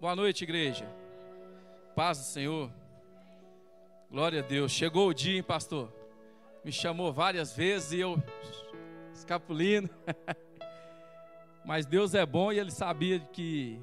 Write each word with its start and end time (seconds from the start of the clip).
Boa 0.00 0.16
noite, 0.16 0.44
igreja. 0.44 0.86
Paz 1.94 2.18
do 2.18 2.24
Senhor. 2.24 2.72
Glória 4.10 4.40
a 4.40 4.42
Deus. 4.42 4.72
Chegou 4.72 5.08
o 5.08 5.14
dia, 5.14 5.36
hein, 5.36 5.42
pastor? 5.42 5.92
Me 6.64 6.72
chamou 6.72 7.12
várias 7.12 7.54
vezes 7.54 7.92
e 7.92 8.00
eu 8.00 8.16
escapulindo. 9.12 9.90
Mas 11.64 11.86
Deus 11.86 12.14
é 12.14 12.24
bom 12.24 12.52
e 12.52 12.58
ele 12.58 12.70
sabia 12.70 13.20
que 13.20 13.80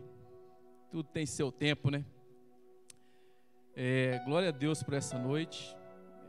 tudo 0.92 1.08
tem 1.10 1.26
seu 1.26 1.52
tempo, 1.52 1.92
né? 1.92 2.04
É, 3.76 4.20
glória 4.26 4.50
a 4.50 4.52
Deus 4.52 4.82
por 4.82 4.96
essa 4.96 5.20
noite. 5.20 5.76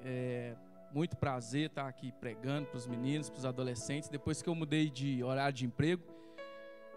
É 0.05 0.55
muito 0.93 1.17
prazer 1.17 1.67
estar 1.67 1.89
aqui 1.89 2.13
pregando 2.13 2.67
para 2.67 2.77
os 2.77 2.87
meninos, 2.87 3.31
para 3.31 3.39
os 3.39 3.45
adolescentes. 3.45 4.09
Depois 4.09 4.43
que 4.43 4.49
eu 4.49 4.55
mudei 4.55 4.91
de 4.91 5.23
horário 5.23 5.55
de 5.55 5.65
emprego, 5.65 6.03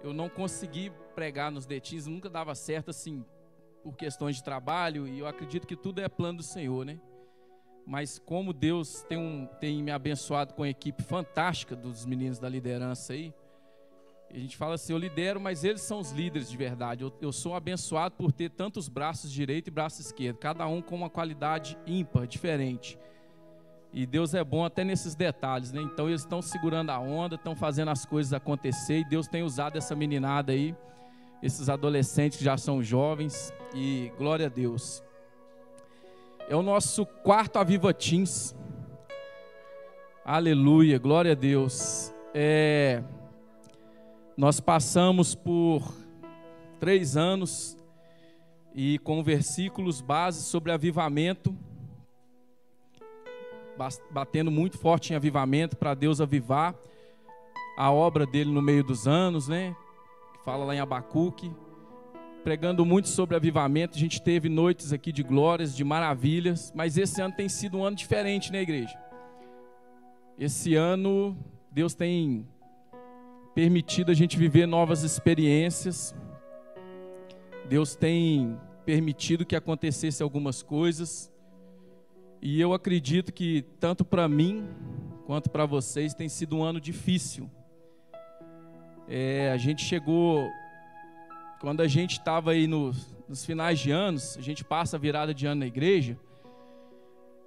eu 0.03 0.13
não 0.13 0.29
consegui 0.29 0.91
pregar 1.15 1.51
nos 1.51 1.65
detins, 1.65 2.07
nunca 2.07 2.29
dava 2.29 2.55
certo 2.55 2.89
assim, 2.89 3.25
por 3.83 3.95
questões 3.95 4.37
de 4.37 4.43
trabalho, 4.43 5.07
e 5.07 5.19
eu 5.19 5.27
acredito 5.27 5.67
que 5.67 5.75
tudo 5.75 6.01
é 6.01 6.09
plano 6.09 6.37
do 6.37 6.43
Senhor, 6.43 6.85
né? 6.85 6.99
Mas 7.85 8.19
como 8.19 8.53
Deus 8.53 9.03
tem, 9.03 9.17
um, 9.17 9.47
tem 9.59 9.81
me 9.81 9.91
abençoado 9.91 10.53
com 10.53 10.63
a 10.63 10.69
equipe 10.69 11.01
fantástica 11.01 11.75
dos 11.75 12.05
meninos 12.05 12.39
da 12.39 12.47
liderança 12.47 13.13
aí, 13.13 13.33
a 14.33 14.39
gente 14.39 14.55
fala 14.55 14.75
assim, 14.75 14.93
eu 14.93 14.99
lidero, 14.99 15.41
mas 15.41 15.63
eles 15.63 15.81
são 15.81 15.99
os 15.99 16.11
líderes 16.11 16.49
de 16.49 16.55
verdade. 16.55 17.03
Eu, 17.03 17.13
eu 17.21 17.33
sou 17.33 17.53
abençoado 17.53 18.15
por 18.15 18.31
ter 18.31 18.49
tantos 18.49 18.87
braços 18.87 19.29
direito 19.29 19.67
e 19.67 19.71
braço 19.71 20.01
esquerdo, 20.01 20.37
cada 20.37 20.65
um 20.67 20.81
com 20.81 20.95
uma 20.95 21.09
qualidade 21.09 21.77
ímpar, 21.85 22.25
diferente. 22.25 22.97
E 23.93 24.05
Deus 24.05 24.33
é 24.33 24.43
bom 24.43 24.63
até 24.63 24.85
nesses 24.85 25.15
detalhes, 25.15 25.73
né? 25.73 25.81
Então 25.81 26.07
eles 26.07 26.21
estão 26.21 26.41
segurando 26.41 26.91
a 26.91 26.99
onda, 26.99 27.35
estão 27.35 27.55
fazendo 27.55 27.91
as 27.91 28.05
coisas 28.05 28.31
acontecer 28.31 28.99
e 28.99 29.03
Deus 29.03 29.27
tem 29.27 29.43
usado 29.43 29.77
essa 29.77 29.93
meninada 29.93 30.53
aí, 30.53 30.73
esses 31.43 31.67
adolescentes 31.67 32.37
que 32.37 32.43
já 32.43 32.55
são 32.57 32.81
jovens 32.81 33.53
e 33.75 34.09
glória 34.17 34.45
a 34.45 34.49
Deus. 34.49 35.03
É 36.47 36.55
o 36.55 36.61
nosso 36.61 37.05
quarto 37.05 37.59
Aviva 37.59 37.93
Teens. 37.93 38.55
Aleluia, 40.23 40.97
glória 40.97 41.33
a 41.33 41.35
Deus. 41.35 42.13
É, 42.33 43.03
nós 44.37 44.61
passamos 44.61 45.35
por 45.35 45.93
três 46.79 47.17
anos 47.17 47.77
e 48.73 48.97
com 48.99 49.21
versículos 49.21 49.99
base 49.99 50.43
sobre 50.43 50.71
avivamento 50.71 51.53
batendo 54.11 54.51
muito 54.51 54.77
forte 54.77 55.13
em 55.13 55.15
avivamento 55.15 55.77
para 55.77 55.93
Deus 55.93 56.19
avivar 56.19 56.75
a 57.77 57.91
obra 57.91 58.25
dele 58.25 58.51
no 58.51 58.61
meio 58.61 58.83
dos 58.83 59.07
anos, 59.07 59.47
né? 59.47 59.75
Fala 60.43 60.65
lá 60.65 60.75
em 60.75 60.79
Abacuque, 60.79 61.51
pregando 62.43 62.85
muito 62.85 63.07
sobre 63.07 63.35
avivamento. 63.35 63.95
A 63.95 63.99
gente 63.99 64.21
teve 64.21 64.49
noites 64.49 64.91
aqui 64.91 65.11
de 65.11 65.23
glórias, 65.23 65.75
de 65.75 65.83
maravilhas, 65.83 66.71
mas 66.75 66.97
esse 66.97 67.21
ano 67.21 67.33
tem 67.33 67.47
sido 67.47 67.77
um 67.77 67.83
ano 67.83 67.95
diferente 67.95 68.51
né, 68.51 68.61
igreja. 68.61 68.97
Esse 70.37 70.75
ano 70.75 71.37
Deus 71.71 71.93
tem 71.93 72.47
permitido 73.53 74.11
a 74.11 74.13
gente 74.13 74.37
viver 74.37 74.65
novas 74.65 75.03
experiências. 75.03 76.15
Deus 77.69 77.95
tem 77.95 78.59
permitido 78.85 79.45
que 79.45 79.55
acontecesse 79.55 80.23
algumas 80.23 80.61
coisas. 80.61 81.30
E 82.41 82.59
eu 82.59 82.73
acredito 82.73 83.31
que 83.31 83.61
tanto 83.79 84.03
para 84.03 84.27
mim 84.27 84.67
quanto 85.27 85.47
para 85.47 85.63
vocês 85.63 86.15
tem 86.15 86.27
sido 86.27 86.57
um 86.57 86.63
ano 86.63 86.81
difícil. 86.81 87.47
É, 89.07 89.51
a 89.51 89.57
gente 89.57 89.83
chegou, 89.83 90.49
quando 91.59 91.81
a 91.81 91.87
gente 91.87 92.13
estava 92.13 92.51
aí 92.51 92.65
no, 92.65 92.93
nos 93.29 93.45
finais 93.45 93.79
de 93.79 93.91
anos, 93.91 94.35
a 94.37 94.41
gente 94.41 94.63
passa 94.63 94.97
a 94.97 94.99
virada 94.99 95.35
de 95.35 95.45
ano 95.45 95.59
na 95.59 95.67
igreja. 95.67 96.17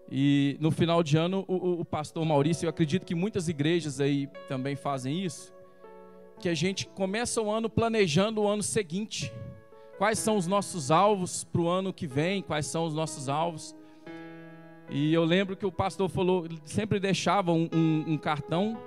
E 0.08 0.56
no 0.60 0.70
final 0.70 1.02
de 1.02 1.16
ano, 1.16 1.44
o, 1.48 1.80
o 1.80 1.84
pastor 1.84 2.24
Maurício, 2.24 2.66
eu 2.66 2.70
acredito 2.70 3.04
que 3.04 3.16
muitas 3.16 3.48
igrejas 3.48 3.98
aí 3.98 4.28
também 4.46 4.76
fazem 4.76 5.24
isso, 5.24 5.52
que 6.38 6.48
a 6.48 6.54
gente 6.54 6.86
começa 6.86 7.42
o 7.42 7.50
ano 7.50 7.68
planejando 7.68 8.42
o 8.42 8.46
ano 8.46 8.62
seguinte. 8.62 9.32
Quais 9.98 10.20
são 10.20 10.36
os 10.36 10.46
nossos 10.46 10.92
alvos 10.92 11.42
para 11.42 11.60
o 11.60 11.68
ano 11.68 11.92
que 11.92 12.06
vem? 12.06 12.42
Quais 12.42 12.66
são 12.66 12.84
os 12.84 12.94
nossos 12.94 13.28
alvos? 13.28 13.74
E 14.90 15.12
eu 15.12 15.24
lembro 15.24 15.56
que 15.56 15.66
o 15.66 15.72
pastor 15.72 16.08
falou, 16.08 16.46
sempre 16.64 17.00
deixava 17.00 17.52
um, 17.52 17.68
um, 17.72 18.04
um 18.08 18.18
cartão 18.18 18.78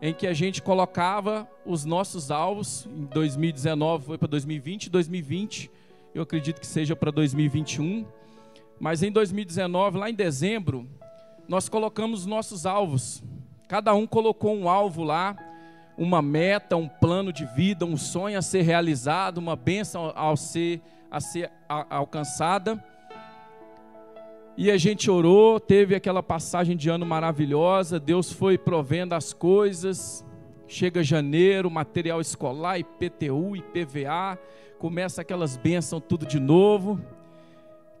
em 0.00 0.12
que 0.12 0.26
a 0.26 0.32
gente 0.32 0.62
colocava 0.62 1.48
os 1.64 1.84
nossos 1.84 2.30
alvos. 2.30 2.86
Em 2.86 3.04
2019 3.04 4.06
foi 4.06 4.18
para 4.18 4.28
2020, 4.28 4.90
2020 4.90 5.70
eu 6.14 6.22
acredito 6.22 6.60
que 6.60 6.66
seja 6.66 6.96
para 6.96 7.10
2021. 7.10 8.06
Mas 8.80 9.02
em 9.02 9.10
2019, 9.10 9.98
lá 9.98 10.10
em 10.10 10.14
dezembro, 10.14 10.88
nós 11.46 11.68
colocamos 11.68 12.20
os 12.20 12.26
nossos 12.26 12.64
alvos. 12.64 13.22
Cada 13.68 13.94
um 13.94 14.06
colocou 14.06 14.54
um 14.54 14.68
alvo 14.68 15.02
lá, 15.02 15.36
uma 15.96 16.22
meta, 16.22 16.76
um 16.76 16.88
plano 16.88 17.32
de 17.32 17.44
vida, 17.44 17.84
um 17.84 17.96
sonho 17.96 18.38
a 18.38 18.42
ser 18.42 18.62
realizado, 18.62 19.38
uma 19.38 19.56
bênção 19.56 20.12
ao 20.14 20.36
ser, 20.36 20.80
a 21.10 21.20
ser 21.20 21.50
alcançada. 21.68 22.82
E 24.56 24.70
a 24.70 24.78
gente 24.78 25.10
orou, 25.10 25.60
teve 25.60 25.94
aquela 25.94 26.22
passagem 26.22 26.76
de 26.76 26.88
ano 26.88 27.04
maravilhosa, 27.04 28.00
Deus 28.00 28.32
foi 28.32 28.56
provendo 28.56 29.14
as 29.14 29.34
coisas. 29.34 30.24
Chega 30.66 31.02
janeiro, 31.02 31.70
material 31.70 32.20
escolar, 32.22 32.78
IPTU, 32.78 33.54
IPVA, 33.54 34.38
começa 34.78 35.20
aquelas 35.20 35.58
bênçãos 35.58 36.02
tudo 36.08 36.24
de 36.24 36.40
novo. 36.40 36.98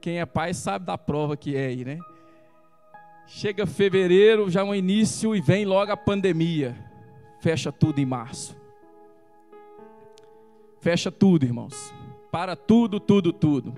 Quem 0.00 0.18
é 0.18 0.24
pai 0.24 0.54
sabe 0.54 0.86
da 0.86 0.96
prova 0.96 1.36
que 1.36 1.54
é 1.54 1.66
aí, 1.66 1.84
né? 1.84 1.98
Chega 3.26 3.66
fevereiro, 3.66 4.48
já 4.48 4.60
é 4.60 4.64
um 4.64 4.74
início 4.74 5.36
e 5.36 5.40
vem 5.42 5.66
logo 5.66 5.92
a 5.92 5.96
pandemia. 5.96 6.74
Fecha 7.40 7.70
tudo 7.70 8.00
em 8.00 8.06
março. 8.06 8.56
Fecha 10.80 11.10
tudo, 11.10 11.44
irmãos. 11.44 11.92
Para 12.32 12.56
tudo, 12.56 12.98
tudo, 12.98 13.32
tudo. 13.32 13.74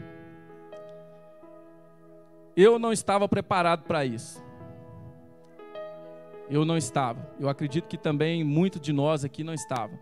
Eu 2.61 2.77
não 2.77 2.93
estava 2.93 3.29
preparado 3.29 3.85
para 3.85 4.05
isso. 4.05 4.43
Eu 6.51 6.65
não 6.65 6.77
estava. 6.77 7.31
Eu 7.39 7.49
acredito 7.49 7.87
que 7.87 7.97
também 7.97 8.43
muito 8.43 8.81
de 8.81 8.93
nós 8.93 9.25
aqui 9.25 9.45
não 9.45 9.55
estava. 9.55 9.97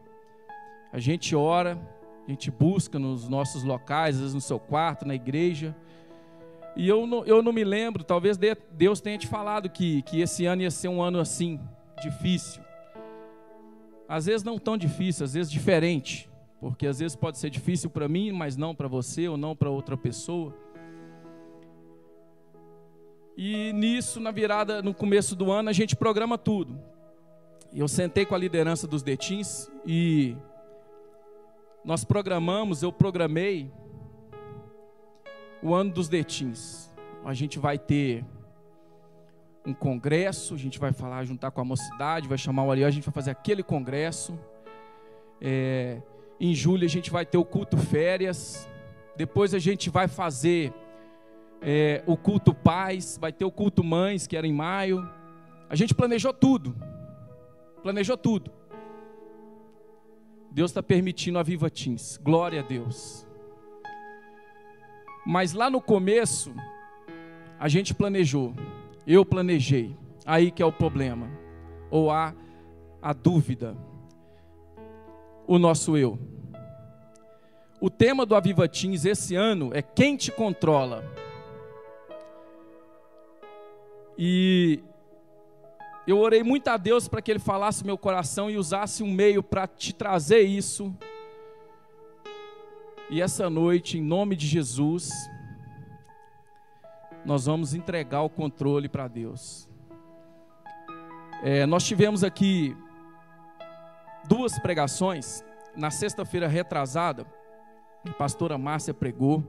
A 0.90 0.98
gente 0.98 1.36
ora, 1.36 1.78
a 2.26 2.30
gente 2.30 2.50
busca 2.50 2.98
nos 2.98 3.28
nossos 3.28 3.62
locais, 3.62 4.14
às 4.14 4.20
vezes 4.22 4.34
no 4.34 4.40
seu 4.40 4.58
quarto, 4.58 5.06
na 5.06 5.14
igreja. 5.14 5.76
E 6.74 6.88
eu 6.88 7.06
não, 7.06 7.26
eu 7.26 7.42
não 7.42 7.52
me 7.52 7.62
lembro, 7.62 8.02
talvez 8.02 8.38
Deus 8.72 9.02
tenha 9.02 9.18
te 9.18 9.26
falado 9.26 9.68
que, 9.68 10.00
que 10.00 10.22
esse 10.22 10.46
ano 10.46 10.62
ia 10.62 10.70
ser 10.70 10.88
um 10.88 11.02
ano 11.02 11.20
assim, 11.20 11.60
difícil. 12.00 12.62
Às 14.08 14.24
vezes 14.24 14.42
não 14.42 14.58
tão 14.58 14.78
difícil, 14.78 15.26
às 15.26 15.34
vezes 15.34 15.52
diferente. 15.52 16.26
Porque 16.58 16.86
às 16.86 17.00
vezes 17.00 17.14
pode 17.14 17.36
ser 17.36 17.50
difícil 17.50 17.90
para 17.90 18.08
mim, 18.08 18.32
mas 18.32 18.56
não 18.56 18.74
para 18.74 18.88
você 18.88 19.28
ou 19.28 19.36
não 19.36 19.54
para 19.54 19.68
outra 19.68 19.94
pessoa. 19.94 20.54
E 23.36 23.70
nisso, 23.74 24.18
na 24.18 24.30
virada, 24.30 24.80
no 24.80 24.94
começo 24.94 25.36
do 25.36 25.52
ano, 25.52 25.68
a 25.68 25.72
gente 25.72 25.94
programa 25.94 26.38
tudo. 26.38 26.80
Eu 27.70 27.86
sentei 27.86 28.24
com 28.24 28.34
a 28.34 28.38
liderança 28.38 28.86
dos 28.86 29.02
detins 29.02 29.70
e 29.84 30.34
nós 31.84 32.02
programamos, 32.02 32.82
eu 32.82 32.90
programei 32.90 33.70
o 35.62 35.74
ano 35.74 35.92
dos 35.92 36.08
detins. 36.08 36.90
A 37.24 37.34
gente 37.34 37.58
vai 37.58 37.78
ter 37.78 38.24
um 39.66 39.74
congresso, 39.74 40.54
a 40.54 40.58
gente 40.58 40.78
vai 40.78 40.92
falar, 40.92 41.24
juntar 41.24 41.50
com 41.50 41.60
a 41.60 41.64
mocidade, 41.64 42.28
vai 42.28 42.38
chamar 42.38 42.62
o 42.62 42.70
Ariel, 42.70 42.88
a 42.88 42.90
gente 42.90 43.04
vai 43.04 43.12
fazer 43.12 43.32
aquele 43.32 43.62
congresso. 43.62 44.38
É, 45.42 46.00
em 46.40 46.54
julho 46.54 46.86
a 46.86 46.88
gente 46.88 47.10
vai 47.10 47.26
ter 47.26 47.36
o 47.36 47.44
culto 47.44 47.76
férias. 47.76 48.66
Depois 49.14 49.52
a 49.52 49.58
gente 49.58 49.90
vai 49.90 50.08
fazer 50.08 50.72
é, 51.60 52.02
o 52.06 52.16
culto 52.16 52.54
pais, 52.54 53.18
vai 53.20 53.32
ter 53.32 53.44
o 53.44 53.50
culto 53.50 53.82
mães, 53.82 54.26
que 54.26 54.36
era 54.36 54.46
em 54.46 54.52
maio. 54.52 55.08
A 55.68 55.74
gente 55.74 55.94
planejou 55.94 56.32
tudo. 56.32 56.76
Planejou 57.82 58.16
tudo. 58.16 58.50
Deus 60.50 60.70
está 60.70 60.82
permitindo 60.82 61.38
a 61.38 61.42
Viva 61.42 61.68
Teams. 61.68 62.18
Glória 62.22 62.60
a 62.60 62.62
Deus. 62.62 63.26
Mas 65.26 65.52
lá 65.52 65.68
no 65.68 65.80
começo, 65.80 66.54
a 67.58 67.68
gente 67.68 67.92
planejou. 67.92 68.54
Eu 69.06 69.24
planejei. 69.24 69.96
Aí 70.24 70.50
que 70.50 70.62
é 70.62 70.66
o 70.66 70.72
problema. 70.72 71.28
Ou 71.90 72.10
há 72.10 72.34
a 73.02 73.12
dúvida. 73.12 73.76
O 75.46 75.58
nosso 75.58 75.96
eu. 75.96 76.18
O 77.80 77.90
tema 77.90 78.24
do 78.24 78.34
Aviva 78.34 78.66
Teams 78.66 79.04
esse 79.04 79.34
ano 79.34 79.70
é 79.74 79.82
quem 79.82 80.16
te 80.16 80.32
controla. 80.32 81.04
E 84.18 84.82
eu 86.06 86.18
orei 86.18 86.42
muito 86.42 86.68
a 86.68 86.76
Deus 86.76 87.08
para 87.08 87.20
que 87.20 87.30
Ele 87.30 87.40
falasse 87.40 87.84
meu 87.84 87.98
coração 87.98 88.48
e 88.48 88.56
usasse 88.56 89.02
um 89.02 89.10
meio 89.10 89.42
para 89.42 89.66
te 89.66 89.92
trazer 89.92 90.40
isso 90.40 90.94
E 93.10 93.20
essa 93.20 93.48
noite, 93.48 93.98
em 93.98 94.02
nome 94.02 94.34
de 94.34 94.46
Jesus, 94.46 95.10
nós 97.24 97.46
vamos 97.46 97.74
entregar 97.74 98.22
o 98.22 98.30
controle 98.30 98.88
para 98.88 99.06
Deus. 99.06 99.68
É, 101.42 101.66
nós 101.66 101.84
tivemos 101.84 102.24
aqui 102.24 102.76
duas 104.28 104.58
pregações. 104.58 105.44
Na 105.76 105.90
sexta-feira 105.90 106.48
retrasada, 106.48 107.26
a 108.04 108.12
pastora 108.12 108.56
Márcia 108.56 108.94
pregou. 108.94 109.44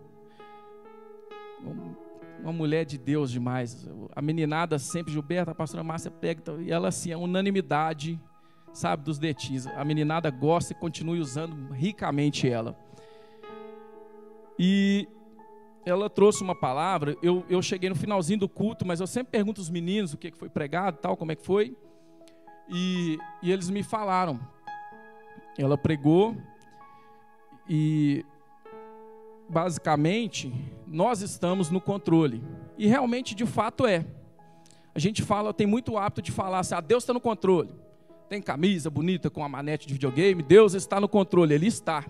Uma 2.42 2.54
mulher 2.54 2.86
de 2.86 2.98
Deus 2.98 3.32
demais. 3.32 3.90
A 4.16 4.22
meninada 4.22 4.80
sempre, 4.80 5.12
Gilberto, 5.12 5.52
a 5.52 5.56
pastora 5.56 5.84
Márcia 5.84 6.12
pega, 6.12 6.54
e 6.60 6.72
ela 6.72 6.88
assim, 6.90 7.12
é 7.12 7.18
unanimidade, 7.18 8.20
sabe, 8.74 9.04
dos 9.04 9.18
detis. 9.18 9.68
A 9.68 9.84
meninada 9.84 10.30
gosta 10.30 10.74
e 10.74 10.76
continue 10.76 11.20
usando 11.20 11.72
ricamente 11.74 12.48
ela. 12.48 12.78
E 14.60 15.08
ela 15.86 16.10
trouxe 16.10 16.44
uma 16.44 16.56
palavra. 16.56 17.16
Eu, 17.22 17.46
eu 17.50 17.62
cheguei 17.62 17.90
no 17.90 17.96
finalzinho 17.96 18.40
do 18.40 18.50
culto, 18.50 18.86
mas 18.86 19.00
eu 19.00 19.08
sempre 19.08 19.32
pergunto 19.32 19.62
aos 19.62 19.70
meninos 19.70 20.14
o 20.14 20.18
que 20.18 20.32
foi 20.32 20.50
pregado, 20.50 20.98
tal, 20.98 21.16
como 21.16 21.32
é 21.32 21.36
que 21.36 21.46
foi. 21.46 21.76
E, 22.70 23.18
e 23.42 23.52
eles 23.52 23.70
me 23.70 23.84
falaram. 23.84 24.40
Ela 25.58 25.78
pregou 25.78 26.36
e 27.70 28.26
basicamente 29.50 30.54
nós 30.86 31.22
estamos 31.22 31.70
no 31.70 31.82
controle. 31.82 32.44
E 32.78 32.88
realmente, 32.88 33.34
de 33.36 33.46
fato, 33.46 33.86
é. 33.86 34.06
A 34.94 35.00
gente 35.00 35.22
fala, 35.22 35.54
tem 35.54 35.68
muito 35.68 35.98
hábito 35.98 36.22
de 36.22 36.32
falar 36.32 36.60
assim: 36.60 36.76
ah, 36.76 36.82
Deus 36.82 37.04
está 37.04 37.14
no 37.14 37.22
controle. 37.22 37.70
Tem 38.30 38.42
camisa 38.42 38.90
bonita 38.90 39.30
com 39.30 39.44
a 39.44 39.50
manete 39.50 39.88
de 39.88 39.94
videogame, 39.94 40.44
Deus 40.44 40.74
está 40.74 41.00
no 41.00 41.08
controle, 41.08 41.54
Ele 41.54 41.68
está. 41.68 42.06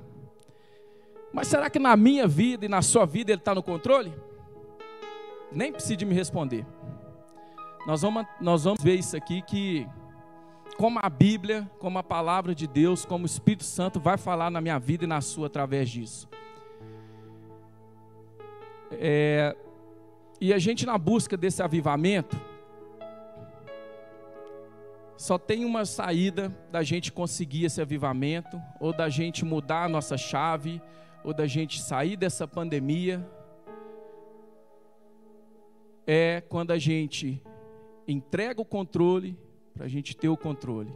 Mas 1.31 1.47
será 1.47 1.69
que 1.69 1.77
na 1.77 1.95
minha 1.95 2.27
vida 2.27 2.65
e 2.65 2.69
na 2.69 2.81
sua 2.81 3.05
vida 3.05 3.31
Ele 3.31 3.39
está 3.39 3.53
no 3.53 3.61
controle? 3.61 4.11
Nem 5.51 5.71
precisa 5.71 6.05
me 6.05 6.15
responder. 6.15 6.65
Nós 7.85 8.01
vamos, 8.01 8.25
nós 8.41 8.63
vamos 8.63 8.81
ver 8.81 8.95
isso 8.95 9.15
aqui 9.15 9.41
que, 9.41 9.87
como 10.75 10.99
a 11.01 11.09
Bíblia, 11.09 11.69
como 11.79 11.99
a 11.99 12.03
palavra 12.03 12.55
de 12.55 12.67
Deus, 12.67 13.05
como 13.05 13.23
o 13.23 13.25
Espírito 13.25 13.63
Santo 13.63 13.99
vai 13.99 14.17
falar 14.17 14.49
na 14.49 14.59
minha 14.59 14.79
vida 14.79 15.03
e 15.03 15.07
na 15.07 15.21
sua 15.21 15.47
através 15.47 15.89
disso. 15.89 16.27
É, 18.91 19.55
e 20.39 20.53
a 20.53 20.59
gente, 20.59 20.85
na 20.85 20.97
busca 20.97 21.35
desse 21.35 21.61
avivamento, 21.61 22.39
só 25.17 25.37
tem 25.37 25.65
uma 25.65 25.83
saída 25.85 26.55
da 26.71 26.83
gente 26.83 27.11
conseguir 27.11 27.65
esse 27.65 27.81
avivamento, 27.81 28.61
ou 28.79 28.93
da 28.93 29.09
gente 29.09 29.43
mudar 29.43 29.85
a 29.85 29.89
nossa 29.89 30.15
chave, 30.15 30.81
ou 31.23 31.33
da 31.33 31.47
gente 31.47 31.81
sair 31.81 32.15
dessa 32.15 32.47
pandemia 32.47 33.27
é 36.07 36.41
quando 36.47 36.71
a 36.71 36.77
gente 36.77 37.43
entrega 38.07 38.61
o 38.61 38.65
controle 38.65 39.37
para 39.73 39.85
a 39.85 39.89
gente 39.89 40.15
ter 40.15 40.29
o 40.29 40.37
controle. 40.37 40.93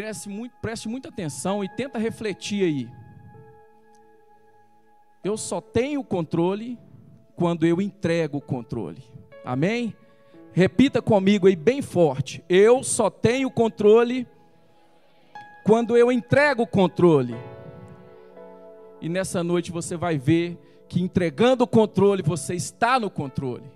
Preste, 0.00 0.30
muito, 0.30 0.56
preste 0.62 0.88
muita 0.88 1.10
atenção 1.10 1.62
e 1.62 1.68
tenta 1.68 1.98
refletir 1.98 2.64
aí. 2.64 2.88
Eu 5.22 5.36
só 5.36 5.60
tenho 5.60 6.02
controle 6.02 6.78
quando 7.36 7.66
eu 7.66 7.82
entrego 7.82 8.38
o 8.38 8.40
controle. 8.40 9.04
Amém? 9.44 9.94
Repita 10.54 11.02
comigo 11.02 11.46
aí 11.46 11.54
bem 11.54 11.82
forte. 11.82 12.42
Eu 12.48 12.82
só 12.82 13.10
tenho 13.10 13.50
controle 13.50 14.26
quando 15.66 15.94
eu 15.98 16.10
entrego 16.10 16.62
o 16.62 16.66
controle. 16.66 17.36
E 19.02 19.08
nessa 19.10 19.44
noite 19.44 19.70
você 19.70 19.98
vai 19.98 20.16
ver 20.16 20.58
que 20.88 21.02
entregando 21.02 21.64
o 21.64 21.68
controle, 21.68 22.22
você 22.22 22.54
está 22.54 22.98
no 22.98 23.10
controle. 23.10 23.70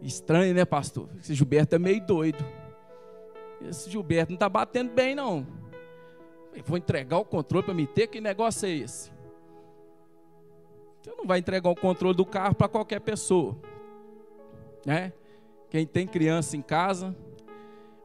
Estranho, 0.00 0.54
né, 0.54 0.64
pastor? 0.64 1.10
Esse 1.20 1.34
Gilberto 1.34 1.76
é 1.76 1.78
meio 1.78 2.00
doido. 2.06 2.42
Esse 3.60 3.90
Gilberto 3.90 4.32
não 4.32 4.36
está 4.36 4.48
batendo 4.48 4.92
bem, 4.92 5.14
não. 5.14 5.46
Eu 6.54 6.62
vou 6.64 6.78
entregar 6.78 7.18
o 7.18 7.24
controle 7.24 7.64
para 7.64 7.74
me 7.74 7.86
ter? 7.86 8.06
Que 8.06 8.20
negócio 8.20 8.66
é 8.66 8.70
esse? 8.70 9.10
Você 11.00 11.12
não 11.16 11.26
vai 11.26 11.38
entregar 11.38 11.70
o 11.70 11.76
controle 11.76 12.16
do 12.16 12.26
carro 12.26 12.54
para 12.54 12.68
qualquer 12.68 13.00
pessoa. 13.00 13.56
Né? 14.84 15.12
Quem 15.70 15.86
tem 15.86 16.06
criança 16.06 16.56
em 16.56 16.62
casa, 16.62 17.16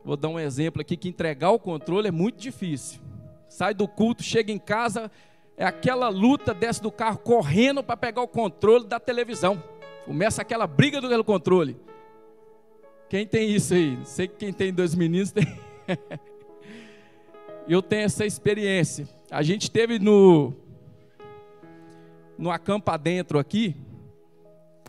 vou 0.04 0.18
dar 0.18 0.30
um 0.30 0.40
exemplo 0.40 0.82
aqui 0.82 0.98
que 0.98 1.10
entregar 1.10 1.52
o 1.52 1.60
controle 1.60 2.08
é 2.08 2.12
muito 2.12 2.40
difícil. 2.40 3.02
Sai 3.48 3.74
do 3.74 3.88
culto, 3.88 4.24
chega 4.24 4.52
em 4.52 4.58
casa, 4.58 5.12
é 5.56 5.66
aquela 5.66 6.10
luta, 6.10 6.54
desce 6.54 6.82
do 6.82 6.92
carro 6.92 7.20
correndo 7.20 7.84
para 7.84 7.96
pegar 7.96 8.22
o 8.22 8.28
controle 8.28 8.86
da 8.86 9.00
televisão. 9.00 9.62
Começa 10.06 10.42
aquela 10.42 10.68
briga 10.68 11.00
do 11.00 11.24
controle. 11.24 11.80
Quem 13.14 13.28
tem 13.28 13.52
isso 13.52 13.76
aí? 13.76 14.00
Sei 14.06 14.28
que 14.28 14.38
quem 14.38 14.52
tem 14.52 14.74
dois 14.74 14.96
meninos 14.96 15.32
tem. 15.32 15.46
Eu 17.70 17.80
tenho 17.80 18.06
essa 18.06 18.26
experiência. 18.26 19.08
A 19.30 19.44
gente 19.44 19.70
teve 19.70 20.00
no 20.00 20.52
no 22.40 22.50
acampa 22.50 22.98
dentro 22.98 23.38
aqui, 23.38 23.76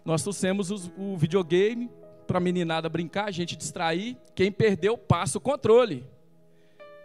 nós 0.07 0.23
trouxemos 0.23 0.71
o 0.97 1.19
videogame 1.19 1.91
para 2.27 2.39
a 2.39 2.41
meninada 2.41 2.89
brincar, 2.89 3.27
a 3.27 3.31
gente 3.31 3.57
distrair. 3.57 4.17
Quem 4.35 4.51
perdeu, 4.51 4.97
passa 4.97 5.37
o 5.37 5.41
controle. 5.41 6.03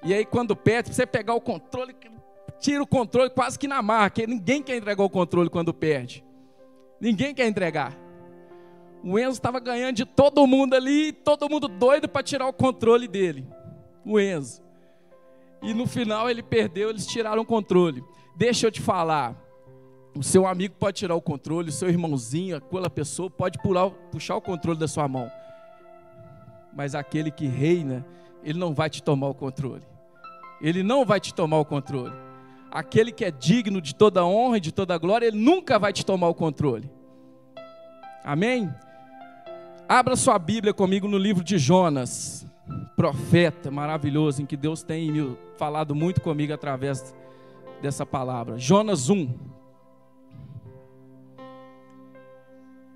E 0.01 0.13
aí, 0.13 0.23
quando 0.23 0.55
perde, 0.55 0.95
você 0.95 1.05
pegar 1.05 1.33
o 1.33 1.41
controle, 1.41 1.93
tira 2.61 2.81
o 2.81 2.87
controle 2.87 3.29
quase 3.29 3.59
que 3.59 3.67
na 3.67 3.81
marca. 3.81 4.25
Ninguém 4.25 4.63
quer 4.63 4.77
entregar 4.77 5.03
o 5.03 5.09
controle 5.09 5.49
quando 5.49 5.73
perde. 5.73 6.23
Ninguém 6.97 7.35
quer 7.35 7.45
entregar. 7.45 8.08
O 9.03 9.17
Enzo 9.17 9.31
estava 9.31 9.59
ganhando 9.59 9.95
de 9.95 10.05
todo 10.05 10.45
mundo 10.45 10.73
ali, 10.73 11.11
todo 11.11 11.49
mundo 11.49 11.67
doido 11.67 12.07
para 12.07 12.23
tirar 12.23 12.47
o 12.47 12.53
controle 12.53 13.07
dele. 13.07 13.47
O 14.05 14.19
Enzo. 14.19 14.61
E 15.61 15.73
no 15.73 15.87
final 15.87 16.29
ele 16.29 16.43
perdeu, 16.43 16.89
eles 16.89 17.05
tiraram 17.05 17.41
o 17.41 17.45
controle. 17.45 18.03
Deixa 18.35 18.67
eu 18.67 18.71
te 18.71 18.81
falar, 18.81 19.35
o 20.15 20.23
seu 20.23 20.47
amigo 20.47 20.75
pode 20.77 20.97
tirar 20.97 21.15
o 21.15 21.21
controle, 21.21 21.69
o 21.69 21.73
seu 21.73 21.89
irmãozinho, 21.89 22.57
aquela 22.57 22.89
pessoa 22.89 23.29
pode 23.29 23.57
pular, 23.59 23.89
puxar 24.11 24.35
o 24.35 24.41
controle 24.41 24.79
da 24.79 24.87
sua 24.87 25.07
mão. 25.07 25.31
Mas 26.73 26.95
aquele 26.95 27.31
que 27.31 27.47
reina, 27.47 28.05
ele 28.43 28.57
não 28.59 28.73
vai 28.73 28.89
te 28.89 29.03
tomar 29.03 29.27
o 29.27 29.33
controle. 29.33 29.83
Ele 30.61 30.83
não 30.83 31.05
vai 31.05 31.19
te 31.19 31.33
tomar 31.33 31.59
o 31.59 31.65
controle. 31.65 32.13
Aquele 32.71 33.11
que 33.11 33.25
é 33.25 33.31
digno 33.31 33.81
de 33.81 33.95
toda 33.95 34.25
honra 34.25 34.57
e 34.57 34.61
de 34.61 34.71
toda 34.71 34.97
glória, 34.97 35.25
ele 35.25 35.37
nunca 35.37 35.79
vai 35.79 35.91
te 35.91 36.05
tomar 36.05 36.27
o 36.27 36.35
controle. 36.35 36.89
Amém? 38.23 38.69
Abra 39.89 40.15
sua 40.15 40.37
Bíblia 40.37 40.71
comigo 40.71 41.07
no 41.07 41.17
livro 41.17 41.43
de 41.43 41.57
Jonas, 41.57 42.45
profeta 42.95 43.71
maravilhoso, 43.71 44.39
em 44.39 44.45
que 44.45 44.55
Deus 44.55 44.83
tem 44.83 45.35
falado 45.57 45.95
muito 45.95 46.21
comigo 46.21 46.53
através 46.53 47.15
dessa 47.81 48.05
palavra. 48.05 48.59
Jonas 48.59 49.09
1. 49.09 49.33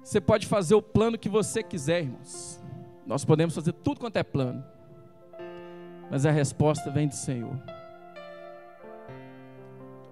Você 0.04 0.22
pode 0.22 0.46
fazer 0.46 0.76
o 0.76 0.84
plano 0.84 1.18
que 1.18 1.28
você 1.28 1.64
quiser, 1.64 2.04
irmãos. 2.04 2.62
Nós 3.08 3.26
podemos 3.26 3.56
fazer 3.56 3.74
tudo 3.74 4.00
quanto 4.00 4.18
é 4.18 4.24
plano. 4.24 4.64
Mas 6.12 6.28
a 6.28 6.32
resposta 6.32 6.92
vem 6.92 7.08
do 7.08 7.16
Senhor. 7.16 7.60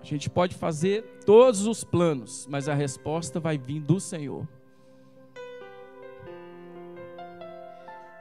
A 0.01 0.03
gente 0.03 0.31
pode 0.31 0.55
fazer 0.55 1.03
todos 1.27 1.67
os 1.67 1.83
planos, 1.83 2.47
mas 2.49 2.67
a 2.67 2.73
resposta 2.73 3.39
vai 3.39 3.55
vir 3.55 3.81
do 3.81 3.99
Senhor. 3.99 4.47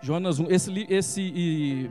Jonas 0.02 0.38
1, 0.38 0.50
esse, 0.50 0.87
esse 0.88 1.21
e, 1.23 1.90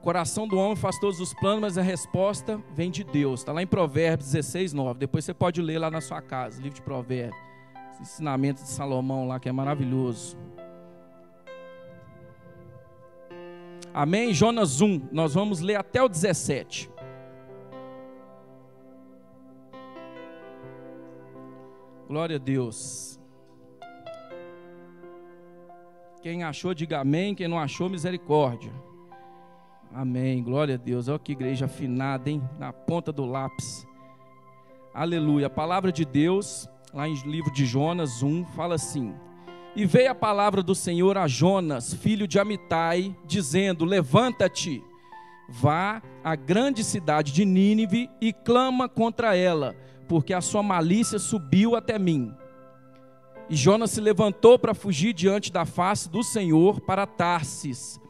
coração 0.00 0.46
do 0.46 0.58
homem 0.58 0.76
faz 0.76 0.98
todos 0.98 1.20
os 1.20 1.34
planos, 1.34 1.60
mas 1.60 1.78
a 1.78 1.82
resposta 1.82 2.60
vem 2.74 2.90
de 2.90 3.04
Deus. 3.04 3.40
Está 3.40 3.52
lá 3.52 3.62
em 3.62 3.66
Provérbios 3.66 4.30
16, 4.30 4.72
9. 4.72 5.00
Depois 5.00 5.24
você 5.24 5.34
pode 5.34 5.60
ler 5.60 5.78
lá 5.78 5.90
na 5.90 6.00
sua 6.00 6.22
casa, 6.22 6.60
livro 6.60 6.76
de 6.76 6.82
Provérbios 6.82 7.52
ensinamento 8.02 8.62
de 8.62 8.68
Salomão 8.68 9.26
lá, 9.26 9.38
que 9.38 9.48
é 9.48 9.52
maravilhoso. 9.52 10.36
Amém? 13.94 14.32
Jonas 14.32 14.80
1, 14.80 15.08
nós 15.12 15.34
vamos 15.34 15.60
ler 15.60 15.76
até 15.76 16.02
o 16.02 16.08
17. 16.08 16.90
Glória 22.08 22.36
a 22.36 22.38
Deus. 22.38 23.11
Quem 26.22 26.44
achou, 26.44 26.72
diga 26.72 27.00
amém. 27.00 27.34
Quem 27.34 27.48
não 27.48 27.58
achou, 27.58 27.88
misericórdia. 27.88 28.72
Amém. 29.92 30.42
Glória 30.42 30.76
a 30.76 30.78
Deus. 30.78 31.08
Olha 31.08 31.18
que 31.18 31.32
igreja 31.32 31.66
afinada, 31.66 32.30
hein? 32.30 32.42
Na 32.58 32.72
ponta 32.72 33.12
do 33.12 33.24
lápis. 33.24 33.86
Aleluia. 34.94 35.48
A 35.48 35.50
palavra 35.50 35.90
de 35.90 36.04
Deus 36.04 36.68
lá 36.92 37.08
em 37.08 37.14
livro 37.24 37.50
de 37.50 37.64
Jonas 37.64 38.22
1, 38.22 38.44
fala 38.46 38.74
assim: 38.74 39.14
E 39.74 39.84
veio 39.84 40.10
a 40.10 40.14
palavra 40.14 40.62
do 40.62 40.74
Senhor 40.74 41.16
a 41.16 41.26
Jonas, 41.26 41.94
filho 41.94 42.28
de 42.28 42.38
Amitai, 42.38 43.16
dizendo: 43.26 43.84
Levanta-te, 43.84 44.82
Vá 45.48 46.00
à 46.24 46.34
grande 46.34 46.84
cidade 46.84 47.32
de 47.32 47.44
Nínive 47.44 48.08
e 48.20 48.32
clama 48.32 48.88
contra 48.88 49.36
ela, 49.36 49.76
porque 50.08 50.32
a 50.32 50.40
sua 50.40 50.62
malícia 50.62 51.18
subiu 51.18 51.76
até 51.76 51.98
mim. 51.98 52.32
E 53.52 53.54
Jonas 53.54 53.90
se 53.90 54.00
levantou 54.00 54.58
para 54.58 54.72
fugir 54.72 55.12
diante 55.12 55.52
da 55.52 55.66
face 55.66 56.08
do 56.08 56.22
Senhor 56.22 56.80
para 56.80 57.06
Tarsis. 57.06 58.00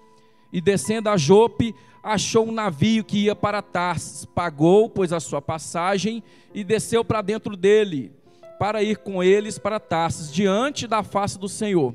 E 0.53 0.61
descendo 0.61 1.09
a 1.09 1.17
Jope, 1.17 1.75
achou 2.01 2.47
um 2.47 2.53
navio 2.53 3.03
que 3.03 3.25
ia 3.25 3.35
para 3.35 3.61
Tarsis. 3.61 4.25
Pagou, 4.25 4.89
pois, 4.89 5.13
a 5.13 5.19
sua 5.19 5.43
passagem 5.43 6.23
e 6.55 6.63
desceu 6.63 7.05
para 7.05 7.21
dentro 7.21 7.57
dele, 7.57 8.13
para 8.57 8.85
ir 8.85 8.99
com 8.99 9.21
eles 9.21 9.59
para 9.59 9.81
Tarsis, 9.81 10.33
diante 10.33 10.87
da 10.87 11.03
face 11.03 11.37
do 11.37 11.49
Senhor. 11.49 11.93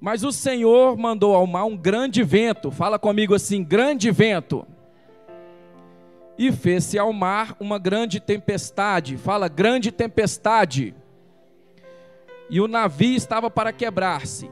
Mas 0.00 0.22
o 0.22 0.30
Senhor 0.30 0.96
mandou 0.96 1.34
ao 1.34 1.48
mar 1.48 1.64
um 1.64 1.76
grande 1.76 2.22
vento, 2.22 2.70
fala 2.70 2.96
comigo 2.96 3.34
assim: 3.34 3.64
grande 3.64 4.12
vento. 4.12 4.64
E 6.38 6.52
fez-se 6.52 6.96
ao 6.96 7.12
mar 7.12 7.56
uma 7.58 7.76
grande 7.76 8.20
tempestade, 8.20 9.16
fala 9.16 9.48
grande 9.48 9.90
tempestade. 9.90 10.94
E 12.50 12.60
o 12.60 12.68
navio 12.68 13.16
estava 13.16 13.50
para 13.50 13.72
quebrar-se. 13.72 14.50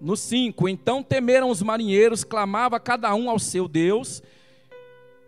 No 0.00 0.16
5: 0.16 0.68
Então 0.68 1.02
temeram 1.02 1.50
os 1.50 1.62
marinheiros, 1.62 2.24
clamava 2.24 2.80
cada 2.80 3.14
um 3.14 3.28
ao 3.28 3.38
seu 3.38 3.68
Deus, 3.68 4.22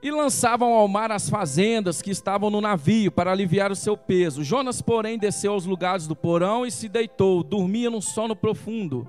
e 0.03 0.11
lançavam 0.11 0.75
ao 0.75 0.89
mar 0.89 1.13
as 1.13 1.29
fazendas 1.31 2.03
que 2.03 2.11
estavam 2.11 2.51
no 2.51 2.61
navio 2.61 3.13
para 3.13 3.31
aliviar 3.31 3.71
o 3.71 3.77
seu 3.77 3.97
peso. 3.97 4.43
Jonas, 4.43 4.83
porém, 4.83 5.17
desceu 5.17 5.53
aos 5.53 5.65
lugares 5.65 6.09
do 6.09 6.17
porão 6.17 6.67
e 6.67 6.71
se 6.71 6.89
deitou, 6.89 7.43
dormia 7.43 7.89
num 7.89 8.01
sono 8.01 8.35
profundo. 8.35 9.09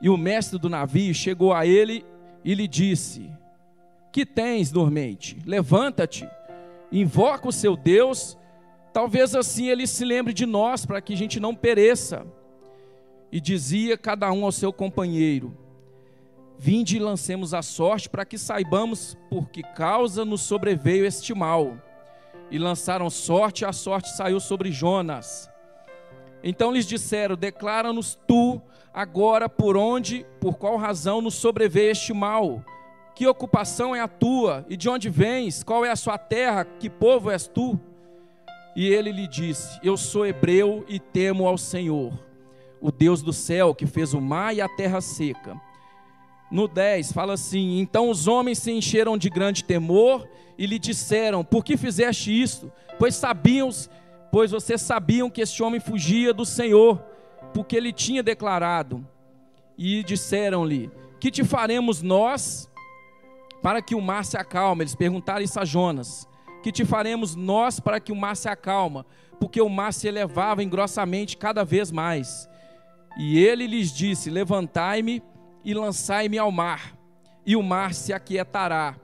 E 0.00 0.08
o 0.08 0.16
mestre 0.16 0.58
do 0.58 0.68
navio 0.68 1.12
chegou 1.12 1.52
a 1.52 1.66
ele 1.66 2.04
e 2.44 2.54
lhe 2.54 2.68
disse: 2.68 3.28
Que 4.12 4.24
tens, 4.24 4.70
dormente? 4.70 5.38
Levanta-te, 5.44 6.28
invoca 6.92 7.48
o 7.48 7.52
seu 7.52 7.76
Deus, 7.76 8.36
talvez 8.94 9.34
assim 9.34 9.68
ele 9.68 9.88
se 9.88 10.04
lembre 10.04 10.32
de 10.32 10.46
nós, 10.46 10.86
para 10.86 11.00
que 11.02 11.12
a 11.12 11.16
gente 11.16 11.40
não 11.40 11.54
pereça. 11.54 12.24
E 13.30 13.40
dizia 13.40 13.98
cada 13.98 14.30
um 14.32 14.44
ao 14.44 14.52
seu 14.52 14.72
companheiro: 14.72 15.54
Vinde 16.56 16.96
e 16.96 17.00
lancemos 17.00 17.52
a 17.52 17.60
sorte, 17.60 18.08
para 18.08 18.24
que 18.24 18.38
saibamos 18.38 19.18
por 19.28 19.50
que 19.50 19.62
causa 19.62 20.24
nos 20.24 20.42
sobreveio 20.42 21.04
este 21.04 21.34
mal. 21.34 21.76
E 22.50 22.58
lançaram 22.58 23.10
sorte, 23.10 23.62
e 23.62 23.66
a 23.66 23.72
sorte 23.72 24.10
saiu 24.16 24.38
sobre 24.38 24.70
Jonas. 24.70 25.50
Então 26.44 26.70
lhes 26.70 26.86
disseram: 26.86 27.34
Declara-nos 27.34 28.16
tu 28.28 28.62
agora 28.92 29.48
por 29.48 29.76
onde, 29.76 30.24
por 30.40 30.56
qual 30.56 30.76
razão 30.76 31.20
nos 31.20 31.34
sobreveio 31.34 31.90
este 31.90 32.12
mal? 32.12 32.64
Que 33.16 33.26
ocupação 33.26 33.94
é 33.94 34.00
a 34.00 34.08
tua? 34.08 34.64
E 34.68 34.76
de 34.76 34.88
onde 34.88 35.10
vens? 35.10 35.64
Qual 35.64 35.84
é 35.84 35.90
a 35.90 35.96
sua 35.96 36.16
terra? 36.16 36.64
Que 36.64 36.88
povo 36.88 37.30
és 37.30 37.48
tu? 37.48 37.80
E 38.76 38.88
ele 38.88 39.12
lhe 39.12 39.26
disse: 39.26 39.78
Eu 39.82 39.96
sou 39.96 40.26
hebreu 40.26 40.84
e 40.88 40.98
temo 40.98 41.46
ao 41.46 41.56
Senhor, 41.56 42.12
o 42.80 42.90
Deus 42.90 43.22
do 43.22 43.32
céu, 43.32 43.74
que 43.74 43.86
fez 43.86 44.14
o 44.14 44.20
mar 44.20 44.54
e 44.54 44.60
a 44.60 44.68
terra 44.68 45.00
seca. 45.00 45.60
No 46.50 46.68
10 46.68 47.12
fala 47.12 47.34
assim: 47.34 47.78
Então 47.78 48.10
os 48.10 48.26
homens 48.26 48.58
se 48.58 48.70
encheram 48.70 49.16
de 49.16 49.28
grande 49.28 49.64
temor 49.64 50.28
e 50.58 50.66
lhe 50.66 50.78
disseram: 50.78 51.44
Por 51.44 51.64
que 51.64 51.76
fizeste 51.76 52.30
isto? 52.30 52.70
Pois 52.98 53.14
sabiam 53.14 53.70
pois 54.30 54.50
vocês 54.50 54.82
sabiam 54.82 55.30
que 55.30 55.40
este 55.40 55.62
homem 55.62 55.78
fugia 55.78 56.34
do 56.34 56.44
Senhor, 56.44 57.00
porque 57.52 57.76
ele 57.76 57.92
tinha 57.92 58.22
declarado. 58.22 59.06
E 59.78 60.02
disseram-lhe: 60.02 60.90
Que 61.20 61.30
te 61.30 61.44
faremos 61.44 62.02
nós 62.02 62.70
para 63.62 63.80
que 63.80 63.94
o 63.94 64.00
mar 64.00 64.24
se 64.24 64.36
acalme? 64.36 64.82
Eles 64.82 64.94
perguntaram 64.94 65.42
isso 65.42 65.58
a 65.58 65.64
Jonas: 65.64 66.28
Que 66.64 66.72
te 66.72 66.82
faremos 66.82 67.36
nós 67.36 67.78
para 67.78 68.00
que 68.00 68.10
o 68.10 68.16
mar 68.16 68.34
se 68.34 68.48
acalma? 68.48 69.04
Porque 69.38 69.60
o 69.60 69.68
mar 69.68 69.92
se 69.92 70.08
elevava 70.08 70.62
engrossamente 70.64 71.36
cada 71.36 71.62
vez 71.62 71.92
mais. 71.92 72.48
E 73.18 73.38
ele 73.38 73.66
lhes 73.66 73.92
disse: 73.92 74.30
Levantai-me 74.30 75.22
e 75.62 75.74
lançai-me 75.74 76.38
ao 76.38 76.50
mar, 76.50 76.96
e 77.44 77.54
o 77.54 77.62
mar 77.62 77.92
se 77.92 78.14
aquietará 78.14 78.96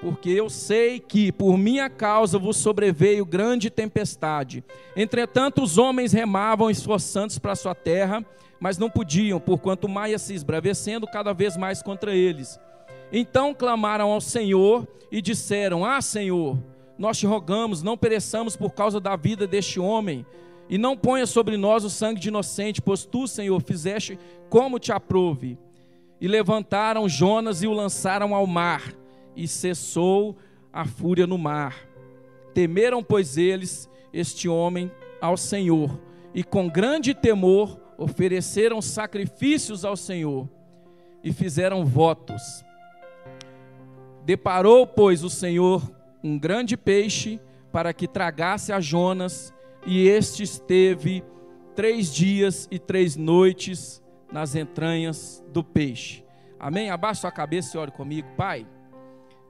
porque 0.00 0.28
eu 0.28 0.50
sei 0.50 1.00
que 1.00 1.32
por 1.32 1.56
minha 1.56 1.88
causa 1.88 2.38
vos 2.38 2.58
sobreveio 2.58 3.24
grande 3.24 3.70
tempestade. 3.70 4.62
Entretanto, 4.94 5.62
os 5.62 5.78
homens 5.78 6.12
remavam 6.12 6.68
esforçando-se 6.68 7.40
para 7.40 7.56
sua 7.56 7.74
terra, 7.74 8.22
mas 8.60 8.76
não 8.76 8.90
podiam, 8.90 9.40
porquanto 9.40 9.86
o 9.86 9.88
mar 9.88 10.10
ia 10.10 10.18
se 10.18 10.34
esbravecendo 10.34 11.06
cada 11.06 11.32
vez 11.32 11.56
mais 11.56 11.82
contra 11.82 12.14
eles. 12.14 12.60
Então 13.10 13.54
clamaram 13.54 14.10
ao 14.10 14.20
Senhor 14.20 14.86
e 15.10 15.22
disseram: 15.22 15.86
Ah, 15.86 16.02
Senhor, 16.02 16.58
nós 16.98 17.18
te 17.18 17.26
rogamos, 17.26 17.82
não 17.82 17.96
pereçamos 17.96 18.56
por 18.56 18.70
causa 18.70 19.00
da 19.00 19.16
vida 19.16 19.46
deste 19.46 19.80
homem, 19.80 20.24
e 20.68 20.78
não 20.78 20.96
ponha 20.96 21.26
sobre 21.26 21.56
nós 21.56 21.84
o 21.84 21.90
sangue 21.90 22.20
de 22.20 22.28
inocente, 22.28 22.80
pois 22.80 23.04
tu, 23.04 23.26
Senhor, 23.28 23.60
fizeste 23.60 24.18
como 24.48 24.78
te 24.78 24.92
aprove. 24.92 25.58
E 26.20 26.26
levantaram 26.26 27.08
Jonas 27.08 27.62
e 27.62 27.66
o 27.66 27.72
lançaram 27.72 28.34
ao 28.34 28.46
mar 28.46 28.94
e 29.36 29.46
cessou 29.46 30.36
a 30.72 30.86
fúria 30.86 31.26
no 31.26 31.36
mar. 31.36 31.76
Temeram, 32.54 33.02
pois, 33.02 33.36
eles 33.36 33.90
este 34.12 34.48
homem 34.48 34.90
ao 35.20 35.36
Senhor, 35.36 36.00
e 36.32 36.42
com 36.42 36.68
grande 36.68 37.14
temor 37.14 37.78
ofereceram 37.98 38.80
sacrifícios 38.80 39.84
ao 39.84 39.96
Senhor 39.96 40.48
e 41.22 41.32
fizeram 41.32 41.84
votos. 41.84 42.64
Deparou, 44.24 44.86
pois, 44.86 45.24
o 45.24 45.30
Senhor 45.30 45.82
um 46.24 46.38
grande 46.38 46.76
peixe 46.76 47.40
para 47.70 47.92
que 47.92 48.08
tragasse 48.08 48.72
a 48.72 48.80
Jonas, 48.80 49.54
e 49.86 50.08
este 50.08 50.42
esteve 50.42 51.22
três 51.76 52.12
dias 52.12 52.66
e 52.70 52.78
três 52.78 53.14
noites 53.14 54.02
nas 54.32 54.56
entranhas 54.56 55.44
do 55.52 55.62
peixe. 55.62 56.24
Amém? 56.58 56.90
Abaixa 56.90 57.20
sua 57.20 57.30
cabeça 57.30 57.76
e 57.76 57.80
ore 57.80 57.90
comigo, 57.90 58.26
Pai 58.36 58.66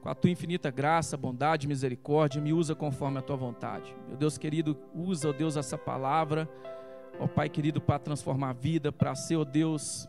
com 0.04 0.10
a 0.10 0.14
tua 0.14 0.28
infinita 0.28 0.70
graça, 0.70 1.16
bondade 1.16 1.66
misericórdia, 1.66 2.38
me 2.38 2.52
usa 2.52 2.74
conforme 2.74 3.18
a 3.18 3.22
tua 3.22 3.36
vontade. 3.36 3.96
Meu 4.06 4.18
Deus 4.18 4.36
querido, 4.36 4.76
usa, 4.94 5.30
ó 5.30 5.32
Deus, 5.32 5.56
essa 5.56 5.78
palavra, 5.78 6.46
ó 7.18 7.26
Pai 7.26 7.48
querido, 7.48 7.80
para 7.80 7.98
transformar 7.98 8.50
a 8.50 8.52
vida, 8.52 8.92
para 8.92 9.14
ser, 9.14 9.36
ó 9.36 9.44
Deus, 9.44 10.06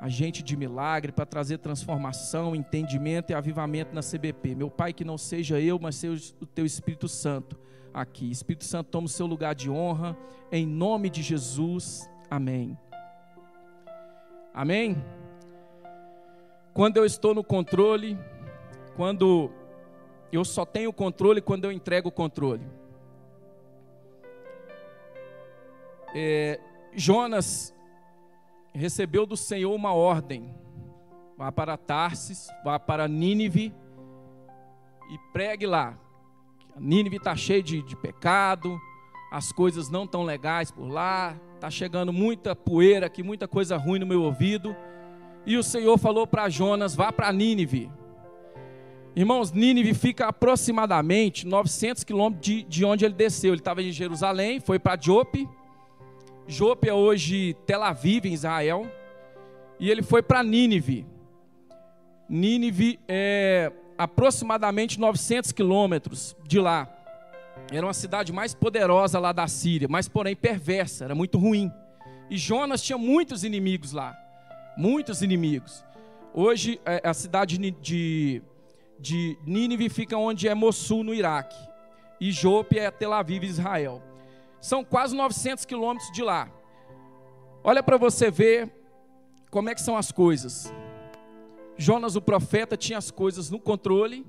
agente 0.00 0.42
de 0.42 0.56
milagre, 0.56 1.12
para 1.12 1.26
trazer 1.26 1.58
transformação, 1.58 2.56
entendimento 2.56 3.30
e 3.30 3.34
avivamento 3.34 3.94
na 3.94 4.00
CBP. 4.00 4.54
Meu 4.54 4.70
Pai, 4.70 4.92
que 4.92 5.04
não 5.04 5.18
seja 5.18 5.60
eu, 5.60 5.78
mas 5.78 5.96
seja 5.96 6.32
o 6.40 6.46
teu 6.46 6.64
Espírito 6.64 7.06
Santo 7.06 7.58
aqui. 7.92 8.30
Espírito 8.30 8.64
Santo, 8.64 8.88
toma 8.88 9.06
o 9.06 9.10
seu 9.10 9.26
lugar 9.26 9.54
de 9.54 9.70
honra, 9.70 10.16
em 10.50 10.66
nome 10.66 11.10
de 11.10 11.22
Jesus. 11.22 12.10
Amém. 12.30 12.78
Amém? 14.54 14.96
Quando 16.72 16.96
eu 16.96 17.04
estou 17.04 17.34
no 17.34 17.44
controle, 17.44 18.18
quando 18.96 19.50
eu 20.32 20.44
só 20.44 20.64
tenho 20.64 20.92
controle 20.92 21.40
quando 21.40 21.64
eu 21.64 21.72
entrego 21.72 22.08
o 22.08 22.12
controle. 22.12 22.66
É, 26.14 26.60
Jonas 26.94 27.74
recebeu 28.72 29.26
do 29.26 29.36
Senhor 29.36 29.74
uma 29.74 29.92
ordem: 29.92 30.54
vá 31.36 31.50
para 31.50 31.76
Tarsis, 31.76 32.48
vá 32.64 32.78
para 32.78 33.08
Nínive 33.08 33.74
e 35.10 35.18
pregue 35.32 35.66
lá. 35.66 35.98
Nínive 36.78 37.16
está 37.16 37.34
cheia 37.36 37.62
de, 37.62 37.82
de 37.82 37.96
pecado, 37.96 38.78
as 39.30 39.52
coisas 39.52 39.90
não 39.90 40.04
estão 40.04 40.22
legais 40.22 40.70
por 40.70 40.88
lá, 40.88 41.36
está 41.54 41.68
chegando 41.70 42.12
muita 42.12 42.54
poeira 42.56 43.06
aqui, 43.06 43.22
muita 43.22 43.46
coisa 43.46 43.76
ruim 43.76 43.98
no 43.98 44.06
meu 44.06 44.22
ouvido. 44.22 44.74
E 45.44 45.56
o 45.56 45.62
Senhor 45.62 45.98
falou 45.98 46.26
para 46.26 46.48
Jonas: 46.48 46.94
vá 46.94 47.12
para 47.12 47.32
Nínive 47.32 47.90
Irmãos, 49.14 49.50
Nínive 49.50 49.92
fica 49.92 50.28
aproximadamente 50.28 51.44
900 51.44 52.04
quilômetros 52.04 52.46
de, 52.46 52.62
de 52.62 52.84
onde 52.84 53.04
ele 53.04 53.14
desceu. 53.14 53.52
Ele 53.52 53.60
estava 53.60 53.82
em 53.82 53.90
Jerusalém, 53.90 54.60
foi 54.60 54.78
para 54.78 55.00
Jope. 55.00 55.48
Jope 56.50 56.88
é 56.88 56.92
hoje 56.92 57.54
Tel 57.64 57.80
Aviv, 57.80 58.26
em 58.26 58.32
Israel. 58.32 58.90
E 59.78 59.88
ele 59.88 60.02
foi 60.02 60.20
para 60.20 60.42
Nínive. 60.42 61.06
Nínive 62.28 62.98
é 63.06 63.70
aproximadamente 63.96 64.98
900 64.98 65.52
quilômetros 65.52 66.36
de 66.44 66.58
lá. 66.58 66.88
Era 67.70 67.86
uma 67.86 67.94
cidade 67.94 68.32
mais 68.32 68.52
poderosa 68.52 69.20
lá 69.20 69.30
da 69.30 69.46
Síria, 69.46 69.86
mas 69.88 70.08
porém 70.08 70.34
perversa, 70.34 71.04
era 71.04 71.14
muito 71.14 71.38
ruim. 71.38 71.70
E 72.28 72.36
Jonas 72.36 72.82
tinha 72.82 72.98
muitos 72.98 73.44
inimigos 73.44 73.92
lá. 73.92 74.18
Muitos 74.76 75.22
inimigos. 75.22 75.84
Hoje, 76.34 76.80
é, 76.84 77.00
a 77.08 77.14
cidade 77.14 77.58
de 77.58 78.42
de 78.98 79.38
Nínive 79.46 79.88
fica 79.88 80.16
onde 80.18 80.46
é 80.46 80.54
Mossul, 80.54 81.02
no 81.02 81.14
Iraque. 81.14 81.56
E 82.20 82.32
Jope 82.32 82.78
é 82.78 82.90
Tel 82.90 83.12
Aviv, 83.12 83.44
Israel. 83.44 84.09
São 84.60 84.84
quase 84.84 85.16
900 85.16 85.64
quilômetros 85.64 86.10
de 86.12 86.22
lá. 86.22 86.50
Olha 87.64 87.82
para 87.82 87.96
você 87.96 88.30
ver 88.30 88.70
como 89.50 89.68
é 89.70 89.74
que 89.74 89.80
são 89.80 89.96
as 89.96 90.12
coisas. 90.12 90.72
Jonas, 91.76 92.14
o 92.14 92.20
profeta, 92.20 92.76
tinha 92.76 92.98
as 92.98 93.10
coisas 93.10 93.50
no 93.50 93.58
controle. 93.58 94.26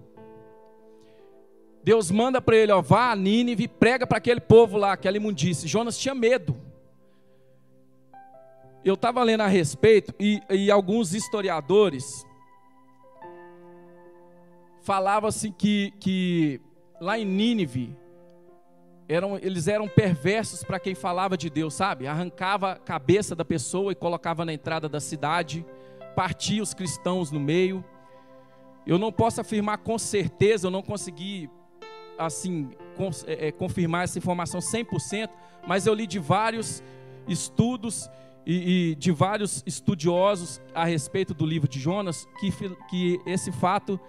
Deus 1.84 2.12
manda 2.12 2.42
para 2.42 2.56
ele, 2.56 2.72
ó, 2.72 2.82
vá 2.82 3.12
a 3.12 3.16
Nínive, 3.16 3.68
prega 3.68 4.06
para 4.06 4.20
aquele 4.20 4.40
povo 4.40 4.78
lá, 4.78 4.94
aquela 4.94 5.18
imundície. 5.18 5.68
Jonas 5.68 5.98
tinha 5.98 6.14
medo. 6.14 6.56
Eu 8.84 8.94
estava 8.94 9.22
lendo 9.24 9.42
a 9.42 9.48
respeito 9.48 10.14
e, 10.20 10.42
e 10.50 10.72
alguns 10.72 11.14
historiadores 11.14 12.26
falavam 14.82 15.30
assim 15.30 15.52
que, 15.52 15.94
que 16.00 16.60
lá 17.00 17.18
em 17.18 17.26
Nínive 17.26 17.96
eram, 19.12 19.38
eles 19.38 19.68
eram 19.68 19.89
perversos 19.89 20.63
para 20.63 20.80
quem 20.80 20.96
falava 20.96 21.38
de 21.38 21.50
Deus, 21.50 21.74
sabe? 21.74 22.08
Arrancava 22.08 22.72
a 22.72 22.75
cabeça 22.75 23.36
da 23.36 23.44
pessoa 23.44 23.91
e 23.91 23.96
colocava 23.96 24.46
na 24.46 24.53
entrada 24.53 24.88
da 24.88 25.01
cidade, 25.01 25.65
partia 26.15 26.63
os 26.63 26.74
cristãos 26.74 27.30
no 27.30 27.39
meio. 27.39 27.84
Eu 28.88 28.98
não 28.98 29.12
posso 29.12 29.41
afirmar 29.41 29.80
com 29.80 30.00
certeza, 30.00 30.68
eu 30.68 30.72
não 30.72 30.82
consegui 30.82 31.50
assim 32.18 32.70
é, 33.27 33.48
é, 33.48 33.51
confirmar 33.51 34.06
essa 34.06 34.18
informação 34.18 34.62
100%, 34.62 35.30
mas 35.68 35.86
eu 35.86 35.94
li 35.94 36.08
de 36.08 36.18
vários 36.18 36.82
estudos 37.27 38.10
e, 38.46 38.91
e, 38.91 38.96
de 38.96 39.12
vários 39.12 39.62
estudiosos 39.65 40.62
a 40.74 40.86
respeito 40.86 41.34
do 41.34 41.46
livro 41.46 41.68
de 41.68 41.80
Jonas 41.80 42.27
que, 42.39 42.50
que 42.89 43.20
esse 43.25 43.51
fato 43.51 44.00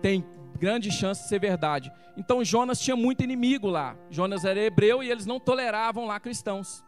tem 0.00 0.24
grande 0.58 0.90
chance 0.90 1.22
de 1.22 1.28
ser 1.28 1.40
verdade. 1.40 1.92
Então 2.16 2.44
Jonas 2.44 2.80
tinha 2.80 2.96
muito 2.96 3.22
inimigo 3.22 3.68
lá. 3.68 3.96
Jonas 4.10 4.44
era 4.44 4.60
hebreu 4.60 5.02
e 5.02 5.10
eles 5.10 5.24
não 5.24 5.38
toleravam 5.38 6.06
lá 6.06 6.18
cristãos. 6.18 6.84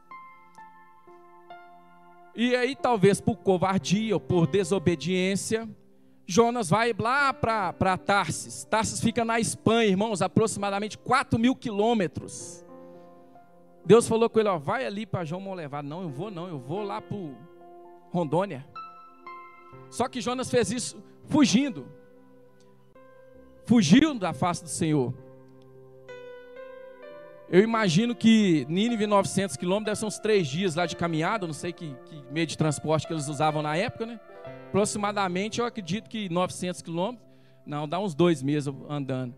E 2.34 2.54
aí, 2.54 2.76
talvez 2.76 3.20
por 3.20 3.36
covardia 3.36 4.14
ou 4.14 4.20
por 4.20 4.46
desobediência, 4.46 5.68
Jonas 6.26 6.70
vai 6.70 6.94
lá 6.96 7.32
para 7.32 7.98
Tarsis. 7.98 8.64
Tarsis 8.64 9.00
fica 9.00 9.24
na 9.24 9.40
Espanha, 9.40 9.88
irmãos, 9.88 10.22
aproximadamente 10.22 10.96
4 10.96 11.38
mil 11.38 11.56
quilômetros. 11.56 12.64
Deus 13.84 14.06
falou 14.06 14.30
com 14.30 14.38
ele: 14.38 14.48
ó, 14.48 14.58
vai 14.58 14.86
ali 14.86 15.04
para 15.04 15.24
João 15.24 15.52
levar. 15.54 15.82
Não, 15.82 16.02
eu 16.02 16.08
vou 16.08 16.30
não, 16.30 16.46
eu 16.46 16.58
vou 16.58 16.82
lá 16.82 17.00
para 17.00 17.16
Rondônia. 18.12 18.64
Só 19.90 20.08
que 20.08 20.20
Jonas 20.20 20.48
fez 20.48 20.70
isso 20.70 21.02
fugindo 21.24 21.99
fugiu 23.70 24.18
da 24.18 24.32
face 24.32 24.64
do 24.64 24.68
Senhor. 24.68 25.14
Eu 27.48 27.62
imagino 27.62 28.16
que 28.16 28.66
Nínive, 28.68 29.06
900 29.06 29.56
quilômetros, 29.56 29.84
deve 29.84 29.98
ser 30.00 30.06
uns 30.06 30.18
três 30.18 30.48
dias 30.48 30.74
lá 30.74 30.86
de 30.86 30.96
caminhada, 30.96 31.46
não 31.46 31.54
sei 31.54 31.72
que, 31.72 31.94
que, 32.04 32.20
meio 32.32 32.48
de 32.48 32.58
transporte 32.58 33.06
que 33.06 33.12
eles 33.12 33.28
usavam 33.28 33.62
na 33.62 33.76
época, 33.76 34.06
né? 34.06 34.18
Aproximadamente, 34.66 35.60
eu 35.60 35.66
acredito 35.66 36.10
que 36.10 36.28
900 36.28 36.82
quilômetros, 36.82 37.24
não, 37.64 37.88
dá 37.88 38.00
uns 38.00 38.12
dois 38.12 38.42
meses 38.42 38.74
andando. 38.88 39.36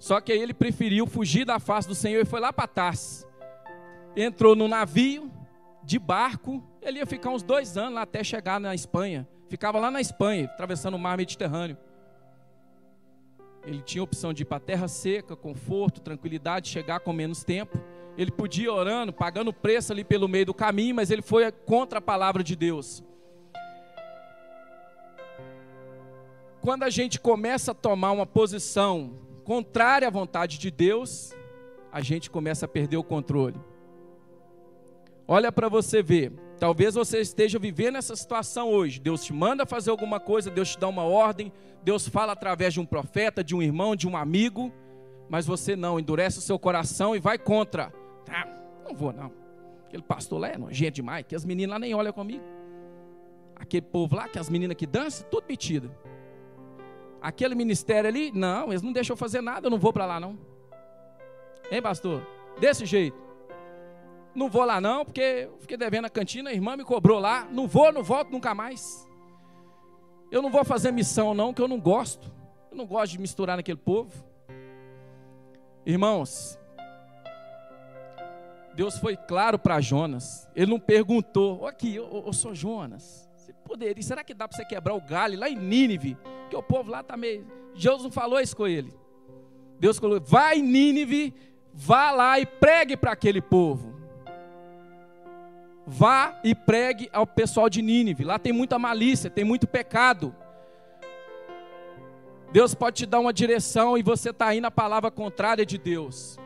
Só 0.00 0.20
que 0.20 0.32
aí 0.32 0.40
ele 0.40 0.52
preferiu 0.52 1.06
fugir 1.06 1.44
da 1.44 1.60
face 1.60 1.86
do 1.86 1.94
Senhor 1.94 2.20
e 2.20 2.24
foi 2.24 2.40
lá 2.40 2.52
para 2.52 2.66
Tarsis. 2.66 3.24
Entrou 4.16 4.56
no 4.56 4.66
navio, 4.66 5.30
de 5.84 5.96
barco, 5.96 6.60
ele 6.82 6.98
ia 6.98 7.06
ficar 7.06 7.30
uns 7.30 7.44
dois 7.44 7.76
anos 7.76 7.94
lá 7.94 8.02
até 8.02 8.24
chegar 8.24 8.58
na 8.58 8.74
Espanha. 8.74 9.28
Ficava 9.48 9.78
lá 9.78 9.92
na 9.92 10.00
Espanha, 10.00 10.46
atravessando 10.46 10.94
o 10.94 10.98
mar 10.98 11.16
Mediterrâneo. 11.16 11.76
Ele 13.64 13.82
tinha 13.82 14.02
a 14.02 14.04
opção 14.04 14.32
de 14.32 14.42
ir 14.42 14.46
para 14.46 14.58
terra 14.58 14.88
seca, 14.88 15.36
conforto, 15.36 16.00
tranquilidade, 16.00 16.68
chegar 16.68 17.00
com 17.00 17.12
menos 17.12 17.44
tempo. 17.44 17.78
Ele 18.16 18.30
podia 18.30 18.64
ir 18.64 18.68
orando, 18.68 19.12
pagando 19.12 19.52
preço 19.52 19.92
ali 19.92 20.02
pelo 20.02 20.28
meio 20.28 20.46
do 20.46 20.54
caminho, 20.54 20.94
mas 20.94 21.10
ele 21.10 21.22
foi 21.22 21.50
contra 21.52 21.98
a 21.98 22.02
palavra 22.02 22.42
de 22.42 22.56
Deus. 22.56 23.02
Quando 26.60 26.82
a 26.82 26.90
gente 26.90 27.18
começa 27.18 27.72
a 27.72 27.74
tomar 27.74 28.12
uma 28.12 28.26
posição 28.26 29.14
contrária 29.44 30.06
à 30.06 30.10
vontade 30.10 30.58
de 30.58 30.70
Deus, 30.70 31.32
a 31.90 32.00
gente 32.00 32.30
começa 32.30 32.66
a 32.66 32.68
perder 32.68 32.96
o 32.96 33.04
controle. 33.04 33.58
Olha 35.32 35.52
para 35.52 35.68
você 35.68 36.02
ver. 36.02 36.32
Talvez 36.58 36.96
você 36.96 37.20
esteja 37.20 37.56
vivendo 37.56 37.94
essa 37.94 38.16
situação 38.16 38.68
hoje. 38.68 38.98
Deus 38.98 39.22
te 39.22 39.32
manda 39.32 39.64
fazer 39.64 39.92
alguma 39.92 40.18
coisa, 40.18 40.50
Deus 40.50 40.70
te 40.70 40.78
dá 40.80 40.88
uma 40.88 41.04
ordem, 41.04 41.52
Deus 41.84 42.08
fala 42.08 42.32
através 42.32 42.74
de 42.74 42.80
um 42.80 42.84
profeta, 42.84 43.44
de 43.44 43.54
um 43.54 43.62
irmão, 43.62 43.94
de 43.94 44.08
um 44.08 44.16
amigo, 44.16 44.72
mas 45.28 45.46
você 45.46 45.76
não, 45.76 46.00
endurece 46.00 46.38
o 46.38 46.42
seu 46.42 46.58
coração 46.58 47.14
e 47.14 47.20
vai 47.20 47.38
contra. 47.38 47.92
Ah, 48.28 48.44
não 48.84 48.92
vou 48.92 49.12
não. 49.12 49.30
Aquele 49.86 50.02
pastor 50.02 50.40
lá 50.40 50.48
é 50.48 50.58
nojento 50.58 50.96
demais, 50.96 51.24
que 51.24 51.36
as 51.36 51.44
meninas 51.44 51.74
lá 51.74 51.78
nem 51.78 51.94
olham 51.94 52.12
comigo. 52.12 52.42
Aquele 53.54 53.82
povo 53.82 54.16
lá, 54.16 54.26
que 54.26 54.38
as 54.38 54.50
meninas 54.50 54.76
que 54.76 54.84
dançam, 54.84 55.28
tudo 55.30 55.44
metida. 55.48 55.96
Aquele 57.22 57.54
ministério 57.54 58.08
ali, 58.08 58.32
não, 58.32 58.70
eles 58.70 58.82
não 58.82 58.92
deixam 58.92 59.14
eu 59.14 59.16
fazer 59.16 59.40
nada, 59.40 59.68
eu 59.68 59.70
não 59.70 59.78
vou 59.78 59.92
para 59.92 60.06
lá 60.06 60.18
não. 60.18 60.36
Hein, 61.70 61.80
pastor? 61.80 62.20
Desse 62.58 62.84
jeito. 62.84 63.29
Não 64.34 64.48
vou 64.48 64.64
lá 64.64 64.80
não, 64.80 65.04
porque 65.04 65.48
fiquei 65.60 65.76
devendo 65.76 66.04
a 66.04 66.10
cantina, 66.10 66.50
a 66.50 66.52
irmã 66.52 66.76
me 66.76 66.84
cobrou 66.84 67.18
lá. 67.18 67.46
Não 67.50 67.66
vou, 67.66 67.92
não 67.92 68.02
volto 68.02 68.30
nunca 68.30 68.54
mais. 68.54 69.06
Eu 70.30 70.40
não 70.40 70.50
vou 70.50 70.64
fazer 70.64 70.92
missão 70.92 71.34
não, 71.34 71.52
que 71.52 71.60
eu 71.60 71.66
não 71.66 71.80
gosto. 71.80 72.32
Eu 72.70 72.76
não 72.76 72.86
gosto 72.86 73.12
de 73.12 73.18
misturar 73.18 73.56
naquele 73.56 73.78
povo. 73.78 74.24
Irmãos, 75.84 76.58
Deus 78.74 78.96
foi 78.98 79.16
claro 79.16 79.58
para 79.58 79.80
Jonas. 79.80 80.48
Ele 80.54 80.70
não 80.70 80.78
perguntou, 80.78 81.66
aqui, 81.66 81.96
eu, 81.96 82.24
eu 82.26 82.32
sou 82.32 82.54
Jonas. 82.54 83.28
Você 83.34 83.52
poderia, 83.64 84.02
será 84.02 84.22
que 84.22 84.32
dá 84.32 84.46
para 84.46 84.56
você 84.56 84.64
quebrar 84.64 84.94
o 84.94 85.00
galho 85.00 85.38
lá 85.38 85.48
em 85.48 85.56
Nínive? 85.56 86.16
Que 86.48 86.56
o 86.56 86.62
povo 86.62 86.90
lá 86.90 87.00
está 87.00 87.16
meio. 87.16 87.46
Deus 87.74 88.02
não 88.04 88.10
falou 88.10 88.38
isso 88.38 88.56
com 88.56 88.66
ele. 88.66 88.92
Deus 89.78 89.98
falou: 89.98 90.20
vai 90.20 90.58
em 90.58 90.62
Nínive, 90.62 91.34
vá 91.72 92.10
lá 92.10 92.38
e 92.38 92.46
pregue 92.46 92.96
para 92.96 93.12
aquele 93.12 93.40
povo. 93.40 93.89
Vá 95.92 96.38
e 96.44 96.54
pregue 96.54 97.10
ao 97.12 97.26
pessoal 97.26 97.68
de 97.68 97.82
Nínive. 97.82 98.22
Lá 98.22 98.38
tem 98.38 98.52
muita 98.52 98.78
malícia, 98.78 99.28
tem 99.28 99.42
muito 99.42 99.66
pecado. 99.66 100.32
Deus 102.52 102.76
pode 102.76 102.98
te 102.98 103.06
dar 103.06 103.18
uma 103.18 103.32
direção 103.32 103.98
e 103.98 104.02
você 104.02 104.30
está 104.30 104.46
aí 104.46 104.60
na 104.60 104.70
palavra 104.70 105.10
contrária 105.10 105.66
de 105.66 105.76
Deus. 105.76 106.38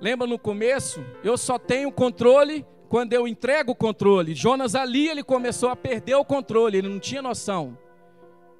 Lembra 0.00 0.24
no 0.24 0.38
começo? 0.38 1.04
Eu 1.24 1.36
só 1.36 1.58
tenho 1.58 1.90
controle 1.90 2.64
quando 2.88 3.12
eu 3.12 3.26
entrego 3.26 3.72
o 3.72 3.76
controle. 3.76 4.36
Jonas 4.36 4.76
ali 4.76 5.08
ele 5.08 5.24
começou 5.24 5.68
a 5.68 5.74
perder 5.74 6.14
o 6.14 6.24
controle, 6.24 6.78
ele 6.78 6.88
não 6.88 7.00
tinha 7.00 7.20
noção. 7.20 7.76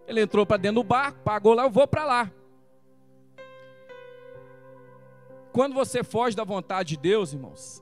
Ele 0.08 0.22
entrou 0.22 0.44
para 0.44 0.56
dentro 0.56 0.82
do 0.82 0.84
barco, 0.84 1.20
pagou 1.20 1.54
lá, 1.54 1.62
eu 1.62 1.70
vou 1.70 1.86
para 1.86 2.04
lá. 2.04 2.32
Quando 5.52 5.72
você 5.72 6.02
foge 6.02 6.34
da 6.34 6.42
vontade 6.42 6.90
de 6.90 6.96
Deus, 6.96 7.32
irmãos, 7.32 7.81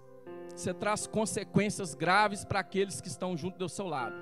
você 0.61 0.75
traz 0.75 1.07
consequências 1.07 1.95
graves 1.95 2.45
para 2.45 2.61
aqueles 2.61 3.01
que 3.01 3.09
estão 3.09 3.35
junto 3.37 3.59
do 3.59 3.69
seu 3.69 3.87
lado. 3.87 4.15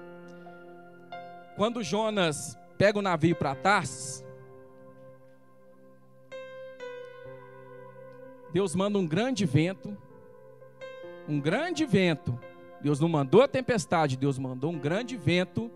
Quando 1.57 1.83
Jonas 1.83 2.57
pega 2.77 2.99
o 2.99 3.03
navio 3.03 3.35
para 3.35 3.57
Tarsis, 3.57 4.25
Deus 8.53 8.77
manda 8.77 8.99
um 8.99 9.07
grande 9.07 9.45
vento, 9.45 9.97
um 11.29 11.41
grande 11.41 11.85
vento. 11.85 12.39
Deus 12.81 13.01
não 13.01 13.09
mandou 13.09 13.43
a 13.43 13.49
tempestade, 13.49 14.17
Deus 14.17 14.39
mandou 14.39 14.71
um 14.71 14.79
grande 14.79 15.17
vento 15.17 15.69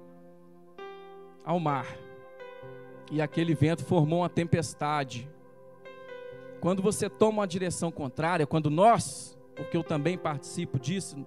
ao 1.44 1.58
mar. 1.58 1.86
E 3.10 3.20
aquele 3.20 3.54
vento 3.54 3.84
formou 3.84 4.20
uma 4.20 4.30
tempestade. 4.30 5.28
Quando 6.60 6.80
você 6.80 7.10
toma 7.10 7.40
uma 7.40 7.48
direção 7.48 7.90
contrária, 7.90 8.46
quando 8.46 8.70
nós 8.70 9.36
porque 9.54 9.76
eu 9.76 9.84
também 9.84 10.16
participo 10.16 10.78
disso 10.78 11.26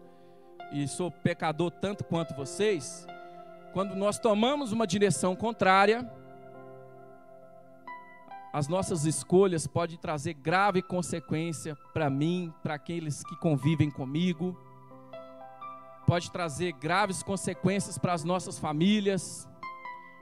e 0.71 0.87
sou 0.87 1.11
pecador 1.11 1.71
tanto 1.71 2.03
quanto 2.03 2.35
vocês, 2.35 3.05
quando 3.73 3.95
nós 3.95 4.17
tomamos 4.17 4.71
uma 4.71 4.87
direção 4.87 5.35
contrária, 5.35 6.09
as 8.53 8.69
nossas 8.69 9.03
escolhas 9.03 9.67
podem 9.67 9.97
trazer 9.97 10.33
grave 10.33 10.81
consequência 10.81 11.75
para 11.93 12.09
mim, 12.09 12.53
para 12.63 12.75
aqueles 12.75 13.21
que 13.21 13.35
convivem 13.35 13.91
comigo, 13.91 14.57
pode 16.07 16.31
trazer 16.31 16.71
graves 16.71 17.21
consequências 17.21 17.97
para 17.97 18.13
as 18.13 18.23
nossas 18.23 18.57
famílias, 18.57 19.45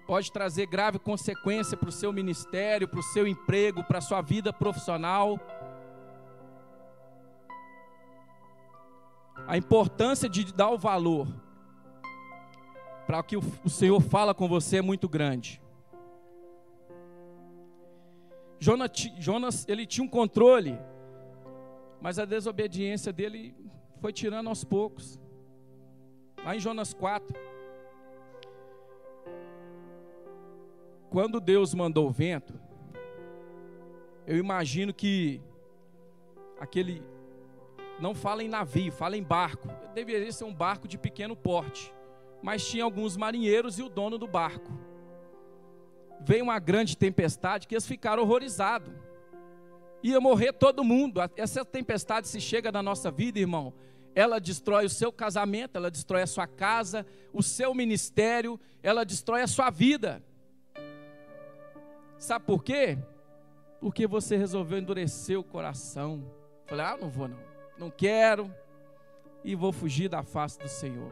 pode 0.07 0.31
trazer 0.31 0.65
grave 0.65 0.97
consequência 0.97 1.77
para 1.77 1.89
o 1.89 1.91
seu 1.91 2.11
ministério, 2.11 2.87
para 2.87 2.99
o 2.99 3.03
seu 3.03 3.27
emprego, 3.27 3.83
para 3.83 3.99
a 3.99 4.01
sua 4.01 4.21
vida 4.21 4.51
profissional. 4.51 5.39
A 9.47 9.57
importância 9.57 10.29
de 10.29 10.53
dar 10.53 10.69
o 10.69 10.77
valor 10.77 11.27
para 13.05 13.19
o 13.19 13.23
que 13.23 13.37
o 13.37 13.69
Senhor 13.69 14.01
fala 14.01 14.33
com 14.33 14.47
você 14.47 14.77
é 14.77 14.81
muito 14.81 15.09
grande. 15.09 15.61
Jonas, 18.59 19.67
ele 19.67 19.85
tinha 19.85 20.05
um 20.05 20.09
controle, 20.09 20.79
mas 22.01 22.17
a 22.17 22.25
desobediência 22.25 23.11
dele 23.11 23.53
foi 23.99 24.13
tirando 24.13 24.47
aos 24.47 24.63
poucos. 24.63 25.19
Lá 26.43 26.55
em 26.55 26.59
Jonas 26.59 26.93
4. 26.93 27.53
quando 31.13 31.39
Deus 31.39 31.75
mandou 31.75 32.07
o 32.07 32.11
vento, 32.11 32.59
eu 34.25 34.35
imagino 34.35 34.91
que 34.91 35.39
aquele 36.59 37.03
não 37.99 38.13
fala 38.13 38.43
em 38.43 38.47
navio, 38.47 38.91
fala 38.91 39.17
em 39.17 39.23
barco. 39.23 39.69
Deveria 39.93 40.31
ser 40.31 40.43
um 40.43 40.53
barco 40.53 40.87
de 40.87 40.97
pequeno 40.97 41.35
porte, 41.35 41.93
mas 42.41 42.65
tinha 42.67 42.83
alguns 42.83 43.15
marinheiros 43.15 43.79
e 43.79 43.83
o 43.83 43.89
dono 43.89 44.17
do 44.17 44.27
barco. 44.27 44.71
Veio 46.21 46.43
uma 46.43 46.59
grande 46.59 46.97
tempestade 46.97 47.67
que 47.67 47.75
eles 47.75 47.87
ficaram 47.87 48.23
horrorizados. 48.23 48.93
Ia 50.01 50.19
morrer 50.19 50.53
todo 50.53 50.83
mundo. 50.83 51.19
Essa 51.35 51.63
tempestade 51.63 52.27
se 52.27 52.39
chega 52.41 52.71
na 52.71 52.83
nossa 52.83 53.09
vida, 53.09 53.39
irmão, 53.39 53.73
ela 54.15 54.39
destrói 54.39 54.85
o 54.85 54.89
seu 54.89 55.11
casamento, 55.11 55.75
ela 55.75 55.89
destrói 55.89 56.21
a 56.21 56.27
sua 56.27 56.45
casa, 56.45 57.05
o 57.31 57.41
seu 57.41 57.73
ministério, 57.73 58.59
ela 58.81 59.03
destrói 59.03 59.41
a 59.41 59.47
sua 59.47 59.69
vida. 59.69 60.23
Sabe 62.17 62.45
por 62.45 62.63
quê? 62.63 62.97
Porque 63.79 64.07
você 64.07 64.37
resolveu 64.37 64.77
endurecer 64.77 65.37
o 65.37 65.43
coração. 65.43 66.23
Falei, 66.65 66.85
ah, 66.85 66.97
não 66.97 67.09
vou 67.09 67.27
não, 67.27 67.37
não 67.77 67.89
quero 67.89 68.53
e 69.43 69.55
vou 69.55 69.71
fugir 69.71 70.09
da 70.09 70.23
face 70.23 70.59
do 70.59 70.67
Senhor. 70.67 71.11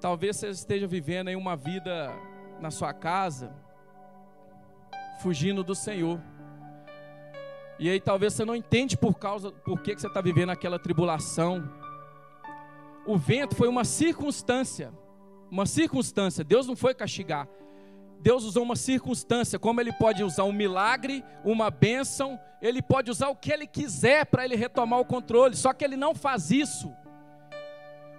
Talvez 0.00 0.36
você 0.36 0.50
esteja 0.50 0.86
vivendo 0.86 1.28
aí 1.28 1.36
uma 1.36 1.56
vida 1.56 2.10
na 2.60 2.70
sua 2.70 2.92
casa, 2.92 3.54
fugindo 5.20 5.62
do 5.62 5.74
Senhor. 5.74 6.20
E 7.78 7.88
aí 7.88 8.00
talvez 8.00 8.34
você 8.34 8.44
não 8.44 8.54
entende 8.54 8.96
por 8.96 9.18
causa 9.18 9.50
por 9.50 9.80
que, 9.80 9.94
que 9.94 10.00
você 10.00 10.06
está 10.06 10.20
vivendo 10.20 10.50
aquela 10.50 10.78
tribulação. 10.78 11.68
O 13.06 13.16
vento 13.16 13.56
foi 13.56 13.68
uma 13.68 13.84
circunstância, 13.84 14.92
uma 15.50 15.66
circunstância. 15.66 16.44
Deus 16.44 16.66
não 16.66 16.76
foi 16.76 16.94
castigar. 16.94 17.48
Deus 18.22 18.44
usou 18.44 18.62
uma 18.62 18.76
circunstância, 18.76 19.58
como 19.58 19.80
Ele 19.80 19.92
pode 19.92 20.22
usar 20.22 20.44
um 20.44 20.52
milagre, 20.52 21.24
uma 21.44 21.70
bênção, 21.70 22.38
Ele 22.60 22.80
pode 22.80 23.10
usar 23.10 23.28
o 23.28 23.36
que 23.36 23.52
Ele 23.52 23.66
quiser 23.66 24.24
para 24.26 24.44
Ele 24.44 24.56
retomar 24.56 25.00
o 25.00 25.04
controle. 25.04 25.56
Só 25.56 25.72
que 25.72 25.84
Ele 25.84 25.96
não 25.96 26.14
faz 26.14 26.50
isso. 26.50 26.94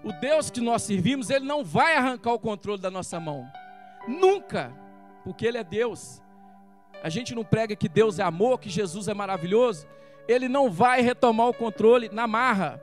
O 0.04 0.12
Deus 0.12 0.52
que 0.52 0.60
nós 0.60 0.84
servimos, 0.84 1.30
Ele 1.30 1.46
não 1.46 1.64
vai 1.64 1.96
arrancar 1.96 2.34
o 2.34 2.40
controle 2.40 2.82
da 2.82 2.92
nossa 2.92 3.20
mão. 3.20 3.48
Nunca, 4.08 4.72
porque 5.24 5.46
Ele 5.46 5.58
é 5.58 5.64
Deus 5.64 6.22
a 7.04 7.10
gente 7.10 7.36
não 7.36 7.44
prega 7.44 7.76
que 7.76 7.90
Deus 7.90 8.18
é 8.18 8.24
amor, 8.24 8.62
que 8.62 8.70
Jesus 8.70 9.10
é 9.10 9.14
maravilhoso, 9.14 9.86
ele 10.26 10.48
não 10.48 10.72
vai 10.72 11.02
retomar 11.02 11.50
o 11.50 11.54
controle 11.54 12.08
na 12.10 12.26
marra. 12.26 12.82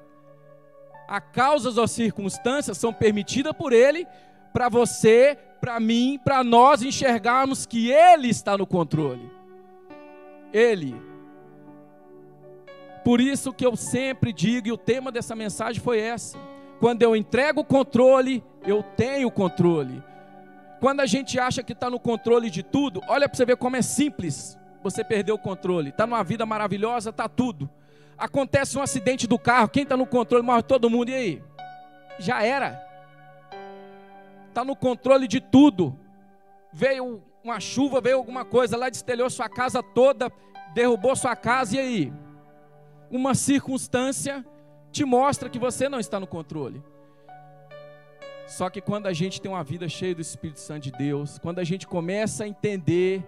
As 1.09 1.23
causas 1.33 1.79
ou 1.79 1.89
circunstâncias 1.89 2.77
são 2.77 2.93
permitidas 2.93 3.55
por 3.55 3.73
ele 3.73 4.07
para 4.53 4.69
você, 4.69 5.39
para 5.61 5.79
mim, 5.79 6.19
para 6.25 6.43
nós 6.43 6.83
enxergarmos 6.83 7.67
que 7.67 7.91
ele 7.91 8.29
está 8.29 8.57
no 8.57 8.67
controle. 8.67 9.31
Ele. 10.53 10.97
Por 13.05 13.21
isso 13.21 13.53
que 13.53 13.65
eu 13.65 13.77
sempre 13.77 14.33
digo, 14.33 14.69
e 14.69 14.73
o 14.73 14.77
tema 14.77 15.13
dessa 15.13 15.37
mensagem 15.37 15.81
foi 15.81 16.01
essa: 16.01 16.39
quando 16.79 17.03
eu 17.03 17.15
entrego 17.15 17.61
o 17.61 17.65
controle, 17.65 18.43
eu 18.67 18.83
tenho 18.83 19.31
controle. 19.31 20.03
Quando 20.81 21.01
a 21.01 21.07
gente 21.07 21.39
acha 21.39 21.63
que 21.63 21.73
está 21.73 21.91
no 21.91 22.01
controle 22.01 22.49
de 22.49 22.63
tudo, 22.63 23.03
olha 23.07 23.29
para 23.29 23.37
você 23.37 23.45
ver 23.45 23.57
como 23.57 23.77
é 23.77 23.83
simples 23.83 24.59
você 24.83 25.05
perder 25.05 25.33
o 25.33 25.39
controle. 25.39 25.91
Está 25.91 26.07
numa 26.07 26.25
vida 26.25 26.47
maravilhosa, 26.47 27.11
está 27.11 27.29
tudo. 27.29 27.69
Acontece 28.17 28.79
um 28.79 28.83
acidente 28.83 29.27
do 29.27 29.39
carro, 29.39 29.69
quem 29.69 29.83
está 29.83 29.97
no 29.97 30.07
controle 30.07 30.45
morre 30.45 30.63
todo 30.63 30.89
mundo, 30.91 31.11
e 31.11 31.15
aí? 31.15 31.43
Já 32.19 32.43
era. 32.43 32.90
Está 34.51 34.65
no 34.65 34.75
controle 34.75 35.29
de 35.29 35.41
tudo. 35.41 35.97
Veio 36.73 37.23
uma 37.43 37.61
chuva, 37.61 38.01
veio 38.01 38.17
alguma 38.17 38.45
coisa 38.45 38.77
lá, 38.77 38.91
destelhou 38.91 39.31
sua 39.31 39.49
casa 39.49 39.81
toda, 39.83 40.31
derrubou 40.75 41.15
sua 41.15 41.37
casa, 41.37 41.77
e 41.77 41.79
aí? 41.79 42.13
Uma 43.11 43.35
circunstância 43.35 44.45
te 44.91 45.05
mostra 45.05 45.49
que 45.49 45.59
você 45.59 45.89
não 45.89 46.01
está 46.01 46.19
no 46.19 46.27
controle. 46.27 46.83
Só 48.47 48.69
que 48.69 48.81
quando 48.81 49.07
a 49.07 49.13
gente 49.13 49.41
tem 49.41 49.49
uma 49.49 49.63
vida 49.63 49.89
cheia 49.89 50.17
do 50.17 50.21
Espírito 50.21 50.59
Santo 50.59 50.83
de 50.83 50.93
Deus, 50.93 51.39
quando 51.39 51.61
a 51.61 51.65
gente 51.65 51.87
começa 51.87 52.43
a 52.43 52.49
entender 52.49 53.25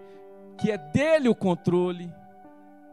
que 0.59 0.69
é 0.69 0.77
dele 0.77 1.29
o 1.29 1.35
controle, 1.35 2.13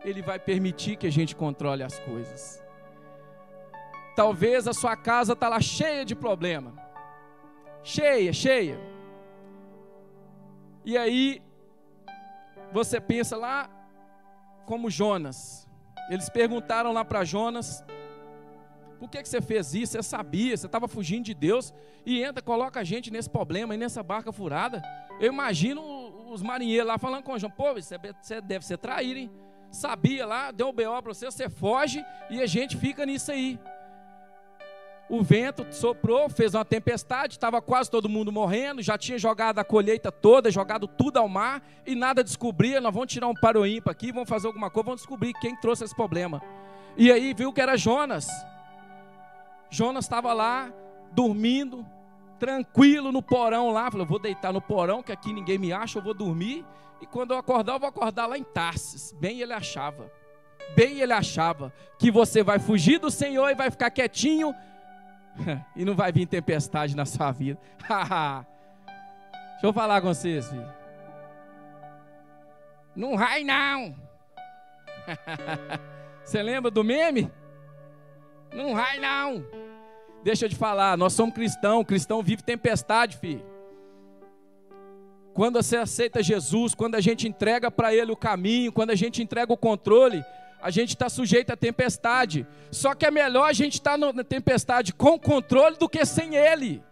ele 0.05 0.23
vai 0.23 0.39
permitir 0.39 0.95
que 0.97 1.09
a 1.09 1.11
gente 1.11 1.35
controle 1.35 1.83
as 1.83 1.99
coisas. 1.99 2.63
Talvez 4.15 4.69
a 4.69 4.73
sua 4.73 4.97
casa 4.97 5.33
está 5.33 5.49
lá 5.49 5.61
cheia 5.61 6.05
de 6.05 6.15
problema. 6.15 6.90
Cheia, 7.83 8.33
cheia. 8.33 8.79
E 10.85 10.97
aí 10.97 11.43
você 12.73 13.01
pensa 13.01 13.37
lá 13.37 13.69
como 14.67 14.91
Jonas. 14.91 15.69
Eles 16.11 16.29
perguntaram 16.29 16.93
lá 16.93 17.05
para 17.05 17.25
Jonas, 17.25 17.85
por 18.99 19.09
que, 19.09 19.23
que 19.23 19.29
você 19.29 19.41
fez 19.41 19.75
isso? 19.75 19.93
Você 19.93 20.03
sabia, 20.03 20.57
você 20.57 20.67
estava 20.67 20.87
fugindo 20.87 21.25
de 21.25 21.35
Deus 21.35 21.73
e 22.05 22.23
entra, 22.23 22.43
coloca 22.43 22.81
a 22.81 22.85
gente 22.85 23.11
nesse 23.11 23.31
problema 23.31 23.75
e 23.75 23.79
nessa 23.79 24.03
barca 24.03 24.31
furada. 24.31 24.83
Eu 25.19 25.33
imagino 25.33 25.81
os 26.31 26.43
marinheiros 26.43 26.87
lá 26.87 26.99
falando 26.99 27.23
com 27.23 27.33
o 27.33 27.39
João, 27.39 27.51
pô, 27.51 27.73
você 27.73 27.97
deve 28.43 28.65
ser 28.65 28.77
traído, 28.77 29.21
hein? 29.21 29.31
Sabia 29.71 30.27
lá, 30.27 30.51
deu 30.51 30.69
o 30.69 30.73
BO 30.73 31.03
para 31.03 31.15
você, 31.15 31.27
você 31.27 31.49
foge 31.49 32.05
e 32.29 32.43
a 32.43 32.47
gente 32.47 32.77
fica 32.77 33.07
nisso 33.07 33.33
aí. 33.33 33.59
O 35.11 35.25
vento 35.25 35.67
soprou, 35.73 36.31
fez 36.31 36.55
uma 36.55 36.65
tempestade, 36.65 37.35
estava 37.35 37.61
quase 37.61 37.91
todo 37.91 38.09
mundo 38.09 38.31
morrendo, 38.31 38.81
já 38.81 38.97
tinha 38.97 39.19
jogado 39.19 39.59
a 39.59 39.65
colheita 39.65 40.13
toda, 40.13 40.53
jogado 40.53 40.87
tudo 40.87 41.17
ao 41.17 41.29
mar 41.29 41.61
e 41.85 41.97
nada 41.97 42.23
descobria. 42.23 42.81
Nós 42.81 42.95
vamos 42.95 43.13
tirar 43.13 43.27
um 43.27 43.35
paroímpa 43.35 43.91
aqui, 43.91 44.13
vamos 44.13 44.29
fazer 44.29 44.47
alguma 44.47 44.71
coisa, 44.71 44.85
vamos 44.85 45.01
descobrir 45.01 45.33
quem 45.41 45.57
trouxe 45.57 45.83
esse 45.83 45.97
problema. 45.97 46.41
E 46.97 47.11
aí 47.11 47.35
viu 47.35 47.53
que 47.53 47.61
era 47.61 47.77
Jonas. 47.77 48.29
Jonas 49.69 50.05
estava 50.05 50.33
lá, 50.33 50.73
dormindo, 51.11 51.85
tranquilo 52.39 53.11
no 53.11 53.21
porão 53.21 53.73
lá. 53.73 53.91
Falou: 53.91 54.07
vou 54.07 54.21
deitar 54.21 54.53
no 54.53 54.61
porão, 54.61 55.03
que 55.03 55.11
aqui 55.11 55.33
ninguém 55.33 55.59
me 55.59 55.73
acha, 55.73 55.99
eu 55.99 56.03
vou 56.05 56.15
dormir. 56.15 56.65
E 57.01 57.07
quando 57.07 57.33
eu 57.33 57.39
acordar, 57.39 57.73
eu 57.73 57.81
vou 57.81 57.89
acordar 57.89 58.27
lá 58.27 58.39
em 58.39 58.45
Tarsis. 58.45 59.13
Bem 59.19 59.41
ele 59.41 59.53
achava. 59.53 60.09
Bem 60.77 61.01
ele 61.01 61.13
achava 61.13 61.73
que 61.99 62.13
você 62.13 62.45
vai 62.45 62.61
fugir 62.61 63.01
do 63.01 63.11
Senhor 63.11 63.49
e 63.51 63.57
vai 63.57 63.73
ficar 63.73 63.91
quietinho. 63.91 64.55
e 65.77 65.85
não 65.85 65.95
vai 65.95 66.13
vir 66.13 66.27
tempestade 66.27 66.97
na 66.97 67.05
sua 67.05 67.33
vida. 67.33 67.59
Deixa 69.53 69.67
eu 69.67 69.73
falar 69.73 70.01
com 70.01 70.09
vocês, 70.09 70.49
filho. 70.49 70.81
Não 72.97 73.17
vai 73.17 73.45
não. 73.45 73.95
Você 76.25 76.43
lembra 76.43 76.71
do 76.71 76.85
meme? 76.85 77.31
Não 78.53 78.75
vai 78.75 78.99
não. 78.99 79.45
Deixa 80.23 80.45
eu 80.45 80.49
te 80.49 80.57
falar, 80.57 80.97
nós 80.99 81.13
somos 81.13 81.35
cristãos, 81.35 81.87
cristão 81.87 82.23
vive 82.23 82.43
tempestade, 82.43 83.17
filho. 83.17 83.45
Quando 85.33 85.63
você 85.63 85.77
aceita 85.77 86.23
Jesus, 86.23 86.75
quando 86.75 86.97
a 86.97 87.01
gente 87.01 87.27
entrega 87.27 87.71
para 87.71 87.95
Ele 87.95 88.13
o 88.13 88.17
caminho, 88.17 88.73
quando 88.73 88.91
a 88.91 88.95
gente 88.95 89.23
entrega 89.23 89.53
o 89.53 89.57
controle, 89.57 90.23
a 90.63 90.71
gente 90.71 90.91
está 90.91 91.09
sujeito 91.09 91.51
à 91.51 91.57
tempestade. 91.57 92.47
Só 92.71 92.95
que 92.95 93.07
é 93.07 93.11
melhor 93.11 93.49
a 93.49 93.53
gente 93.53 93.75
estar 93.75 93.99
tá 93.99 94.13
na 94.13 94.25
tempestade 94.25 94.93
com 94.93 95.19
controle 95.19 95.77
do 95.77 95.89
que 95.89 96.05
sem 96.05 96.37
Ele. 96.37 96.83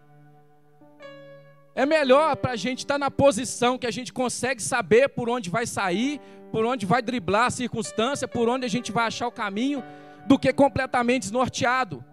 É 1.74 1.86
melhor 1.86 2.34
para 2.36 2.52
a 2.52 2.56
gente 2.56 2.80
estar 2.80 2.94
tá 2.94 2.98
na 2.98 3.10
posição 3.10 3.78
que 3.78 3.86
a 3.86 3.90
gente 3.90 4.12
consegue 4.12 4.60
saber 4.62 5.08
por 5.10 5.28
onde 5.28 5.48
vai 5.48 5.66
sair, 5.66 6.20
por 6.50 6.64
onde 6.64 6.84
vai 6.84 7.00
driblar 7.00 7.46
a 7.46 7.50
circunstância, 7.50 8.26
por 8.26 8.48
onde 8.48 8.66
a 8.66 8.68
gente 8.68 8.90
vai 8.90 9.06
achar 9.06 9.28
o 9.28 9.32
caminho, 9.32 9.84
do 10.26 10.38
que 10.38 10.52
completamente 10.52 11.22
desnorteado. 11.22 12.04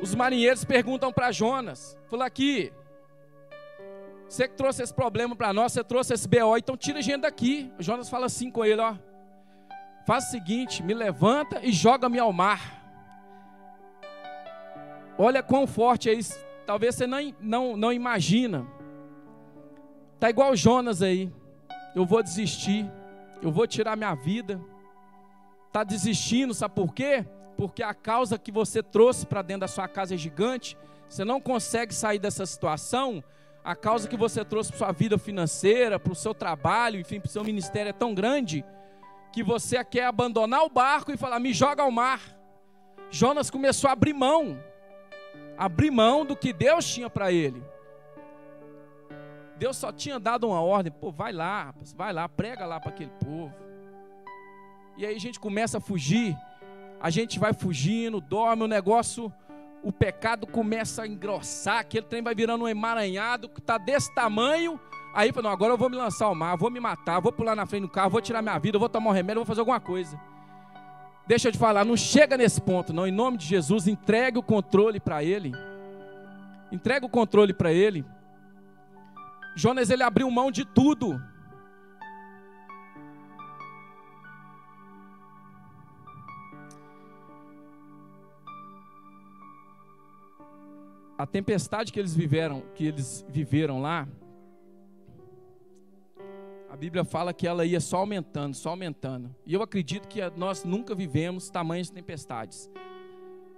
Os 0.00 0.14
marinheiros 0.14 0.64
perguntam 0.64 1.12
para 1.12 1.30
Jonas: 1.32 1.98
falou 2.08 2.24
aqui, 2.24 2.72
você 4.28 4.48
que 4.48 4.56
trouxe 4.56 4.82
esse 4.82 4.94
problema 4.94 5.36
para 5.36 5.52
nós, 5.52 5.72
você 5.72 5.84
trouxe 5.84 6.14
esse 6.14 6.26
BO, 6.26 6.56
então 6.56 6.76
tira 6.76 6.98
a 6.98 7.02
gente 7.02 7.20
daqui. 7.20 7.70
O 7.78 7.82
Jonas 7.82 8.08
fala 8.08 8.26
assim 8.26 8.50
com 8.50 8.64
ele: 8.64 8.80
ó, 8.80 8.96
faz 10.06 10.28
o 10.28 10.30
seguinte, 10.30 10.82
me 10.82 10.94
levanta 10.94 11.60
e 11.62 11.72
joga-me 11.72 12.18
ao 12.18 12.32
mar. 12.32 12.82
Olha 15.18 15.42
quão 15.42 15.66
forte 15.66 16.10
é 16.10 16.12
isso. 16.12 16.38
Talvez 16.66 16.94
você 16.94 17.06
não, 17.06 17.18
não, 17.40 17.76
não 17.76 17.92
imagina. 17.92 18.66
Tá 20.18 20.30
igual 20.30 20.56
Jonas 20.56 21.02
aí. 21.02 21.32
Eu 21.94 22.04
vou 22.04 22.22
desistir. 22.22 22.90
Eu 23.40 23.52
vou 23.52 23.66
tirar 23.66 23.96
minha 23.96 24.14
vida 24.14 24.60
está 25.74 25.82
desistindo, 25.82 26.54
sabe 26.54 26.72
por 26.76 26.94
quê? 26.94 27.26
Porque 27.56 27.82
a 27.82 27.92
causa 27.92 28.38
que 28.38 28.52
você 28.52 28.80
trouxe 28.80 29.26
para 29.26 29.42
dentro 29.42 29.62
da 29.62 29.68
sua 29.68 29.88
casa 29.88 30.14
é 30.14 30.16
gigante, 30.16 30.78
você 31.08 31.24
não 31.24 31.40
consegue 31.40 31.92
sair 31.92 32.20
dessa 32.20 32.46
situação, 32.46 33.22
a 33.64 33.74
causa 33.74 34.06
que 34.06 34.16
você 34.16 34.44
trouxe 34.44 34.70
para 34.70 34.78
sua 34.78 34.92
vida 34.92 35.18
financeira, 35.18 35.98
para 35.98 36.12
o 36.12 36.14
seu 36.14 36.32
trabalho, 36.32 37.00
enfim, 37.00 37.18
para 37.18 37.26
o 37.26 37.30
seu 37.30 37.42
ministério 37.42 37.90
é 37.90 37.92
tão 37.92 38.14
grande, 38.14 38.64
que 39.34 39.42
você 39.42 39.82
quer 39.82 40.06
abandonar 40.06 40.62
o 40.62 40.70
barco 40.70 41.10
e 41.10 41.16
falar, 41.16 41.40
me 41.40 41.52
joga 41.52 41.82
ao 41.82 41.90
mar. 41.90 42.20
Jonas 43.10 43.50
começou 43.50 43.90
a 43.90 43.92
abrir 43.92 44.12
mão, 44.12 44.56
abrir 45.58 45.90
mão 45.90 46.24
do 46.24 46.36
que 46.36 46.52
Deus 46.52 46.86
tinha 46.88 47.10
para 47.10 47.32
ele. 47.32 47.60
Deus 49.56 49.76
só 49.76 49.90
tinha 49.90 50.20
dado 50.20 50.46
uma 50.46 50.60
ordem, 50.60 50.92
pô, 50.92 51.10
vai 51.10 51.32
lá, 51.32 51.74
vai 51.96 52.12
lá, 52.12 52.28
prega 52.28 52.64
lá 52.64 52.78
para 52.78 52.90
aquele 52.90 53.10
povo. 53.24 53.52
E 54.96 55.04
aí 55.04 55.16
a 55.16 55.20
gente 55.20 55.40
começa 55.40 55.78
a 55.78 55.80
fugir, 55.80 56.36
a 57.00 57.10
gente 57.10 57.36
vai 57.40 57.52
fugindo, 57.52 58.20
dorme, 58.20 58.62
o 58.62 58.68
negócio, 58.68 59.32
o 59.82 59.90
pecado 59.90 60.46
começa 60.46 61.02
a 61.02 61.08
engrossar, 61.08 61.80
aquele 61.80 62.06
trem 62.06 62.22
vai 62.22 62.36
virando 62.36 62.66
um 62.66 62.68
emaranhado 62.68 63.48
que 63.48 63.58
está 63.58 63.78
desse 63.78 64.14
tamanho. 64.14 64.78
Aí 65.14 65.32
não, 65.40 65.48
agora 65.48 65.72
eu 65.72 65.78
vou 65.78 65.88
me 65.88 65.96
lançar 65.96 66.26
ao 66.26 66.34
mar, 66.34 66.56
vou 66.56 66.70
me 66.70 66.80
matar, 66.80 67.20
vou 67.20 67.30
pular 67.30 67.54
na 67.54 67.64
frente 67.64 67.82
do 67.82 67.88
carro, 67.88 68.10
vou 68.10 68.20
tirar 68.20 68.42
minha 68.42 68.58
vida, 68.58 68.80
vou 68.80 68.88
tomar 68.88 69.10
um 69.10 69.12
remédio, 69.12 69.40
vou 69.40 69.46
fazer 69.46 69.60
alguma 69.60 69.78
coisa. 69.78 70.20
Deixa 71.24 71.48
eu 71.48 71.52
te 71.52 71.58
falar, 71.58 71.84
não 71.84 71.96
chega 71.96 72.36
nesse 72.36 72.60
ponto, 72.60 72.92
não. 72.92 73.06
Em 73.06 73.12
nome 73.12 73.38
de 73.38 73.46
Jesus, 73.46 73.86
entregue 73.86 74.38
o 74.38 74.42
controle 74.42 74.98
para 74.98 75.22
Ele. 75.22 75.52
Entregue 76.72 77.06
o 77.06 77.08
controle 77.08 77.54
para 77.54 77.72
Ele. 77.72 78.04
Jonas, 79.54 79.88
ele 79.88 80.02
abriu 80.02 80.28
mão 80.32 80.50
de 80.50 80.64
tudo. 80.64 81.22
A 91.16 91.24
tempestade 91.24 91.92
que 91.92 92.00
eles 92.00 92.16
viveram, 92.16 92.64
que 92.74 92.84
eles 92.84 93.24
viveram 93.28 93.80
lá, 93.80 94.08
a 96.74 96.76
Bíblia 96.76 97.04
fala 97.04 97.32
que 97.32 97.46
ela 97.46 97.64
ia 97.64 97.78
só 97.78 97.98
aumentando, 97.98 98.52
só 98.56 98.70
aumentando. 98.70 99.32
E 99.46 99.54
eu 99.54 99.62
acredito 99.62 100.08
que 100.08 100.18
nós 100.36 100.64
nunca 100.64 100.92
vivemos 100.92 101.48
tamanhas 101.48 101.88
tempestades. 101.88 102.68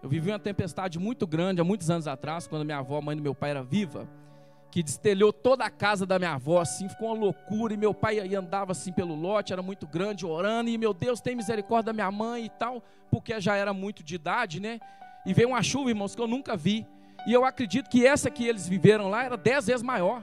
Eu 0.02 0.08
vivi 0.10 0.30
uma 0.30 0.38
tempestade 0.38 0.98
muito 0.98 1.26
grande 1.26 1.58
há 1.58 1.64
muitos 1.64 1.88
anos 1.88 2.06
atrás, 2.06 2.46
quando 2.46 2.62
minha 2.62 2.76
avó, 2.76 3.00
mãe 3.00 3.16
do 3.16 3.22
meu 3.22 3.34
pai, 3.34 3.52
era 3.52 3.62
viva, 3.62 4.06
que 4.70 4.82
destelhou 4.82 5.32
toda 5.32 5.64
a 5.64 5.70
casa 5.70 6.04
da 6.04 6.18
minha 6.18 6.34
avó, 6.34 6.60
assim, 6.60 6.90
ficou 6.90 7.08
uma 7.08 7.18
loucura. 7.18 7.72
E 7.72 7.78
meu 7.78 7.94
pai 7.94 8.18
andava 8.34 8.72
assim 8.72 8.92
pelo 8.92 9.14
lote, 9.14 9.50
era 9.50 9.62
muito 9.62 9.86
grande, 9.86 10.26
orando. 10.26 10.68
E 10.68 10.76
meu 10.76 10.92
Deus, 10.92 11.18
tem 11.18 11.34
misericórdia 11.34 11.86
da 11.86 11.92
minha 11.94 12.12
mãe 12.12 12.44
e 12.44 12.50
tal, 12.50 12.84
porque 13.10 13.40
já 13.40 13.56
era 13.56 13.72
muito 13.72 14.02
de 14.02 14.14
idade, 14.14 14.60
né? 14.60 14.78
E 15.24 15.32
veio 15.32 15.48
uma 15.48 15.62
chuva, 15.62 15.88
irmãos, 15.88 16.14
que 16.14 16.20
eu 16.20 16.28
nunca 16.28 16.54
vi. 16.54 16.86
E 17.26 17.32
eu 17.32 17.46
acredito 17.46 17.88
que 17.88 18.06
essa 18.06 18.30
que 18.30 18.46
eles 18.46 18.68
viveram 18.68 19.08
lá 19.08 19.24
era 19.24 19.38
dez 19.38 19.68
vezes 19.68 19.82
maior. 19.82 20.22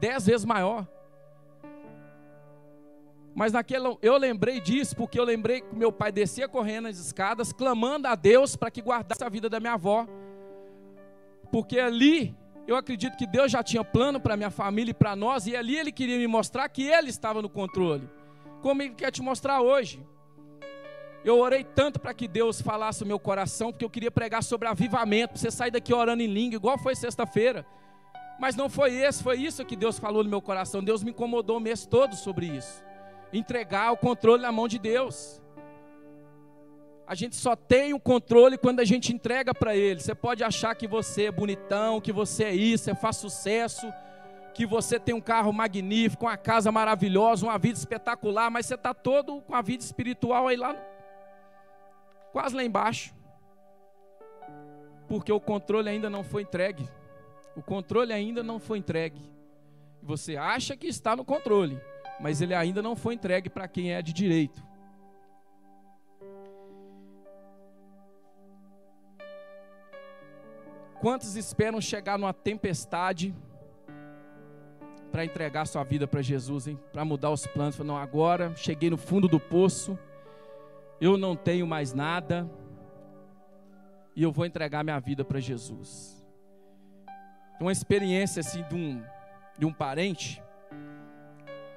Dez 0.00 0.26
vezes 0.26 0.44
maior. 0.44 0.88
Mas 3.34 3.52
naquele, 3.52 3.98
eu 4.00 4.16
lembrei 4.16 4.60
disso 4.60 4.94
porque 4.94 5.18
eu 5.18 5.24
lembrei 5.24 5.60
que 5.60 5.74
meu 5.74 5.90
pai 5.90 6.12
descia 6.12 6.46
correndo 6.46 6.86
as 6.86 6.98
escadas, 6.98 7.52
clamando 7.52 8.06
a 8.06 8.14
Deus 8.14 8.54
para 8.54 8.70
que 8.70 8.80
guardasse 8.80 9.24
a 9.24 9.28
vida 9.28 9.48
da 9.50 9.58
minha 9.58 9.72
avó. 9.72 10.06
Porque 11.50 11.80
ali 11.80 12.34
eu 12.66 12.76
acredito 12.76 13.16
que 13.16 13.26
Deus 13.26 13.50
já 13.50 13.62
tinha 13.62 13.82
plano 13.82 14.20
para 14.20 14.36
minha 14.36 14.50
família 14.50 14.92
e 14.92 14.94
para 14.94 15.16
nós, 15.16 15.48
e 15.48 15.56
ali 15.56 15.76
ele 15.76 15.90
queria 15.90 16.16
me 16.16 16.28
mostrar 16.28 16.68
que 16.68 16.84
ele 16.84 17.10
estava 17.10 17.42
no 17.42 17.48
controle. 17.48 18.08
Como 18.62 18.80
ele 18.80 18.94
quer 18.94 19.10
te 19.10 19.20
mostrar 19.20 19.60
hoje. 19.60 20.00
Eu 21.24 21.38
orei 21.38 21.64
tanto 21.64 21.98
para 21.98 22.14
que 22.14 22.28
Deus 22.28 22.60
falasse 22.60 23.02
o 23.02 23.06
meu 23.06 23.18
coração, 23.18 23.72
porque 23.72 23.84
eu 23.84 23.90
queria 23.90 24.10
pregar 24.10 24.44
sobre 24.44 24.68
avivamento, 24.68 25.38
você 25.38 25.50
sair 25.50 25.70
daqui 25.70 25.92
orando 25.92 26.22
em 26.22 26.26
língua, 26.26 26.56
igual 26.56 26.78
foi 26.78 26.94
sexta-feira. 26.94 27.66
Mas 28.38 28.54
não 28.54 28.68
foi 28.68 28.94
esse, 28.94 29.22
foi 29.22 29.38
isso 29.38 29.64
que 29.64 29.74
Deus 29.74 29.98
falou 29.98 30.22
no 30.22 30.30
meu 30.30 30.42
coração. 30.42 30.84
Deus 30.84 31.02
me 31.02 31.10
incomodou 31.10 31.56
o 31.56 31.60
mês 31.60 31.84
todo 31.86 32.14
sobre 32.14 32.46
isso 32.46 32.84
entregar 33.38 33.92
o 33.92 33.96
controle 33.96 34.42
na 34.42 34.52
mão 34.52 34.68
de 34.68 34.78
Deus. 34.78 35.40
A 37.06 37.14
gente 37.14 37.36
só 37.36 37.54
tem 37.54 37.92
o 37.92 38.00
controle 38.00 38.56
quando 38.56 38.80
a 38.80 38.84
gente 38.84 39.12
entrega 39.12 39.54
para 39.54 39.76
Ele. 39.76 40.00
Você 40.00 40.14
pode 40.14 40.42
achar 40.42 40.74
que 40.74 40.88
você 40.88 41.24
é 41.24 41.30
bonitão, 41.30 42.00
que 42.00 42.12
você 42.12 42.44
é 42.44 42.54
isso, 42.54 42.84
você 42.84 42.94
faz 42.94 43.16
sucesso, 43.16 43.92
que 44.54 44.64
você 44.64 44.98
tem 44.98 45.14
um 45.14 45.20
carro 45.20 45.52
magnífico, 45.52 46.24
uma 46.24 46.36
casa 46.36 46.72
maravilhosa, 46.72 47.44
uma 47.44 47.58
vida 47.58 47.78
espetacular, 47.78 48.50
mas 48.50 48.66
você 48.66 48.74
está 48.74 48.94
todo 48.94 49.42
com 49.42 49.54
a 49.54 49.60
vida 49.60 49.82
espiritual 49.82 50.48
aí 50.48 50.56
lá, 50.56 50.74
quase 52.32 52.54
lá 52.54 52.64
embaixo. 52.64 53.14
Porque 55.06 55.30
o 55.30 55.40
controle 55.40 55.90
ainda 55.90 56.08
não 56.08 56.24
foi 56.24 56.42
entregue. 56.42 56.88
O 57.54 57.62
controle 57.62 58.12
ainda 58.12 58.42
não 58.42 58.58
foi 58.58 58.78
entregue. 58.78 59.20
Você 60.02 60.36
acha 60.36 60.76
que 60.76 60.86
está 60.86 61.14
no 61.14 61.24
controle, 61.24 61.80
mas 62.20 62.40
ele 62.40 62.54
ainda 62.54 62.80
não 62.80 62.94
foi 62.94 63.14
entregue 63.14 63.48
para 63.48 63.68
quem 63.68 63.92
é 63.92 64.00
de 64.00 64.12
direito. 64.12 64.62
Quantos 71.00 71.36
esperam 71.36 71.80
chegar 71.80 72.18
numa 72.18 72.32
tempestade 72.32 73.34
para 75.12 75.24
entregar 75.24 75.66
sua 75.66 75.84
vida 75.84 76.06
para 76.08 76.22
Jesus, 76.22 76.66
hein? 76.66 76.80
Para 76.92 77.04
mudar 77.04 77.30
os 77.30 77.46
planos. 77.46 77.78
Não, 77.78 77.96
agora 77.96 78.54
cheguei 78.56 78.88
no 78.88 78.96
fundo 78.96 79.28
do 79.28 79.38
poço, 79.38 79.98
eu 81.00 81.16
não 81.16 81.36
tenho 81.36 81.66
mais 81.66 81.92
nada 81.92 82.50
e 84.16 84.22
eu 84.22 84.32
vou 84.32 84.46
entregar 84.46 84.82
minha 84.82 84.98
vida 84.98 85.24
para 85.24 85.40
Jesus. 85.40 86.24
Uma 87.60 87.72
experiência 87.72 88.40
assim 88.40 88.62
de 88.62 88.74
um, 88.74 89.02
de 89.58 89.66
um 89.66 89.72
parente 89.72 90.42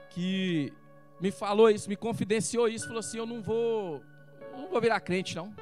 que 0.09 0.73
me 1.19 1.31
falou 1.31 1.69
isso, 1.69 1.89
me 1.89 1.95
confidenciou 1.95 2.67
isso, 2.67 2.85
falou 2.85 2.99
assim: 2.99 3.17
Eu 3.17 3.25
não 3.25 3.41
vou, 3.41 4.01
não 4.55 4.67
vou 4.67 4.81
virar 4.81 4.99
crente, 4.99 5.35
não. 5.35 5.53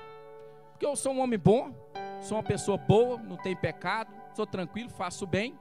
Porque 0.72 0.86
eu 0.86 0.96
sou 0.96 1.14
um 1.14 1.20
homem 1.20 1.40
bom, 1.40 1.74
sou 2.22 2.38
uma 2.38 2.44
pessoa 2.44 2.78
boa, 2.78 3.18
não 3.18 3.38
tenho 3.38 3.58
pecado, 3.58 4.14
sou 4.36 4.46
tranquilo, 4.46 4.90
faço 4.90 5.26
bem. 5.26 5.58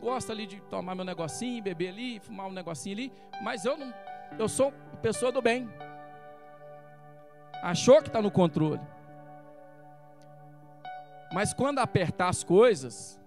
Gosto 0.00 0.32
ali 0.32 0.46
de 0.46 0.60
tomar 0.62 0.94
meu 0.94 1.04
negocinho, 1.04 1.62
beber 1.62 1.90
ali, 1.90 2.18
fumar 2.18 2.46
um 2.46 2.52
negocinho 2.52 2.96
ali, 2.96 3.12
mas 3.40 3.64
eu 3.64 3.76
não, 3.76 3.94
eu 4.38 4.48
sou 4.48 4.72
pessoa 5.00 5.30
do 5.30 5.42
bem. 5.42 5.68
Achou 7.62 8.00
que 8.02 8.08
está 8.08 8.20
no 8.20 8.30
controle. 8.30 8.80
Mas 11.32 11.54
quando 11.54 11.78
apertar 11.78 12.28
as 12.28 12.42
coisas, 12.42 13.20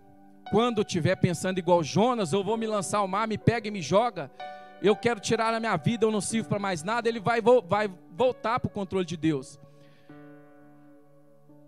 quando 0.52 0.82
estiver 0.82 1.16
pensando 1.16 1.58
igual 1.58 1.84
Jonas, 1.84 2.34
eu 2.34 2.44
vou 2.44 2.58
me 2.58 2.68
lançar 2.68 3.00
ao 3.00 3.08
mar, 3.08 3.28
me 3.28 3.38
pega 3.38 3.68
e 3.68 3.72
me 3.72 3.82
joga, 3.82 4.30
eu 4.82 4.96
quero 4.96 5.20
tirar 5.20 5.54
a 5.54 5.60
minha 5.60 5.76
vida, 5.78 6.06
eu 6.06 6.12
não 6.12 6.22
sirvo 6.22 6.50
para 6.50 6.60
mais 6.60 6.84
nada, 6.84 7.08
ele 7.08 7.20
vai, 7.20 7.42
vai 7.42 7.90
voltar 8.12 8.60
para 8.60 8.68
o 8.68 8.72
controle 8.72 9.06
de 9.06 9.18
Deus. 9.18 9.60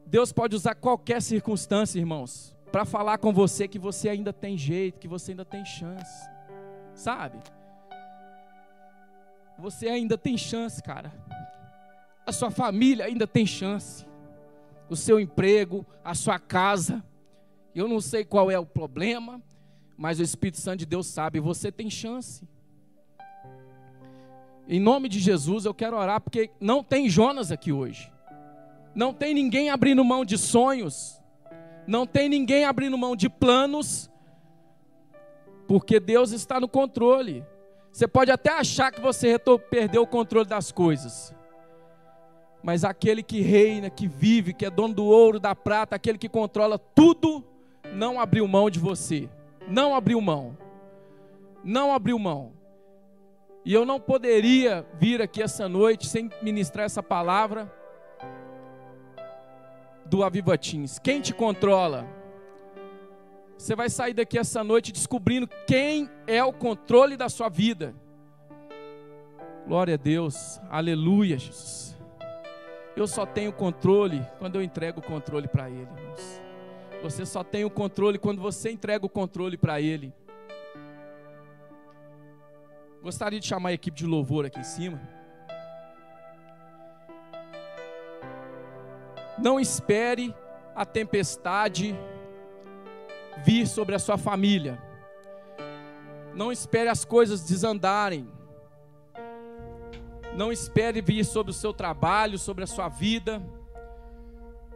Deus 0.06 0.32
pode 0.32 0.56
usar 0.56 0.76
qualquer 0.76 1.22
circunstância, 1.22 2.00
irmãos, 2.00 2.56
para 2.72 2.86
falar 2.86 3.18
com 3.18 3.34
você 3.34 3.68
que 3.68 3.80
você 3.80 4.08
ainda 4.10 4.32
tem 4.32 4.58
jeito, 4.58 5.00
que 5.00 5.08
você 5.08 5.32
ainda 5.32 5.44
tem 5.44 5.66
chance. 5.66 6.30
Sabe? 6.94 7.38
Você 9.60 9.88
ainda 9.90 10.18
tem 10.18 10.38
chance, 10.38 10.82
cara. 10.82 11.12
A 12.26 12.32
sua 12.32 12.52
família 12.52 13.06
ainda 13.06 13.26
tem 13.26 13.46
chance. 13.46 14.06
O 14.90 14.96
seu 14.96 15.20
emprego, 15.20 15.86
a 16.04 16.14
sua 16.14 16.40
casa. 16.40 17.04
Eu 17.76 17.88
não 17.88 18.00
sei 18.00 18.24
qual 18.24 18.50
é 18.50 18.58
o 18.58 18.66
problema, 18.66 19.42
mas 19.98 20.20
o 20.20 20.24
Espírito 20.24 20.60
Santo 20.60 20.80
de 20.80 20.86
Deus 20.86 21.08
sabe, 21.08 21.40
você 21.40 21.72
tem 21.72 21.90
chance. 21.90 22.48
Em 24.70 24.80
nome 24.80 25.08
de 25.08 25.20
Jesus, 25.20 25.64
eu 25.64 25.74
quero 25.74 25.96
orar 25.96 26.20
porque 26.20 26.50
não 26.60 26.84
tem 26.84 27.10
Jonas 27.10 27.52
aqui 27.52 27.72
hoje. 27.72 28.12
Não 28.94 29.14
tem 29.14 29.34
ninguém 29.34 29.70
abrindo 29.70 30.04
mão 30.04 30.26
de 30.26 30.38
sonhos. 30.38 31.22
Não 31.88 32.06
tem 32.06 32.28
ninguém 32.28 32.66
abrindo 32.66 32.98
mão 32.98 33.16
de 33.16 33.30
planos. 33.30 34.12
Porque 35.68 36.00
Deus 36.00 36.32
está 36.32 36.60
no 36.60 36.68
controle. 36.68 37.46
Você 37.92 38.08
pode 38.08 38.30
até 38.30 38.52
achar 38.52 38.92
que 38.92 39.00
você 39.00 39.40
perdeu 39.70 40.02
o 40.02 40.08
controle 40.08 40.48
das 40.48 40.72
coisas. 40.72 41.34
Mas 42.62 42.84
aquele 42.84 43.24
que 43.24 43.40
reina, 43.40 43.90
que 43.90 44.08
vive, 44.08 44.54
que 44.54 44.66
é 44.66 44.70
dono 44.70 44.94
do 44.94 45.06
ouro, 45.06 45.40
da 45.40 45.56
prata, 45.56 45.96
aquele 45.96 46.18
que 46.18 46.28
controla 46.28 46.78
tudo, 46.78 47.42
não 47.94 48.20
abriu 48.20 48.46
mão 48.48 48.70
de 48.70 48.80
você. 48.80 49.30
Não 49.66 49.96
abriu 49.96 50.20
mão. 50.20 50.58
Não 51.64 51.94
abriu 51.94 52.20
mão. 52.20 52.57
E 53.68 53.74
eu 53.74 53.86
não 53.86 54.00
poderia 54.00 54.86
vir 54.94 55.22
aqui 55.22 55.44
essa 55.44 55.68
noite 55.68 56.08
sem 56.08 56.30
ministrar 56.42 56.86
essa 56.86 57.04
palavra 57.04 57.70
do 60.06 60.24
Avivatins. 60.24 60.98
Quem 61.00 61.20
te 61.20 61.34
controla? 61.34 62.08
Você 63.58 63.76
vai 63.76 63.90
sair 63.90 64.14
daqui 64.14 64.40
essa 64.40 64.64
noite 64.64 64.94
descobrindo 64.94 65.50
quem 65.68 66.10
é 66.26 66.42
o 66.42 66.54
controle 66.54 67.18
da 67.18 67.28
sua 67.28 67.50
vida. 67.50 67.94
Glória 69.68 69.96
a 69.96 69.98
Deus, 69.98 70.62
aleluia, 70.70 71.38
Jesus. 71.38 71.94
Eu 72.96 73.06
só 73.06 73.26
tenho 73.26 73.52
controle 73.52 74.26
quando 74.40 74.56
eu 74.56 74.64
entrego 74.64 75.02
o 75.02 75.04
controle 75.04 75.50
para 75.50 75.70
Ele, 75.70 75.82
irmãos. 75.82 76.42
Você 77.04 77.26
só 77.26 77.44
tem 77.44 77.66
o 77.66 77.70
controle 77.70 78.18
quando 78.18 78.42
você 78.42 78.72
entrega 78.72 79.06
o 79.06 79.10
controle 79.10 79.58
para 79.58 79.82
Ele. 79.82 80.14
Gostaria 83.08 83.40
de 83.40 83.48
chamar 83.48 83.70
a 83.70 83.74
equipe 83.74 83.96
de 83.96 84.06
louvor 84.06 84.46
aqui 84.46 84.60
em 84.60 84.66
cima. 84.66 85.00
Não 89.38 89.58
espere 89.58 90.36
a 90.76 90.86
tempestade 90.86 91.98
vir 93.46 93.66
sobre 93.66 93.96
a 93.96 94.00
sua 94.00 94.18
família. 94.18 94.78
Não 96.36 96.52
espere 96.52 96.90
as 96.90 97.06
coisas 97.06 97.46
desandarem. 97.46 98.30
Não 100.36 100.52
espere 100.52 101.00
vir 101.00 101.24
sobre 101.24 101.52
o 101.52 101.56
seu 101.56 101.72
trabalho, 101.72 102.38
sobre 102.38 102.66
a 102.66 102.68
sua 102.68 102.90
vida. 102.90 103.42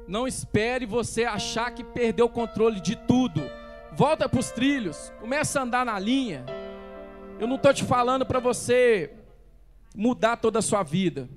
Não 0.07 0.25
espere 0.25 0.85
você 0.85 1.25
achar 1.25 1.71
que 1.71 1.83
perdeu 1.83 2.27
o 2.27 2.29
controle 2.29 2.79
de 2.79 2.95
tudo. 2.95 3.41
Volta 3.91 4.29
para 4.29 4.39
os 4.39 4.51
trilhos, 4.51 5.11
começa 5.19 5.59
a 5.59 5.63
andar 5.63 5.85
na 5.85 5.99
linha. 5.99 6.45
Eu 7.41 7.47
não 7.47 7.55
estou 7.55 7.73
te 7.73 7.83
falando 7.83 8.23
para 8.23 8.39
você 8.39 9.11
mudar 9.95 10.37
toda 10.37 10.59
a 10.59 10.61
sua 10.61 10.83
vida, 10.83 11.27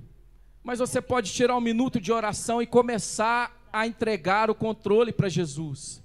mas 0.63 0.79
você 0.79 1.01
pode 1.01 1.33
tirar 1.33 1.57
um 1.57 1.63
minuto 1.63 1.99
de 1.99 2.13
oração 2.13 2.61
e 2.61 2.67
começar 2.67 3.59
a 3.73 3.87
entregar 3.87 4.51
o 4.51 4.55
controle 4.55 5.15
para 5.15 5.31
Jesus. 5.31 6.05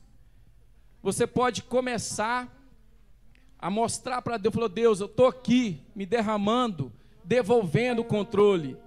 Você 1.04 1.28
pode 1.28 1.64
começar 1.64 2.48
a 3.60 3.70
mostrar 3.70 4.22
para 4.22 4.38
Deus, 4.38 4.54
falou, 4.56 4.70
Deus, 4.70 5.02
eu 5.02 5.08
estou 5.08 5.28
aqui 5.28 5.82
me 5.94 6.06
derramando, 6.06 6.94
devolvendo 7.22 8.02
o 8.02 8.06
controle. 8.06 8.78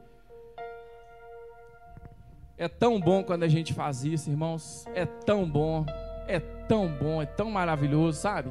É 2.57 2.69
tão 2.69 2.99
bom 2.99 3.23
quando 3.23 3.43
a 3.43 3.49
gente 3.49 3.75
faz 3.75 4.03
isso, 4.03 4.31
irmãos. 4.31 4.87
É 4.95 5.05
tão 5.05 5.47
bom, 5.47 5.85
é 6.27 6.41
tão 6.41 6.89
bom, 6.89 7.21
é 7.21 7.27
tão 7.27 7.51
maravilhoso, 7.51 8.19
sabe? 8.19 8.51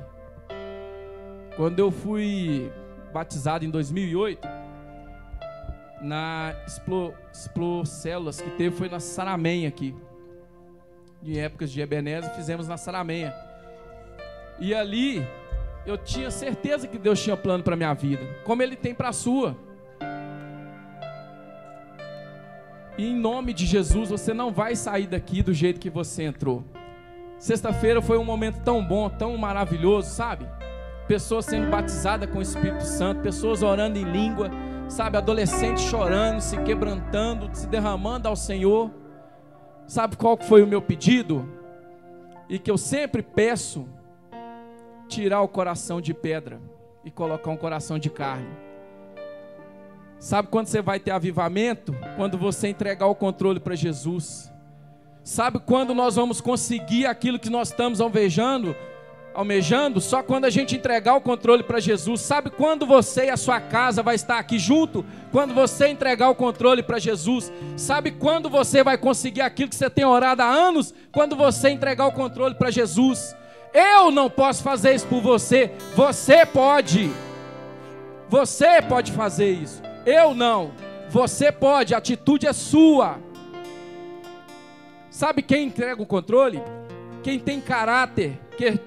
Quando 1.56 1.80
eu 1.80 1.92
fui 1.92 2.72
batizado 3.14 3.66
em 3.66 3.70
2008, 3.70 4.48
na 6.02 6.56
Explo, 6.66 7.14
Explo 7.32 7.86
Células 7.86 8.42
que 8.42 8.50
teve 8.52 8.76
foi 8.76 8.90
na 8.90 9.00
Saramenha 9.00 9.68
aqui 9.68 9.96
de 11.22 11.38
épocas 11.38 11.72
de 11.72 11.80
Ebenezer, 11.80 12.34
fizemos 12.34 12.68
na 12.68 12.78
Saramenha. 12.78 13.34
E 14.60 14.74
ali 14.74 15.26
eu 15.86 15.98
tinha 15.98 16.32
certeza 16.32 16.88
que 16.88 16.98
Deus 16.98 17.22
tinha 17.22 17.38
plano 17.38 17.64
para 17.64 17.76
minha 17.76 17.94
vida, 17.94 18.22
como 18.44 18.64
Ele 18.64 18.76
tem 18.76 18.94
para 18.94 19.10
a 19.10 19.14
sua. 19.14 19.56
E 22.98 23.08
em 23.08 23.16
nome 23.16 23.54
de 23.54 23.66
Jesus, 23.66 24.10
você 24.10 24.34
não 24.34 24.52
vai 24.52 24.76
sair 24.76 25.08
daqui 25.08 25.42
do 25.42 25.54
jeito 25.54 25.80
que 25.80 25.90
você 25.90 26.24
entrou. 26.24 26.64
Sexta-feira 27.40 28.02
foi 28.02 28.18
um 28.18 28.26
momento 28.26 28.62
tão 28.64 28.84
bom, 28.84 29.10
tão 29.10 29.36
maravilhoso, 29.38 30.10
sabe? 30.10 30.46
Pessoas 31.08 31.46
sendo 31.46 31.70
batizadas 31.70 32.30
com 32.30 32.40
o 32.40 32.42
Espírito 32.42 32.86
Santo, 32.86 33.22
pessoas 33.22 33.64
orando 33.64 33.98
em 33.98 34.04
língua, 34.04 34.50
sabe? 34.88 35.18
Adolescentes 35.18 35.84
chorando, 35.84 36.40
se 36.40 36.58
quebrantando, 36.64 37.50
se 37.54 37.68
derramando 37.68 38.28
ao 38.28 38.36
Senhor. 38.36 38.92
Sabe 39.88 40.16
qual 40.16 40.38
foi 40.38 40.64
o 40.64 40.68
meu 40.68 40.82
pedido? 40.82 41.48
E 42.48 42.58
que 42.60 42.72
eu 42.72 42.78
sempre 42.78 43.22
peço: 43.22 43.88
tirar 45.08 45.42
o 45.42 45.48
coração 45.48 46.00
de 46.00 46.14
pedra 46.14 46.62
e 47.04 47.12
colocar 47.12 47.52
um 47.52 47.58
coração 47.58 48.00
de 48.00 48.10
carne. 48.10 48.50
Sabe 50.20 50.50
quando 50.50 50.68
você 50.68 50.82
vai 50.82 51.00
ter 51.00 51.12
avivamento? 51.12 51.96
Quando 52.16 52.38
você 52.38 52.68
entregar 52.68 53.08
o 53.08 53.16
controle 53.16 53.60
para 53.60 53.76
Jesus. 53.76 54.52
Sabe 55.24 55.60
quando 55.60 55.94
nós 55.96 56.16
vamos 56.16 56.40
conseguir 56.40 57.06
aquilo 57.06 57.40
que 57.40 57.50
nós 57.50 57.70
estamos 57.70 58.00
alvejando? 58.00 58.76
Almejando 59.34 60.02
só 60.02 60.22
quando 60.22 60.46
a 60.46 60.50
gente 60.50 60.76
entregar 60.76 61.16
o 61.16 61.22
controle 61.22 61.64
para 61.64 61.80
Jesus. 61.80 62.22
Sabe 62.22 62.50
quando 62.50 62.86
você 62.86 63.26
e 63.26 63.30
a 63.30 63.38
sua 63.38 63.60
casa 63.60 64.04
vai 64.04 64.16
estar 64.16 64.38
aqui 64.38 64.60
junto? 64.60 65.06
Quando 65.32 65.54
você 65.54 65.88
entregar 65.88 66.30
o 66.30 66.36
controle 66.36 66.84
para 66.84 67.00
Jesus. 67.00 67.52
Sabe 67.78 68.12
quando 68.12 68.50
você 68.50 68.84
vai 68.84 68.98
conseguir 68.98 69.42
aquilo 69.42 69.70
que 69.70 69.76
você 69.76 69.90
tem 69.90 70.06
orado 70.06 70.42
há 70.42 70.48
anos? 70.48 70.94
Quando 71.12 71.36
você 71.36 71.70
entregar 71.70 72.08
o 72.08 72.12
controle 72.12 72.56
para 72.56 72.72
Jesus. 72.72 73.36
Eu 73.74 74.12
não 74.12 74.30
posso 74.30 74.62
fazer 74.64 74.94
isso 74.94 75.08
por 75.08 75.22
você. 75.22 75.72
Você 75.96 76.46
pode. 76.46 77.10
Você 78.30 78.82
pode 78.82 79.12
fazer 79.12 79.52
isso. 79.52 79.82
Eu 80.06 80.34
não. 80.34 80.72
Você 81.10 81.52
pode. 81.52 81.94
A 81.94 81.98
atitude 81.98 82.48
é 82.48 82.54
sua. 82.54 83.18
Sabe 85.10 85.42
quem 85.42 85.68
entrega 85.68 86.02
o 86.02 86.06
controle? 86.06 86.62
Quem 87.24 87.38
tem 87.38 87.62
caráter 87.62 88.40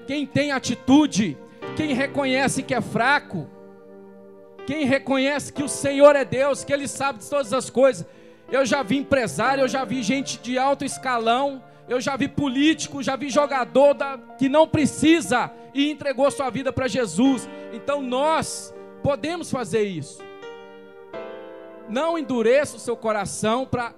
quem 0.07 0.25
tem 0.25 0.51
atitude, 0.51 1.37
quem 1.75 1.93
reconhece 1.93 2.63
que 2.63 2.73
é 2.73 2.81
fraco, 2.81 3.47
quem 4.65 4.85
reconhece 4.85 5.51
que 5.51 5.63
o 5.63 5.69
Senhor 5.69 6.15
é 6.15 6.23
Deus, 6.23 6.63
que 6.63 6.73
Ele 6.73 6.87
sabe 6.87 7.19
de 7.19 7.29
todas 7.29 7.53
as 7.53 7.69
coisas. 7.69 8.05
Eu 8.51 8.65
já 8.65 8.81
vi 8.83 8.97
empresário, 8.97 9.63
eu 9.63 9.67
já 9.67 9.83
vi 9.83 10.01
gente 10.01 10.39
de 10.39 10.57
alto 10.57 10.85
escalão, 10.85 11.61
eu 11.87 11.99
já 11.99 12.15
vi 12.15 12.27
político, 12.27 13.03
já 13.03 13.15
vi 13.15 13.29
jogador 13.29 13.93
da, 13.93 14.17
que 14.37 14.49
não 14.49 14.67
precisa 14.67 15.51
e 15.73 15.91
entregou 15.91 16.29
sua 16.31 16.49
vida 16.49 16.71
para 16.71 16.87
Jesus. 16.87 17.47
Então 17.73 18.01
nós 18.01 18.73
podemos 19.03 19.51
fazer 19.51 19.83
isso. 19.83 20.23
Não 21.87 22.17
endureça 22.17 22.77
o 22.77 22.79
seu 22.79 22.97
coração 22.97 23.65
para 23.65 23.93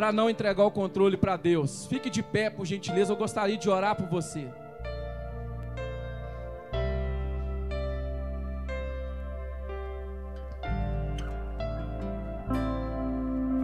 para 0.00 0.12
não 0.12 0.30
entregar 0.30 0.64
o 0.64 0.70
controle 0.70 1.14
para 1.14 1.36
Deus. 1.36 1.84
Fique 1.84 2.08
de 2.08 2.22
pé, 2.22 2.48
por 2.48 2.64
gentileza, 2.64 3.12
eu 3.12 3.16
gostaria 3.18 3.58
de 3.58 3.68
orar 3.68 3.94
por 3.94 4.06
você. 4.06 4.48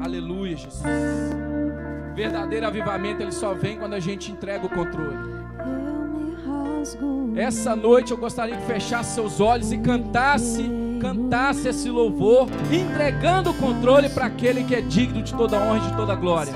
Aleluia, 0.05 0.55
Jesus. 0.59 0.83
Verdadeiro 2.15 2.67
avivamento 2.67 3.23
ele 3.23 3.33
só 3.33 3.55
vem 3.55 3.79
quando 3.79 3.95
a 3.95 4.01
gente 4.01 4.31
entrega 4.31 4.67
o 4.67 4.69
controle. 4.69 5.17
Essa 7.35 7.75
noite 7.75 8.13
eu 8.13 8.19
gostaria 8.19 8.59
que 8.59 8.67
fechasse 8.67 9.15
seus 9.15 9.41
olhos 9.41 9.73
e 9.73 9.79
cantasse 9.79 10.86
cantasse 11.01 11.69
esse 11.69 11.89
louvor, 11.91 12.49
entregando 12.71 13.51
o 13.51 13.55
controle 13.55 14.09
para 14.09 14.27
aquele 14.27 14.65
que 14.65 14.75
é 14.75 14.81
digno 14.81 15.23
de 15.23 15.35
toda 15.35 15.57
honra 15.57 15.79
e 15.79 15.91
de 15.91 15.97
toda 15.97 16.15
glória. 16.15 16.53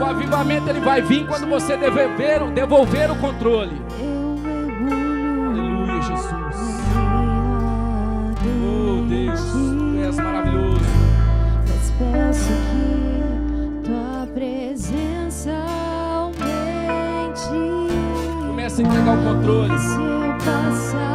O 0.00 0.04
avivamento 0.04 0.68
ele 0.68 0.80
vai 0.80 1.00
vir 1.00 1.26
quando 1.26 1.46
você 1.46 1.76
devolver, 1.76 2.50
devolver 2.52 3.10
o 3.10 3.16
controle. 3.16 3.80
Aleluia, 5.48 6.02
Jesus. 6.02 6.56
Oh 8.46 9.04
Deus, 9.08 9.40
tu 9.52 9.98
és 10.04 10.16
maravilhoso. 10.16 10.86
Comece 18.76 18.82
a 18.82 18.84
entregar 18.84 19.14
o 19.14 19.22
controle. 19.22 19.72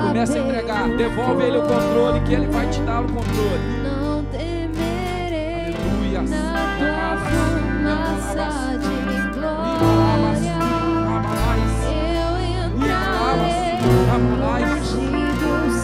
Começa 0.07 0.33
a 0.33 0.37
entregar, 0.39 0.89
devolve 0.97 1.43
ele 1.43 1.57
o 1.57 1.61
controle, 1.61 2.19
que 2.21 2.33
ele 2.33 2.47
vai 2.47 2.67
te 2.67 2.81
dar 2.81 3.01
o 3.01 3.05
controle. 3.05 3.81
Aleluia. 5.93 6.21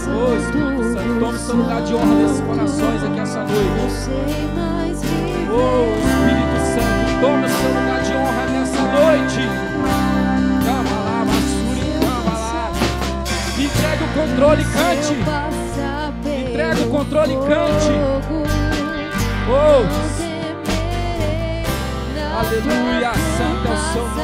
Oh, 0.09 0.35
Espírito 0.35 0.83
Santo, 0.93 1.19
tome 1.19 1.37
seu 1.37 1.55
lugar 1.57 1.81
de 1.83 1.93
honra 1.93 2.15
nesses 2.15 2.41
corações 2.41 3.03
aqui 3.03 3.19
essa 3.19 3.43
noite. 3.43 4.09
Oh, 5.51 5.93
Espírito 5.99 6.57
Santo, 6.73 7.21
tome 7.21 7.47
seu 7.47 7.69
lugar 7.69 8.01
de 8.01 8.13
honra 8.13 8.45
nessa 8.47 8.81
noite. 8.81 10.06
Entrega 13.77 14.03
o 14.03 14.07
controle, 14.07 14.65
cante. 14.65 15.13
Entrega 16.49 16.81
o 16.81 16.89
controle, 16.89 17.35
cante. 17.47 17.93
Oh. 19.49 19.85
Aleluia, 22.39 23.11
santo 23.37 23.67
é 23.67 23.71
o 23.71 23.77
seu 23.93 24.07
nome. 24.07 24.17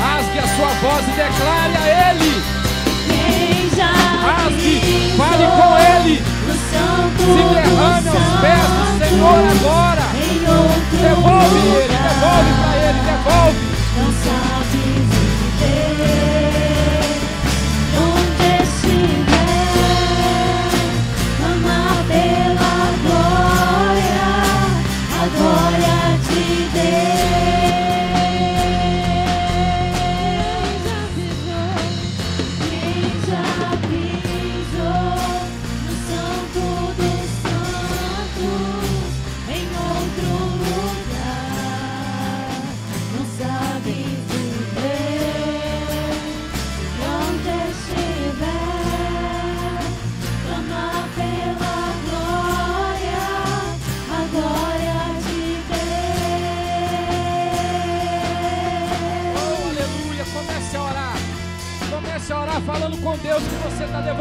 Rasgue 0.00 0.38
a 0.38 0.48
sua 0.56 0.68
voz 0.80 1.04
e 1.06 1.10
declare 1.10 1.76
a 1.76 2.10
Ele 2.10 2.19
com 5.50 5.78
Ele, 5.78 6.22
se 7.18 7.42
derrame 7.54 8.08
aos 8.08 8.28
pés 8.40 8.66
do 8.68 8.84
Senhor 8.98 9.40
agora. 9.50 10.04
Devolve 11.00 11.60
Ele, 11.76 11.96
devolve 11.96 12.52
para 12.60 12.72
Ele, 12.76 12.79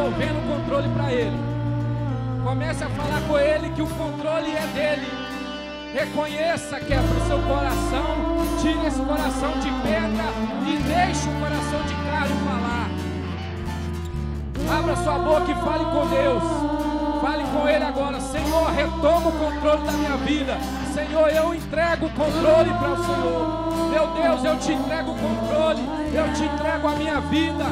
devolvendo 0.10 0.40
o 0.40 0.58
controle 0.58 0.90
para 0.90 1.12
Ele. 1.12 1.38
Comece 2.44 2.84
a 2.84 2.90
falar 2.90 3.22
com 3.28 3.38
Ele 3.38 3.70
que 3.70 3.82
o 3.82 3.88
controle 3.88 4.52
é 4.52 4.68
dele. 4.74 5.08
Reconheça 5.94 6.80
que 6.80 6.94
é 6.94 6.98
para 6.98 7.18
o 7.18 7.28
seu 7.28 7.40
coração. 7.40 8.40
Tire 8.62 8.88
esse 8.88 9.02
coração 9.02 9.52
de 9.60 9.72
pedra 9.82 10.26
e 10.68 10.78
deixe 10.84 11.28
o 11.30 11.40
coração 11.40 11.82
de 11.84 11.94
carne 12.06 12.36
falar. 12.46 12.90
Abra 14.78 14.96
sua 14.98 15.20
boca 15.20 15.52
e 15.52 15.56
fale 15.56 15.86
com 15.86 16.08
Deus. 16.08 16.44
Fale 17.22 17.44
com 17.44 17.68
Ele 17.68 17.84
agora. 17.84 18.20
Senhor, 18.20 18.72
retoma 18.72 19.30
o 19.30 19.32
controle 19.32 19.84
da 19.84 19.92
minha 19.92 20.18
vida. 20.18 20.58
Senhor, 20.94 21.30
eu 21.30 21.54
entrego 21.54 22.06
o 22.06 22.10
controle 22.12 22.70
para 22.74 22.92
o 22.92 23.04
Senhor. 23.04 23.90
Meu 23.92 24.08
Deus, 24.08 24.44
eu 24.44 24.58
te 24.58 24.72
entrego 24.74 25.12
o 25.12 25.18
controle. 25.18 25.82
Eu 26.14 26.34
te 26.34 26.44
entrego 26.44 26.88
a 26.88 26.96
minha 26.96 27.20
vida. 27.22 27.66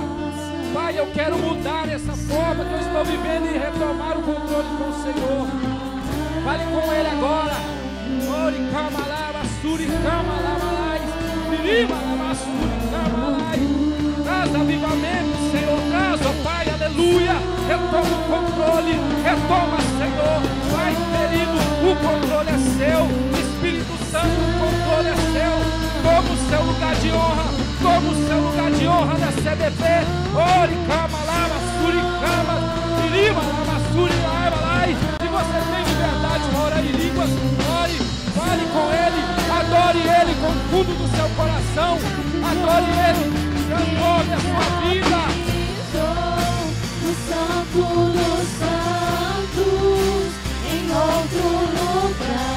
Pai, 0.87 0.97
eu 0.97 1.07
quero 1.07 1.37
mudar 1.37 1.89
essa 1.89 2.13
forma 2.13 2.63
que 2.63 2.71
eu 2.71 2.79
estou 2.79 3.03
vivendo 3.03 3.53
e 3.53 3.57
retomar 3.57 4.17
o 4.17 4.21
controle 4.21 4.69
com 4.77 4.87
o 4.87 4.93
Senhor. 5.03 5.45
Fale 6.45 6.63
com 6.63 6.93
Ele 6.93 7.09
agora. 7.09 7.57
Lai, 10.71 11.01
pirima 11.49 11.95
lava, 12.07 12.35
suri 12.35 12.71
cama 12.89 13.27
lai. 13.35 13.59
Traz 14.23 14.55
avivamento, 14.55 15.35
Senhor, 15.51 15.77
traz, 15.89 16.21
ó 16.25 16.31
Pai, 16.41 16.69
aleluia. 16.69 17.35
Retoma 17.67 18.15
o 18.15 18.23
controle, 18.31 18.93
retoma, 19.25 19.79
Senhor. 19.99 20.39
Pai 20.71 20.95
querido, 21.11 21.57
o 21.83 21.95
controle 21.97 22.49
é 22.49 22.59
seu. 22.79 23.03
Espírito 23.37 23.91
Santo, 24.09 24.39
o 24.39 24.55
controle 24.63 25.09
é 25.09 25.17
seu. 25.35 25.53
Toma 26.01 26.31
o 26.31 26.37
seu 26.49 26.63
lugar 26.63 26.95
de 26.95 27.11
honra, 27.11 27.66
toma 27.87 28.11
o 28.11 28.27
seu 28.27 28.39
lugar 28.41 28.71
de 28.71 28.87
honra 28.87 29.17
na 29.17 29.31
CBP. 29.31 29.83
Ori 30.35 30.75
cama 30.87 31.19
lava, 31.23 31.57
suri 31.79 32.01
cama, 32.21 32.55
pirima 32.99 33.41
lava, 33.51 33.75
suri 33.91 34.17
lava, 34.27 34.59
lai. 34.61 34.91
Se 35.21 35.27
você 35.35 35.57
tem 35.71 35.83
liberdade 35.91 36.45
orar 36.63 36.83
em 36.83 36.91
línguas, 36.91 37.31
ore, 37.79 37.97
fale 38.35 38.65
com 38.73 38.85
Ele, 39.03 39.21
adore 39.59 40.01
Ele 40.17 40.33
com 40.41 40.51
o 40.51 40.57
fundo 40.69 40.91
do 40.99 41.07
seu 41.15 41.27
coração, 41.39 41.93
adore 42.51 42.91
Ele, 43.07 43.23
transforme 43.67 44.33
a 44.33 44.39
sua 44.47 44.65
vida. 44.83 45.19
O 47.07 47.11
santo 47.29 47.81
dos 48.11 48.47
santos 48.59 50.29
em 50.69 50.83
outro 50.91 51.45
lugar. 51.77 52.56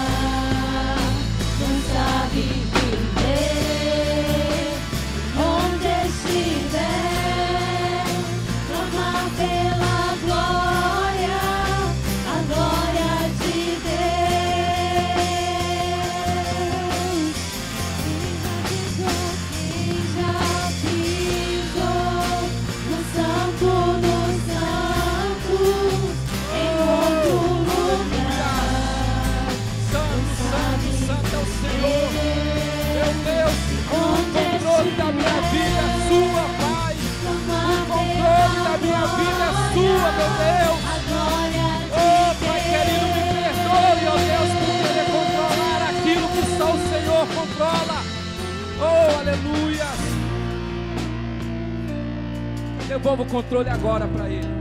Controle 53.51 53.69
agora 53.69 54.07
para 54.07 54.29
Ele. 54.29 54.60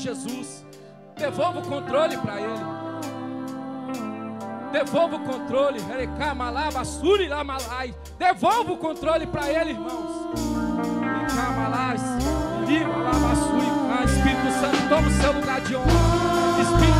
Jesus. 0.00 0.66
Devolva 1.16 1.60
o 1.60 1.62
controle 1.62 2.16
para 2.16 2.40
Ele. 2.40 2.64
Devolva 4.72 5.16
o 5.16 5.20
controle. 5.20 5.80
Devolva 8.18 8.72
o 8.72 8.76
controle 8.76 9.26
para 9.26 9.50
Ele, 9.50 9.70
irmãos. 9.70 10.10
Ah, 13.92 14.04
Espírito 14.04 14.50
Santo, 14.60 14.88
toma 14.88 15.08
o 15.08 15.10
seu 15.10 15.32
lugar 15.32 15.60
de 15.60 15.76
honra. 15.76 16.62
Espírito 16.62 16.99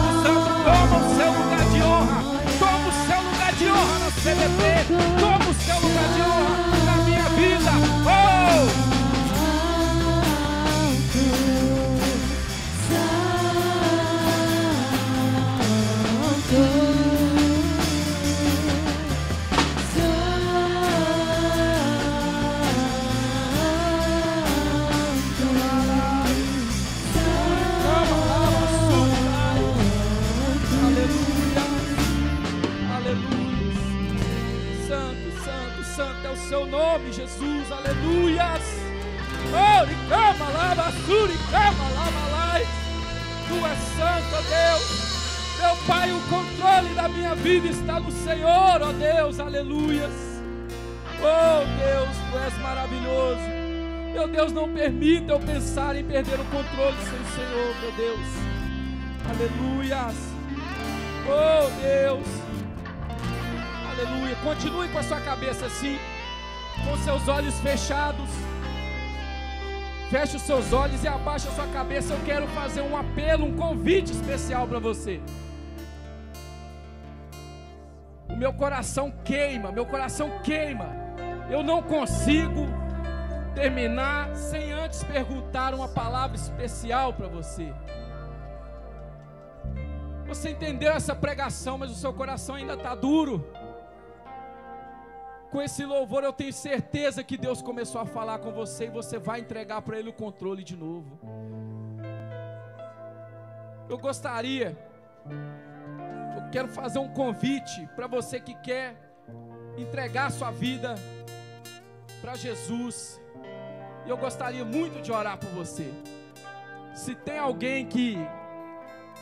eu 55.30 55.38
pensar 55.38 55.94
em 55.94 56.04
perder 56.04 56.40
o 56.40 56.44
controle 56.46 56.96
sem 57.04 57.20
o 57.20 57.26
Senhor, 57.36 57.80
meu 57.80 57.92
Deus. 57.92 58.26
Aleluias. 59.28 60.16
Oh 61.26 61.70
Deus. 61.80 62.26
Aleluia. 63.90 64.36
Continue 64.42 64.88
com 64.88 64.98
a 64.98 65.02
sua 65.02 65.20
cabeça 65.20 65.66
assim, 65.66 65.98
com 66.84 66.96
seus 66.98 67.28
olhos 67.28 67.58
fechados. 67.60 68.28
Feche 70.10 70.36
os 70.36 70.42
seus 70.42 70.72
olhos 70.72 71.04
e 71.04 71.08
abaixe 71.08 71.46
a 71.46 71.52
sua 71.52 71.66
cabeça. 71.68 72.12
Eu 72.12 72.20
quero 72.24 72.48
fazer 72.48 72.80
um 72.80 72.96
apelo, 72.96 73.46
um 73.46 73.56
convite 73.56 74.10
especial 74.10 74.66
para 74.66 74.80
você. 74.80 75.20
O 78.28 78.36
meu 78.36 78.52
coração 78.52 79.12
queima, 79.24 79.70
meu 79.70 79.86
coração 79.86 80.40
queima. 80.42 80.88
Eu 81.48 81.62
não 81.62 81.82
consigo 81.82 82.79
terminar 83.54 84.34
sem 84.36 84.72
antes 84.72 85.02
perguntar 85.04 85.74
uma 85.74 85.88
palavra 85.88 86.36
especial 86.36 87.12
para 87.12 87.28
você. 87.28 87.72
Você 90.26 90.50
entendeu 90.50 90.92
essa 90.92 91.14
pregação, 91.14 91.76
mas 91.76 91.90
o 91.90 91.94
seu 91.94 92.12
coração 92.12 92.54
ainda 92.54 92.74
está 92.74 92.94
duro. 92.94 93.44
Com 95.50 95.60
esse 95.60 95.84
louvor, 95.84 96.22
eu 96.22 96.32
tenho 96.32 96.52
certeza 96.52 97.24
que 97.24 97.36
Deus 97.36 97.60
começou 97.60 98.00
a 98.00 98.06
falar 98.06 98.38
com 98.38 98.52
você 98.52 98.86
e 98.86 98.90
você 98.90 99.18
vai 99.18 99.40
entregar 99.40 99.82
para 99.82 99.98
Ele 99.98 100.10
o 100.10 100.12
controle 100.12 100.62
de 100.62 100.76
novo. 100.76 101.18
Eu 103.88 103.98
gostaria, 103.98 104.78
eu 106.36 106.50
quero 106.52 106.68
fazer 106.68 107.00
um 107.00 107.08
convite 107.08 107.88
para 107.96 108.06
você 108.06 108.38
que 108.38 108.54
quer 108.54 108.94
entregar 109.76 110.30
sua 110.30 110.52
vida 110.52 110.94
para 112.20 112.36
Jesus. 112.36 113.20
E 114.06 114.10
eu 114.10 114.16
gostaria 114.16 114.64
muito 114.64 115.00
de 115.00 115.12
orar 115.12 115.38
por 115.38 115.50
você. 115.50 115.92
Se 116.94 117.14
tem 117.14 117.38
alguém 117.38 117.86
que 117.86 118.18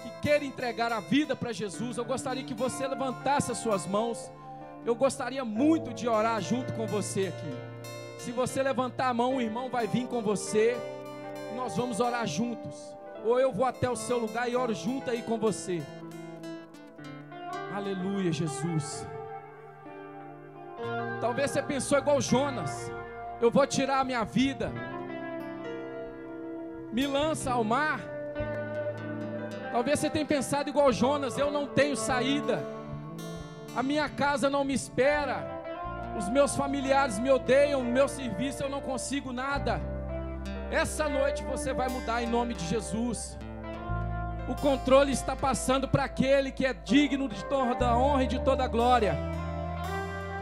que 0.03 0.11
queira 0.21 0.45
entregar 0.45 0.93
a 0.93 1.01
vida 1.01 1.35
para 1.35 1.53
Jesus, 1.53 1.97
eu 1.97 2.05
gostaria 2.05 2.45
que 2.45 2.55
você 2.55 2.87
levantasse 2.87 3.51
as 3.51 3.59
suas 3.59 3.87
mãos. 3.87 4.31
Eu 4.87 4.95
gostaria 4.95 5.45
muito 5.45 5.93
de 5.93 6.09
orar 6.09 6.41
junto 6.41 6.73
com 6.75 6.87
você 6.87 7.27
aqui. 7.27 7.79
Se 8.19 8.31
você 8.33 8.63
levantar 8.63 9.09
a 9.09 9.15
mão, 9.15 9.37
o 9.37 9.41
irmão 9.41 9.69
vai 9.69 9.87
vir 9.87 10.07
com 10.07 10.23
você. 10.23 10.77
Nós 11.57 11.77
vamos 11.77 12.01
orar 12.01 12.27
juntos. 12.27 12.97
Ou 13.25 13.41
eu 13.41 13.53
vou 13.53 13.67
até 13.67 13.91
o 13.91 13.97
seu 13.97 14.19
lugar 14.19 14.49
e 14.49 14.55
oro 14.55 14.75
junto 14.75 15.11
aí 15.11 15.23
com 15.23 15.37
você. 15.39 15.83
Aleluia, 17.75 18.33
Jesus. 18.33 19.07
Talvez 21.21 21.51
você 21.51 21.63
pensou 21.63 21.99
igual 21.99 22.21
Jonas. 22.21 22.91
Eu 23.41 23.51
vou 23.51 23.67
tirar 23.67 24.01
a 24.01 24.05
minha 24.05 24.25
vida. 24.25 24.73
Me 26.93 27.07
lança 27.07 27.53
ao 27.53 27.63
mar. 27.63 28.01
Talvez 29.71 30.01
você 30.01 30.11
tenha 30.11 30.27
pensado 30.27 30.69
igual 30.69 30.93
Jonas, 30.93 31.39
eu 31.39 31.51
não 31.51 31.67
tenho 31.67 31.97
saída. 31.97 32.65
A 33.77 33.83
minha 33.83 34.09
casa 34.09 34.51
não 34.51 34.65
me 34.65 34.75
espera. 34.75 35.59
Os 36.19 36.29
meus 36.29 36.57
familiares 36.57 37.19
me 37.19 37.31
odeiam, 37.31 37.85
no 37.85 37.93
meu 37.93 38.09
serviço 38.09 38.65
eu 38.65 38.69
não 38.69 38.81
consigo 38.81 39.33
nada. 39.33 39.81
Essa 40.71 41.09
noite 41.09 41.45
você 41.45 41.73
vai 41.73 41.89
mudar 41.89 42.23
em 42.23 42.27
nome 42.27 42.55
de 42.55 42.67
Jesus. 42.67 43.39
O 44.49 44.55
controle 44.57 45.13
está 45.13 45.37
passando 45.37 45.87
para 45.87 46.05
aquele 46.05 46.51
que 46.51 46.67
é 46.67 46.73
digno 46.73 47.29
de 47.29 47.45
toda 47.45 47.87
a 47.87 47.97
honra 47.97 48.25
e 48.25 48.27
de 48.27 48.41
toda 48.41 48.65
a 48.65 48.67
glória. 48.67 49.17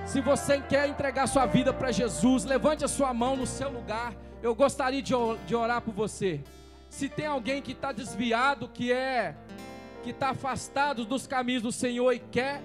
Se 0.07 0.20
você 0.20 0.61
quer 0.61 0.88
entregar 0.88 1.26
sua 1.26 1.46
vida 1.46 1.72
para 1.72 1.90
Jesus, 1.92 2.44
levante 2.44 2.84
a 2.84 2.88
sua 2.88 3.12
mão 3.12 3.36
no 3.36 3.46
seu 3.46 3.68
lugar. 3.70 4.14
Eu 4.42 4.54
gostaria 4.54 5.02
de 5.02 5.14
or- 5.14 5.36
de 5.46 5.54
orar 5.54 5.80
por 5.82 5.92
você. 5.92 6.42
Se 6.88 7.09
tem 7.09 7.26
alguém 7.26 7.61
que 7.61 7.72
está 7.72 7.92
desviado, 7.92 8.68
que 8.68 8.92
é 8.92 9.34
que 10.02 10.11
está 10.11 10.30
afastado 10.30 11.04
dos 11.04 11.26
caminhos 11.26 11.62
do 11.64 11.72
Senhor 11.72 12.12
e 12.12 12.20
quer 12.20 12.62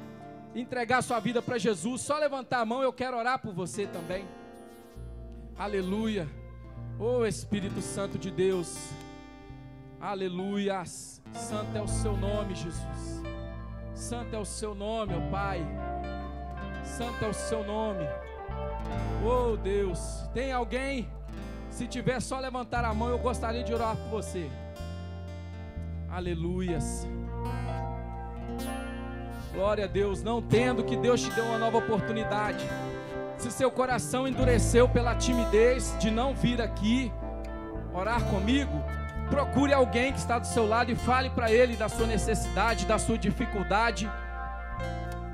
entregar 0.54 1.02
sua 1.02 1.20
vida 1.20 1.42
para 1.42 1.58
Jesus, 1.58 2.02
só 2.02 2.20
levantar 2.20 2.60
a 2.60 2.66
mão, 2.66 2.84
eu 2.84 2.94
quero 2.94 3.18
orar 3.18 3.40
por 3.40 3.52
você 3.54 3.88
também. 3.88 4.24
Aleluia. 5.58 6.28
Oh 7.00 7.26
Espírito 7.26 7.82
Santo 7.82 8.20
de 8.20 8.30
Deus. 8.30 8.78
Aleluia. 10.00 10.86
Santo 10.86 11.76
é 11.76 11.82
o 11.82 11.88
seu 11.88 12.16
nome, 12.16 12.54
Jesus. 12.54 13.22
Santo 13.96 14.36
é 14.36 14.40
o 14.40 14.46
seu 14.46 14.76
nome, 14.76 15.14
ó 15.16 15.32
Pai. 15.32 15.66
Santo 16.84 17.24
é 17.24 17.28
o 17.28 17.34
seu 17.34 17.64
nome. 17.64 18.08
Oh 19.26 19.56
Deus, 19.56 20.28
tem 20.34 20.52
alguém? 20.52 21.10
Se 21.70 21.88
tiver 21.88 22.20
só 22.20 22.40
levantar 22.40 22.84
a 22.84 22.94
mão, 22.94 23.10
eu 23.10 23.20
gostaria 23.20 23.64
de 23.64 23.74
orar 23.74 23.96
por 23.96 24.10
você. 24.10 24.50
Aleluias. 26.10 27.08
Glória 29.54 29.86
a 29.86 29.88
Deus, 29.88 30.24
não 30.24 30.42
tendo 30.42 30.84
que 30.84 30.96
Deus 30.98 31.22
te 31.22 31.30
deu 31.32 31.46
uma 31.46 31.58
nova 31.58 31.78
oportunidade. 31.78 32.66
Se 33.38 33.50
seu 33.52 33.72
coração 33.72 34.28
endureceu 34.28 34.88
pela 34.88 35.16
timidez 35.16 35.96
de 36.00 36.12
não 36.12 36.36
vir 36.36 36.62
aqui 36.62 37.12
orar 37.94 38.24
comigo, 38.26 38.72
procure 39.30 39.74
alguém 39.74 40.12
que 40.12 40.20
está 40.20 40.38
do 40.38 40.48
seu 40.48 40.68
lado 40.68 40.92
e 40.92 40.96
fale 40.96 41.30
para 41.30 41.52
ele 41.52 41.76
da 41.76 41.90
sua 41.90 42.06
necessidade, 42.06 42.86
da 42.86 43.00
sua 43.00 43.18
dificuldade. 43.18 44.10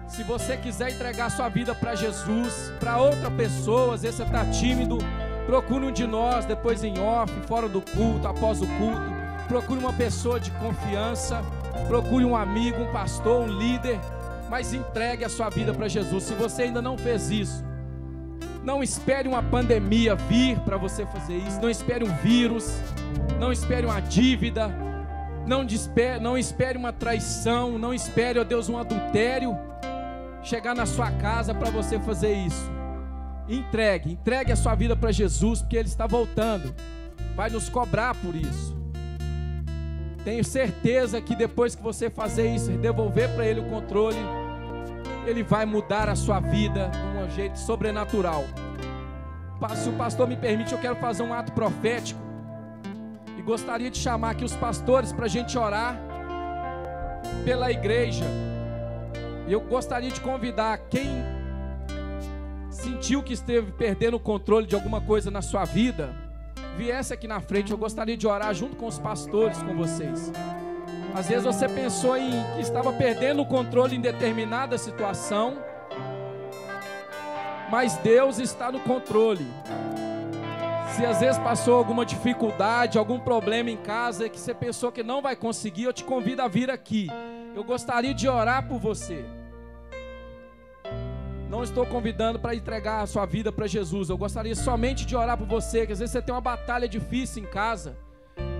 Se 0.07 0.23
você 0.23 0.57
quiser 0.57 0.91
entregar 0.91 1.29
sua 1.29 1.49
vida 1.49 1.75
para 1.75 1.93
Jesus, 1.95 2.71
para 2.79 2.97
outra 2.97 3.29
pessoa, 3.29 3.95
às 3.95 4.01
vezes 4.01 4.17
você 4.17 4.23
está 4.23 4.45
tímido, 4.45 4.97
procure 5.45 5.85
um 5.85 5.91
de 5.91 6.07
nós 6.07 6.45
depois 6.45 6.83
em 6.83 6.97
off, 6.99 7.31
fora 7.47 7.67
do 7.67 7.81
culto, 7.81 8.27
após 8.27 8.61
o 8.61 8.67
culto. 8.67 9.17
Procure 9.47 9.79
uma 9.79 9.93
pessoa 9.93 10.39
de 10.39 10.51
confiança, 10.51 11.41
procure 11.87 12.25
um 12.25 12.35
amigo, 12.35 12.81
um 12.81 12.91
pastor, 12.91 13.43
um 13.43 13.47
líder, 13.47 13.99
mas 14.49 14.73
entregue 14.73 15.23
a 15.23 15.29
sua 15.29 15.49
vida 15.49 15.73
para 15.73 15.87
Jesus. 15.87 16.23
Se 16.23 16.33
você 16.33 16.63
ainda 16.63 16.81
não 16.81 16.97
fez 16.97 17.29
isso, 17.29 17.63
não 18.63 18.81
espere 18.83 19.27
uma 19.27 19.41
pandemia 19.43 20.15
vir 20.15 20.57
para 20.59 20.75
você 20.77 21.05
fazer 21.05 21.35
isso. 21.37 21.61
Não 21.61 21.69
espere 21.69 22.03
um 22.03 22.13
vírus. 22.17 22.77
Não 23.39 23.51
espere 23.51 23.85
uma 23.85 24.01
dívida. 24.01 24.69
Não, 25.45 25.63
despe- 25.65 26.19
não 26.19 26.37
espere 26.37 26.77
uma 26.77 26.91
traição. 26.91 27.77
Não 27.79 27.93
espere, 27.93 28.37
ó 28.39 28.43
Deus, 28.43 28.67
um 28.67 28.77
adultério 28.77 29.57
chegar 30.47 30.73
na 30.73 30.85
sua 30.85 31.11
casa 31.11 31.53
para 31.53 31.69
você 31.69 31.99
fazer 31.99 32.33
isso. 32.33 32.71
Entregue, 33.49 34.13
entregue 34.13 34.51
a 34.51 34.55
sua 34.55 34.75
vida 34.75 34.95
para 34.95 35.11
Jesus, 35.11 35.61
porque 35.61 35.75
Ele 35.75 35.89
está 35.89 36.07
voltando. 36.07 36.73
Vai 37.35 37.49
nos 37.49 37.67
cobrar 37.67 38.15
por 38.15 38.33
isso. 38.33 38.75
Tenho 40.23 40.43
certeza 40.43 41.21
que 41.21 41.35
depois 41.35 41.75
que 41.75 41.83
você 41.83 42.09
fazer 42.09 42.53
isso, 42.53 42.71
devolver 42.71 43.29
para 43.35 43.45
Ele 43.45 43.59
o 43.59 43.69
controle, 43.69 44.17
Ele 45.25 45.43
vai 45.43 45.65
mudar 45.65 46.07
a 46.09 46.15
sua 46.15 46.39
vida 46.39 46.89
de 46.89 47.23
um 47.23 47.29
jeito 47.29 47.59
sobrenatural. 47.59 48.45
Se 49.75 49.89
o 49.89 49.93
pastor 49.93 50.27
me 50.27 50.37
permite, 50.37 50.71
eu 50.71 50.79
quero 50.79 50.95
fazer 50.95 51.23
um 51.23 51.33
ato 51.33 51.51
profético. 51.51 52.21
E 53.37 53.41
gostaria 53.41 53.89
de 53.89 53.97
chamar 53.97 54.31
aqui 54.31 54.45
os 54.45 54.55
pastores 54.55 55.11
para 55.11 55.25
a 55.25 55.29
gente 55.29 55.57
orar 55.57 55.99
pela 57.43 57.69
igreja. 57.69 58.25
E 59.47 59.53
eu 59.53 59.61
gostaria 59.61 60.11
de 60.11 60.19
convidar 60.19 60.77
quem 60.89 61.07
sentiu 62.69 63.23
que 63.23 63.33
esteve 63.33 63.71
perdendo 63.71 64.17
o 64.17 64.19
controle 64.19 64.67
de 64.67 64.75
alguma 64.75 64.99
coisa 64.99 65.31
na 65.31 65.41
sua 65.41 65.63
vida, 65.63 66.13
viesse 66.75 67.13
aqui 67.13 67.27
na 67.27 67.39
frente. 67.39 67.71
Eu 67.71 67.77
gostaria 67.77 68.17
de 68.17 68.27
orar 68.27 68.53
junto 68.53 68.75
com 68.75 68.87
os 68.87 68.99
pastores, 68.99 69.63
com 69.63 69.73
vocês. 69.75 70.31
Às 71.15 71.29
vezes 71.29 71.45
você 71.45 71.67
pensou 71.67 72.17
em 72.17 72.31
que 72.55 72.61
estava 72.61 72.91
perdendo 72.91 73.41
o 73.41 73.45
controle 73.45 73.95
em 73.95 74.01
determinada 74.01 74.77
situação, 74.77 75.57
mas 77.71 77.95
Deus 77.97 78.37
está 78.39 78.71
no 78.71 78.81
controle. 78.81 79.47
Se 80.95 81.05
às 81.05 81.19
vezes 81.19 81.37
passou 81.39 81.75
alguma 81.75 82.05
dificuldade, 82.05 82.97
algum 82.97 83.19
problema 83.19 83.69
em 83.69 83.77
casa 83.77 84.27
que 84.27 84.39
você 84.39 84.53
pensou 84.53 84.91
que 84.91 85.03
não 85.03 85.21
vai 85.21 85.35
conseguir, 85.35 85.83
eu 85.83 85.93
te 85.93 86.03
convido 86.03 86.41
a 86.41 86.47
vir 86.47 86.69
aqui. 86.69 87.07
Eu 87.55 87.63
gostaria 87.63 88.13
de 88.13 88.27
orar 88.27 88.67
por 88.67 88.79
você. 88.79 89.36
Não 91.57 91.63
estou 91.63 91.87
convidando 91.87 92.37
para 92.37 92.53
entregar 92.53 93.01
a 93.01 93.07
sua 93.07 93.25
vida 93.25 93.51
para 93.51 93.65
Jesus. 93.65 94.11
Eu 94.11 94.17
gostaria 94.17 94.53
somente 94.53 95.03
de 95.07 95.15
orar 95.15 95.35
por 95.35 95.47
você, 95.47 95.87
que 95.87 95.91
às 95.91 95.97
vezes 95.97 96.11
você 96.11 96.21
tem 96.21 96.31
uma 96.31 96.39
batalha 96.39 96.87
difícil 96.87 97.41
em 97.41 97.47
casa, 97.47 97.97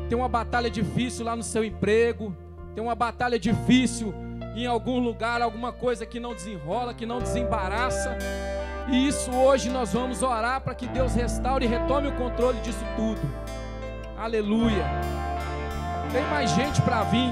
tem 0.09 0.17
uma 0.17 0.27
batalha 0.27 0.67
difícil 0.67 1.23
lá 1.23 1.35
no 1.35 1.43
seu 1.43 1.63
emprego, 1.63 2.35
tem 2.73 2.83
uma 2.83 2.95
batalha 2.95 3.37
difícil 3.37 4.11
em 4.55 4.65
algum 4.65 4.97
lugar, 4.97 5.43
alguma 5.43 5.71
coisa 5.71 6.07
que 6.07 6.19
não 6.19 6.33
desenrola, 6.33 6.91
que 6.91 7.05
não 7.05 7.19
desembaraça. 7.19 8.17
E 8.87 9.07
isso 9.07 9.29
hoje 9.29 9.69
nós 9.69 9.93
vamos 9.93 10.23
orar 10.23 10.61
para 10.61 10.73
que 10.73 10.87
Deus 10.87 11.13
restaure 11.13 11.65
e 11.65 11.69
retome 11.69 12.07
o 12.07 12.13
controle 12.13 12.59
disso 12.61 12.83
tudo. 12.95 13.21
Aleluia. 14.17 14.85
Tem 16.11 16.23
mais 16.31 16.49
gente 16.49 16.81
para 16.81 17.03
vir. 17.03 17.31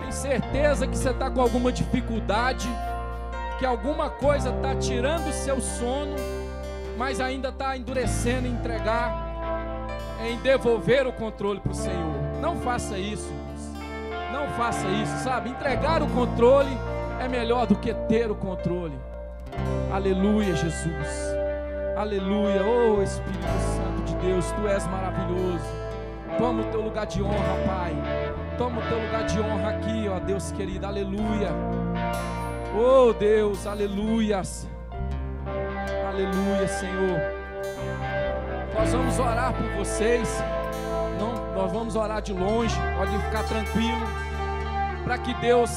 Tem 0.00 0.10
certeza 0.10 0.84
que 0.88 0.98
você 0.98 1.10
está 1.10 1.30
com 1.30 1.40
alguma 1.40 1.70
dificuldade, 1.70 2.68
que 3.60 3.66
alguma 3.66 4.08
coisa 4.08 4.48
está 4.48 4.74
tirando 4.74 5.28
o 5.28 5.32
seu 5.34 5.60
sono, 5.60 6.16
mas 6.96 7.20
ainda 7.20 7.50
está 7.50 7.76
endurecendo 7.76 8.48
em 8.48 8.52
entregar, 8.52 9.86
em 10.26 10.38
devolver 10.38 11.06
o 11.06 11.12
controle 11.12 11.60
para 11.60 11.72
o 11.72 11.74
Senhor. 11.74 12.40
Não 12.40 12.56
faça 12.56 12.96
isso. 12.96 13.30
Não 14.32 14.48
faça 14.56 14.88
isso, 14.88 15.14
sabe? 15.22 15.50
Entregar 15.50 16.02
o 16.02 16.06
controle 16.08 16.70
é 17.20 17.28
melhor 17.28 17.66
do 17.66 17.76
que 17.76 17.92
ter 18.08 18.30
o 18.30 18.34
controle. 18.34 18.98
Aleluia, 19.92 20.56
Jesus. 20.56 21.36
Aleluia. 21.98 22.62
Oh 22.64 23.02
Espírito 23.02 23.44
Santo 23.76 24.02
de 24.06 24.14
Deus, 24.26 24.50
tu 24.52 24.66
és 24.66 24.86
maravilhoso. 24.86 25.66
Toma 26.38 26.62
o 26.62 26.64
teu 26.66 26.80
lugar 26.80 27.06
de 27.06 27.22
honra, 27.22 27.56
Pai. 27.66 27.94
Toma 28.56 28.80
o 28.80 28.88
teu 28.88 28.98
lugar 28.98 29.26
de 29.26 29.38
honra 29.38 29.70
aqui, 29.72 30.08
ó 30.08 30.18
Deus 30.18 30.50
querido. 30.52 30.86
Aleluia. 30.86 31.50
Oh 32.72 33.12
Deus, 33.12 33.66
aleluias. 33.66 34.68
Aleluia, 36.08 36.68
Senhor. 36.68 37.20
Nós 38.74 38.92
vamos 38.92 39.18
orar 39.18 39.52
por 39.52 39.66
vocês. 39.78 40.28
Não, 41.18 41.54
nós 41.54 41.72
vamos 41.72 41.96
orar 41.96 42.22
de 42.22 42.32
longe. 42.32 42.76
Pode 42.96 43.18
ficar 43.24 43.42
tranquilo. 43.44 44.06
Para 45.02 45.18
que 45.18 45.34
Deus 45.34 45.70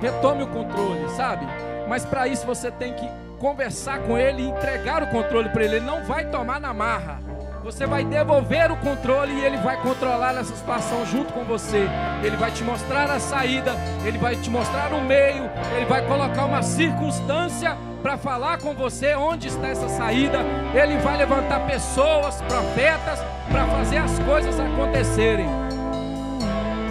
retome 0.00 0.44
o 0.44 0.46
controle, 0.46 1.08
sabe? 1.10 1.46
Mas 1.88 2.04
para 2.04 2.28
isso 2.28 2.46
você 2.46 2.70
tem 2.70 2.94
que 2.94 3.08
conversar 3.40 3.98
com 4.00 4.16
Ele 4.16 4.42
e 4.42 4.48
entregar 4.48 5.02
o 5.02 5.08
controle 5.08 5.48
para 5.48 5.64
Ele. 5.64 5.76
Ele 5.76 5.86
não 5.86 6.04
vai 6.04 6.30
tomar 6.30 6.60
na 6.60 6.72
marra. 6.72 7.33
Você 7.64 7.86
vai 7.86 8.04
devolver 8.04 8.70
o 8.70 8.76
controle 8.76 9.32
e 9.32 9.40
Ele 9.42 9.56
vai 9.56 9.80
controlar 9.80 10.34
essa 10.34 10.54
situação 10.54 11.06
junto 11.06 11.32
com 11.32 11.44
você. 11.44 11.88
Ele 12.22 12.36
vai 12.36 12.50
te 12.50 12.62
mostrar 12.62 13.10
a 13.10 13.18
saída, 13.18 13.74
Ele 14.04 14.18
vai 14.18 14.36
te 14.36 14.50
mostrar 14.50 14.92
o 14.92 15.00
meio, 15.00 15.50
Ele 15.74 15.86
vai 15.86 16.06
colocar 16.06 16.44
uma 16.44 16.62
circunstância 16.62 17.74
para 18.02 18.18
falar 18.18 18.58
com 18.58 18.74
você 18.74 19.14
onde 19.14 19.48
está 19.48 19.68
essa 19.68 19.88
saída. 19.88 20.40
Ele 20.74 20.98
vai 20.98 21.16
levantar 21.16 21.60
pessoas, 21.60 22.42
profetas, 22.42 23.18
para 23.50 23.64
fazer 23.68 23.96
as 23.96 24.18
coisas 24.18 24.60
acontecerem. 24.60 25.48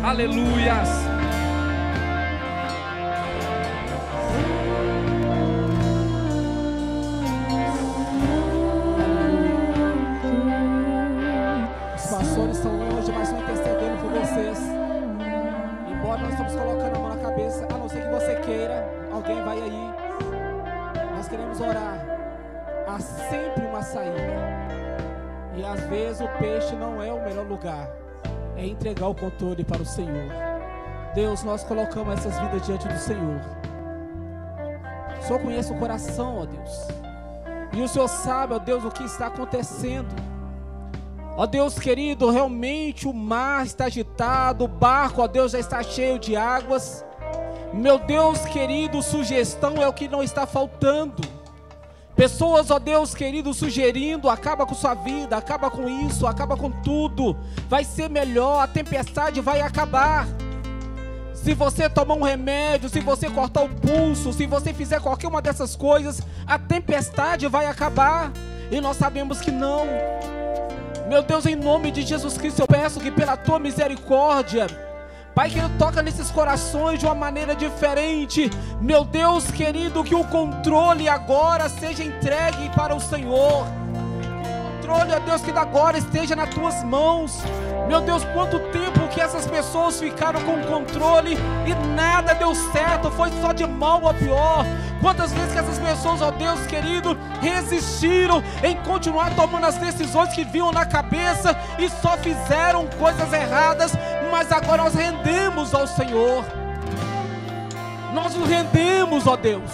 Aleluias. 0.03 1.12
É 28.55 28.65
entregar 28.65 29.07
o 29.07 29.15
controle 29.15 29.63
para 29.63 29.81
o 29.81 29.85
Senhor. 29.85 30.31
Deus, 31.13 31.43
nós 31.43 31.63
colocamos 31.63 32.13
essas 32.13 32.39
vidas 32.39 32.65
diante 32.65 32.87
do 32.87 32.97
Senhor. 32.97 33.41
O 35.19 35.23
Senhor 35.23 35.39
conhece 35.39 35.71
o 35.71 35.77
coração, 35.77 36.39
ó 36.39 36.45
Deus. 36.45 36.87
E 37.73 37.81
o 37.81 37.87
Senhor 37.87 38.07
sabe, 38.07 38.53
ó 38.53 38.59
Deus, 38.59 38.83
o 38.83 38.91
que 38.91 39.03
está 39.03 39.27
acontecendo. 39.27 40.13
Ó 41.35 41.47
Deus 41.47 41.79
querido, 41.79 42.29
realmente 42.29 43.07
o 43.07 43.13
mar 43.13 43.65
está 43.65 43.85
agitado, 43.85 44.65
o 44.65 44.67
barco, 44.67 45.21
ó 45.21 45.27
Deus, 45.27 45.51
já 45.51 45.59
está 45.59 45.81
cheio 45.81 46.19
de 46.19 46.35
águas. 46.35 47.03
Meu 47.73 47.97
Deus 47.97 48.45
querido, 48.45 49.01
sugestão 49.01 49.81
é 49.81 49.87
o 49.87 49.93
que 49.93 50.07
não 50.07 50.21
está 50.21 50.45
faltando. 50.45 51.23
Pessoas, 52.15 52.69
ó 52.69 52.77
Deus 52.77 53.15
querido, 53.15 53.53
sugerindo, 53.53 54.29
acaba 54.29 54.65
com 54.65 54.75
sua 54.75 54.93
vida, 54.93 55.35
acaba 55.35 55.69
com 55.71 55.89
isso, 55.89 56.27
acaba 56.27 56.55
com 56.55 56.69
tudo. 56.69 57.35
Vai 57.67 57.83
ser 57.83 58.09
melhor, 58.09 58.61
a 58.61 58.67
tempestade 58.67 59.41
vai 59.41 59.61
acabar. 59.61 60.27
Se 61.33 61.53
você 61.53 61.89
tomar 61.89 62.13
um 62.13 62.21
remédio, 62.21 62.87
se 62.87 62.99
você 62.99 63.29
cortar 63.29 63.63
o 63.63 63.69
pulso, 63.69 64.31
se 64.31 64.45
você 64.45 64.73
fizer 64.73 65.01
qualquer 65.01 65.27
uma 65.27 65.41
dessas 65.41 65.75
coisas, 65.75 66.21
a 66.45 66.59
tempestade 66.59 67.47
vai 67.47 67.65
acabar. 67.65 68.31
E 68.71 68.79
nós 68.79 68.95
sabemos 68.95 69.41
que 69.41 69.51
não. 69.51 69.85
Meu 71.09 71.21
Deus, 71.21 71.45
em 71.45 71.55
nome 71.55 71.91
de 71.91 72.03
Jesus 72.03 72.37
Cristo, 72.37 72.61
eu 72.61 72.67
peço 72.67 72.99
que 72.99 73.11
pela 73.11 73.35
tua 73.35 73.59
misericórdia, 73.59 74.67
Pai, 75.35 75.49
que 75.49 75.57
Ele 75.57 75.69
toca 75.79 76.03
nesses 76.03 76.29
corações 76.29 76.99
de 76.99 77.05
uma 77.05 77.15
maneira 77.15 77.55
diferente. 77.55 78.51
Meu 78.79 79.03
Deus 79.03 79.49
querido, 79.49 80.03
que 80.03 80.13
o 80.13 80.23
controle 80.25 81.09
agora 81.09 81.67
seja 81.69 82.03
entregue 82.03 82.69
para 82.75 82.95
o 82.95 82.99
Senhor. 82.99 83.65
O 83.65 84.81
controle, 84.81 85.11
ó 85.11 85.19
Deus, 85.19 85.41
que 85.41 85.49
agora 85.51 85.97
esteja 85.97 86.35
nas 86.35 86.49
tuas 86.49 86.83
mãos. 86.83 87.41
Meu 87.87 88.01
Deus, 88.01 88.23
quanto 88.25 88.59
tempo 88.71 89.07
que 89.09 89.19
essas 89.19 89.47
pessoas 89.47 89.99
ficaram 89.99 90.39
com 90.41 90.61
controle 90.63 91.35
e 91.65 91.95
nada 91.95 92.33
deu 92.35 92.53
certo, 92.53 93.09
foi 93.11 93.31
só 93.41 93.51
de 93.53 93.65
mal 93.65 94.07
a 94.07 94.13
pior. 94.13 94.63
Quantas 95.01 95.33
vezes 95.33 95.51
que 95.51 95.59
essas 95.59 95.79
pessoas, 95.79 96.21
ó 96.21 96.31
Deus 96.31 96.65
querido, 96.65 97.17
resistiram 97.41 98.41
em 98.63 98.75
continuar 98.83 99.35
tomando 99.35 99.65
as 99.65 99.75
decisões 99.75 100.33
que 100.33 100.45
vinham 100.45 100.71
na 100.71 100.85
cabeça 100.85 101.57
e 101.77 101.89
só 101.89 102.15
fizeram 102.17 102.87
coisas 102.97 103.33
erradas, 103.33 103.91
mas 104.33 104.51
agora 104.51 104.81
nós 104.81 104.95
rendemos 104.95 105.75
ao 105.75 105.85
Senhor. 105.85 106.43
Nós 108.15 108.33
nos 108.33 108.49
rendemos, 108.49 109.27
ó 109.27 109.37
Deus. 109.37 109.69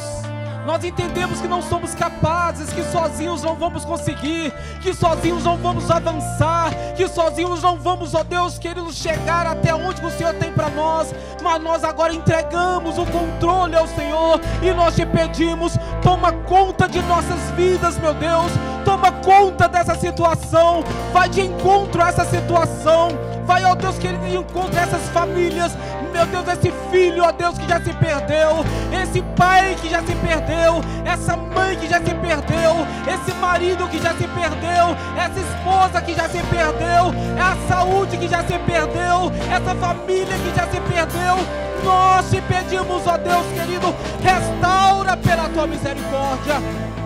Nós 0.65 0.83
entendemos 0.83 1.39
que 1.39 1.47
não 1.47 1.61
somos 1.61 1.95
capazes, 1.95 2.69
que 2.73 2.83
sozinhos 2.91 3.41
não 3.41 3.55
vamos 3.55 3.85
conseguir, 3.85 4.53
que 4.81 4.93
sozinhos 4.93 5.45
não 5.45 5.55
vamos 5.55 5.89
avançar, 5.89 6.73
que 6.97 7.07
sozinhos 7.07 7.63
não 7.63 7.77
vamos, 7.77 8.13
ó 8.13 8.21
Deus 8.21 8.59
querido, 8.59 8.91
chegar 8.91 9.47
até 9.47 9.73
onde 9.73 10.05
o 10.05 10.11
Senhor 10.11 10.33
tem 10.33 10.51
para 10.51 10.69
nós, 10.69 11.15
mas 11.41 11.63
nós 11.63 11.81
agora 11.85 12.13
entregamos 12.13 12.97
o 12.97 13.05
controle 13.05 13.77
ao 13.77 13.87
Senhor 13.87 14.41
e 14.61 14.71
nós 14.73 14.93
te 14.93 15.05
pedimos, 15.05 15.77
toma 16.03 16.33
conta 16.33 16.85
de 16.85 17.01
nossas 17.03 17.39
vidas, 17.55 17.97
meu 17.97 18.13
Deus, 18.13 18.51
toma 18.83 19.09
conta 19.09 19.69
dessa 19.69 19.95
situação, 19.95 20.83
vai 21.13 21.29
de 21.29 21.43
encontro 21.43 22.03
a 22.03 22.09
essa 22.09 22.25
situação, 22.25 23.28
vai, 23.49 23.65
ó 23.65 23.73
Deus 23.73 23.97
querido, 23.97 24.23
de 24.27 24.35
encontro 24.35 24.77
a 24.77 24.83
essas 24.83 25.09
famílias, 25.09 25.75
meu 26.13 26.23
Deus, 26.27 26.47
esse 26.49 26.71
filho, 26.91 27.23
ó 27.23 27.31
Deus, 27.31 27.57
que 27.57 27.67
já 27.67 27.81
se 27.81 27.91
perdeu, 27.93 28.63
esse 29.01 29.23
pai 29.35 29.75
que 29.81 29.89
já 29.89 30.03
se 30.03 30.13
perdeu, 30.13 30.81
essa 31.03 31.35
mãe 31.35 31.75
que 31.75 31.87
já 31.89 31.97
se 31.97 32.13
perdeu, 32.13 32.85
esse 33.11 33.33
marido 33.39 33.87
que 33.87 33.97
já 33.97 34.13
se 34.13 34.27
perdeu, 34.27 34.95
essa 35.17 35.39
esposa 35.39 35.99
que 35.99 36.13
já 36.13 36.29
se 36.29 36.43
perdeu, 36.43 37.11
é 37.35 37.41
a 37.41 37.57
saúde 37.67 38.17
que 38.17 38.27
já 38.27 38.43
se 38.43 38.59
perdeu, 38.59 39.31
essa 39.51 39.73
família 39.73 40.37
que 40.37 40.55
já 40.55 40.67
se 40.67 40.79
perdeu. 40.81 41.37
Nós 41.83 42.29
te 42.29 42.39
pedimos, 42.41 43.07
ó 43.07 43.17
Deus 43.17 43.47
querido, 43.55 43.95
restaura 44.21 45.17
pela 45.17 45.49
tua 45.49 45.65
misericórdia. 45.65 46.98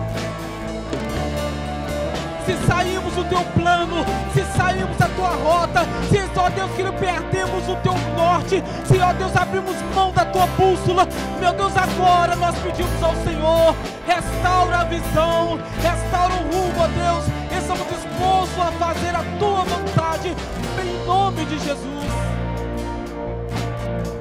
Se 2.44 2.54
saímos 2.66 3.14
do 3.14 3.24
teu 3.24 3.42
plano, 3.58 4.04
se 4.34 4.44
saímos 4.56 4.96
da 4.98 5.08
tua 5.08 5.30
rota, 5.30 5.80
se, 6.10 6.38
ó 6.38 6.50
Deus, 6.50 6.70
que 6.72 6.82
perdemos 6.92 7.66
o 7.66 7.76
teu 7.76 7.94
norte, 8.14 8.62
se, 8.84 9.00
ó 9.00 9.14
Deus, 9.14 9.34
abrimos 9.34 9.76
mão 9.94 10.12
da 10.12 10.26
tua 10.26 10.46
bússola, 10.48 11.08
meu 11.40 11.54
Deus, 11.54 11.72
agora 11.74 12.36
nós 12.36 12.54
pedimos 12.58 13.02
ao 13.02 13.14
Senhor, 13.24 13.74
restaura 14.06 14.80
a 14.80 14.84
visão, 14.84 15.58
restaura 15.80 16.34
o 16.34 16.52
rumo, 16.52 16.82
ó 16.82 16.86
Deus, 16.88 17.24
e 17.50 17.56
estamos 17.56 17.86
dispostos 17.88 18.58
a 18.58 18.72
fazer 18.72 19.16
a 19.16 19.24
tua 19.38 19.64
vontade, 19.64 20.34
em 20.82 21.06
nome 21.06 21.46
de 21.46 21.58
Jesus. 21.60 22.04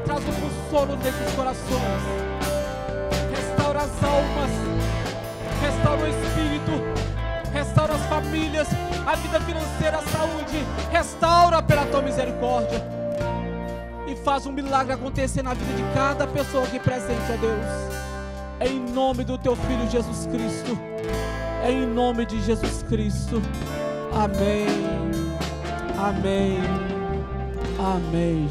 Traz 0.05 0.23
um 0.23 0.31
consolo 0.31 0.95
nesses 1.03 1.35
corações, 1.35 2.03
restaura 3.35 3.79
as 3.79 4.03
almas, 4.03 4.51
restaura 5.61 6.03
o 6.03 6.07
espírito 6.07 6.92
famílias, 8.03 8.67
a 9.05 9.15
vida 9.15 9.39
financeira, 9.41 9.97
a 9.97 10.01
saúde, 10.01 10.63
restaura 10.91 11.61
pela 11.61 11.85
tua 11.85 12.01
misericórdia. 12.01 12.81
E 14.07 14.15
faz 14.17 14.45
um 14.45 14.51
milagre 14.51 14.93
acontecer 14.93 15.41
na 15.41 15.53
vida 15.53 15.73
de 15.73 15.83
cada 15.93 16.27
pessoa 16.27 16.63
aqui 16.63 16.79
presente, 16.79 17.31
ó 17.31 17.37
Deus. 17.37 18.71
Em 18.71 18.79
nome 18.79 19.23
do 19.23 19.37
teu 19.37 19.55
filho 19.55 19.89
Jesus 19.89 20.27
Cristo. 20.27 20.77
Em 21.67 21.85
nome 21.85 22.25
de 22.25 22.41
Jesus 22.41 22.83
Cristo. 22.83 23.41
Amém. 24.13 24.67
Amém. 25.97 26.59
Amém, 27.79 28.47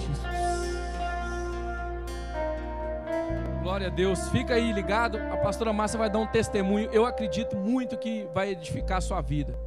Glória 3.83 3.95
a 3.95 3.97
Deus. 3.97 4.28
Fica 4.28 4.55
aí 4.55 4.70
ligado. 4.70 5.18
A 5.18 5.37
pastora 5.39 5.72
Márcia 5.72 5.99
vai 5.99 6.09
dar 6.09 6.20
um 6.20 6.26
testemunho. 6.26 6.89
Eu 6.93 7.05
acredito 7.05 7.57
muito 7.57 7.99
que 7.99 8.26
vai 8.33 8.51
edificar 8.51 8.99
a 8.99 9.01
sua 9.01 9.20
vida. 9.20 9.59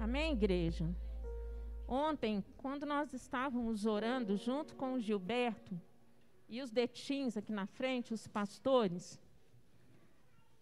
Amém, 0.00 0.32
igreja? 0.32 0.84
Ontem, 1.86 2.44
quando 2.56 2.84
nós 2.84 3.12
estávamos 3.12 3.86
orando 3.86 4.36
junto 4.36 4.74
com 4.74 4.94
o 4.94 5.00
Gilberto 5.00 5.80
e 6.48 6.60
os 6.60 6.72
detins 6.72 7.36
aqui 7.36 7.52
na 7.52 7.66
frente, 7.66 8.12
os 8.12 8.26
pastores, 8.26 9.20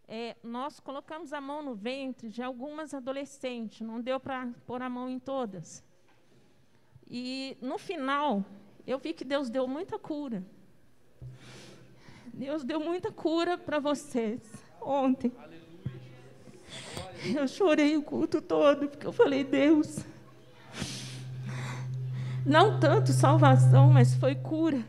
é, 0.07 0.37
nós 0.43 0.81
colocamos 0.81 1.33
a 1.33 1.41
mão 1.41 1.63
no 1.63 1.75
ventre 1.75 2.29
de 2.29 2.43
algumas 2.43 2.93
adolescentes, 2.93 3.81
não 3.81 3.99
deu 3.99 4.21
para 4.21 4.47
pôr 4.67 4.83
a 4.83 4.91
mão 4.91 5.09
em 5.09 5.19
todas. 5.19 5.83
E 7.09 7.57
no 7.63 7.79
final, 7.79 8.45
eu 8.87 8.99
vi 8.99 9.15
que 9.15 9.25
Deus 9.25 9.49
deu 9.49 9.67
muita 9.67 9.99
cura. 9.99 10.45
Deus 12.39 12.63
deu 12.63 12.79
muita 12.79 13.11
cura 13.11 13.59
para 13.59 13.81
vocês 13.81 14.41
ontem. 14.81 15.33
Eu 17.35 17.49
chorei 17.49 17.97
o 17.97 18.03
culto 18.03 18.41
todo, 18.41 18.87
porque 18.87 19.05
eu 19.05 19.13
falei, 19.13 19.43
Deus, 19.43 19.99
não 22.47 22.79
tanto 22.79 23.11
salvação, 23.11 23.91
mas 23.91 24.15
foi 24.15 24.37
cura. 24.37 24.87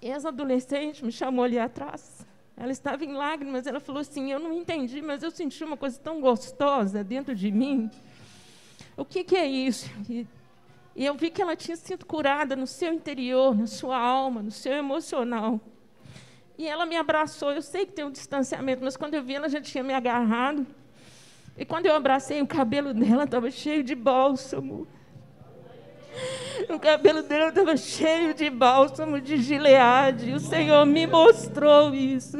E 0.00 0.08
essa 0.08 0.28
adolescente 0.28 1.04
me 1.04 1.12
chamou 1.12 1.44
ali 1.44 1.58
atrás. 1.58 2.26
Ela 2.56 2.72
estava 2.72 3.04
em 3.04 3.12
lágrimas, 3.12 3.66
ela 3.66 3.78
falou 3.78 4.00
assim: 4.00 4.32
Eu 4.32 4.38
não 4.38 4.54
entendi, 4.54 5.02
mas 5.02 5.22
eu 5.22 5.30
senti 5.30 5.62
uma 5.62 5.76
coisa 5.76 5.98
tão 5.98 6.22
gostosa 6.22 7.04
dentro 7.04 7.34
de 7.34 7.50
mim. 7.50 7.90
O 8.96 9.04
que, 9.04 9.24
que 9.24 9.36
é 9.36 9.46
isso? 9.46 9.90
E, 10.08 10.26
e 10.96 11.04
eu 11.04 11.14
vi 11.16 11.30
que 11.30 11.42
ela 11.42 11.54
tinha 11.54 11.76
sido 11.76 12.06
curada 12.06 12.56
no 12.56 12.66
seu 12.66 12.94
interior, 12.94 13.54
na 13.54 13.66
sua 13.66 13.98
alma, 13.98 14.42
no 14.42 14.50
seu 14.50 14.72
emocional. 14.72 15.60
E 16.58 16.66
ela 16.68 16.86
me 16.86 16.96
abraçou. 16.96 17.52
Eu 17.52 17.62
sei 17.62 17.86
que 17.86 17.92
tem 17.92 18.04
um 18.04 18.10
distanciamento, 18.10 18.84
mas 18.84 18.96
quando 18.96 19.14
eu 19.14 19.22
vi, 19.22 19.34
ela 19.34 19.48
já 19.48 19.60
tinha 19.60 19.82
me 19.82 19.94
agarrado. 19.94 20.66
E 21.56 21.64
quando 21.64 21.86
eu 21.86 21.94
abracei, 21.94 22.40
o 22.40 22.46
cabelo 22.46 22.94
dela 22.94 23.24
estava 23.24 23.50
cheio 23.50 23.82
de 23.82 23.94
bálsamo. 23.94 24.86
O 26.68 26.78
cabelo 26.78 27.22
dela 27.22 27.48
estava 27.48 27.76
cheio 27.76 28.34
de 28.34 28.48
bálsamo 28.50 29.20
de 29.20 29.38
gileade. 29.38 30.32
O 30.32 30.40
Senhor 30.40 30.84
me 30.84 31.06
mostrou 31.06 31.94
isso. 31.94 32.36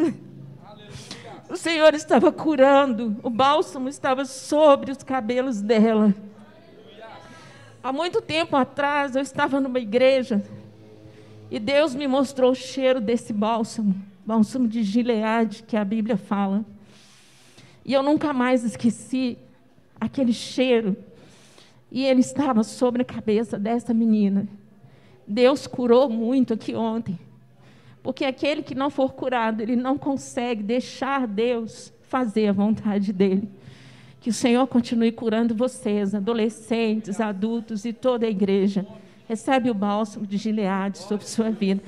O 1.48 1.56
Senhor 1.56 1.92
estava 1.94 2.32
curando, 2.32 3.14
o 3.22 3.28
bálsamo 3.28 3.86
estava 3.88 4.24
sobre 4.24 4.90
os 4.90 5.02
cabelos 5.02 5.60
dela. 5.60 6.14
Há 7.82 7.92
muito 7.92 8.22
tempo 8.22 8.56
atrás, 8.56 9.16
eu 9.16 9.20
estava 9.20 9.60
numa 9.60 9.78
igreja 9.78 10.42
e 11.52 11.58
Deus 11.58 11.94
me 11.94 12.08
mostrou 12.08 12.52
o 12.52 12.54
cheiro 12.54 12.98
desse 12.98 13.30
bálsamo, 13.30 13.94
bálsamo 14.24 14.66
de 14.66 14.82
Gileade, 14.82 15.62
que 15.64 15.76
a 15.76 15.84
Bíblia 15.84 16.16
fala. 16.16 16.64
E 17.84 17.92
eu 17.92 18.02
nunca 18.02 18.32
mais 18.32 18.64
esqueci 18.64 19.36
aquele 20.00 20.32
cheiro. 20.32 20.96
E 21.90 22.06
ele 22.06 22.20
estava 22.20 22.62
sobre 22.62 23.02
a 23.02 23.04
cabeça 23.04 23.58
dessa 23.58 23.92
menina. 23.92 24.48
Deus 25.28 25.66
curou 25.66 26.08
muito 26.08 26.54
aqui 26.54 26.74
ontem. 26.74 27.18
Porque 28.02 28.24
aquele 28.24 28.62
que 28.62 28.74
não 28.74 28.88
for 28.88 29.12
curado, 29.12 29.60
ele 29.60 29.76
não 29.76 29.98
consegue 29.98 30.62
deixar 30.62 31.26
Deus 31.26 31.92
fazer 32.00 32.48
a 32.48 32.52
vontade 32.52 33.12
dele. 33.12 33.46
Que 34.22 34.30
o 34.30 34.32
Senhor 34.32 34.66
continue 34.68 35.12
curando 35.12 35.54
vocês, 35.54 36.14
adolescentes, 36.14 37.20
adultos 37.20 37.84
e 37.84 37.92
toda 37.92 38.24
a 38.24 38.30
igreja. 38.30 38.86
Recebe 39.28 39.70
o 39.70 39.74
bálsamo 39.74 40.26
de 40.26 40.36
Gileade 40.36 40.98
sobre 40.98 41.26
sua 41.26 41.50
vida. 41.50 41.82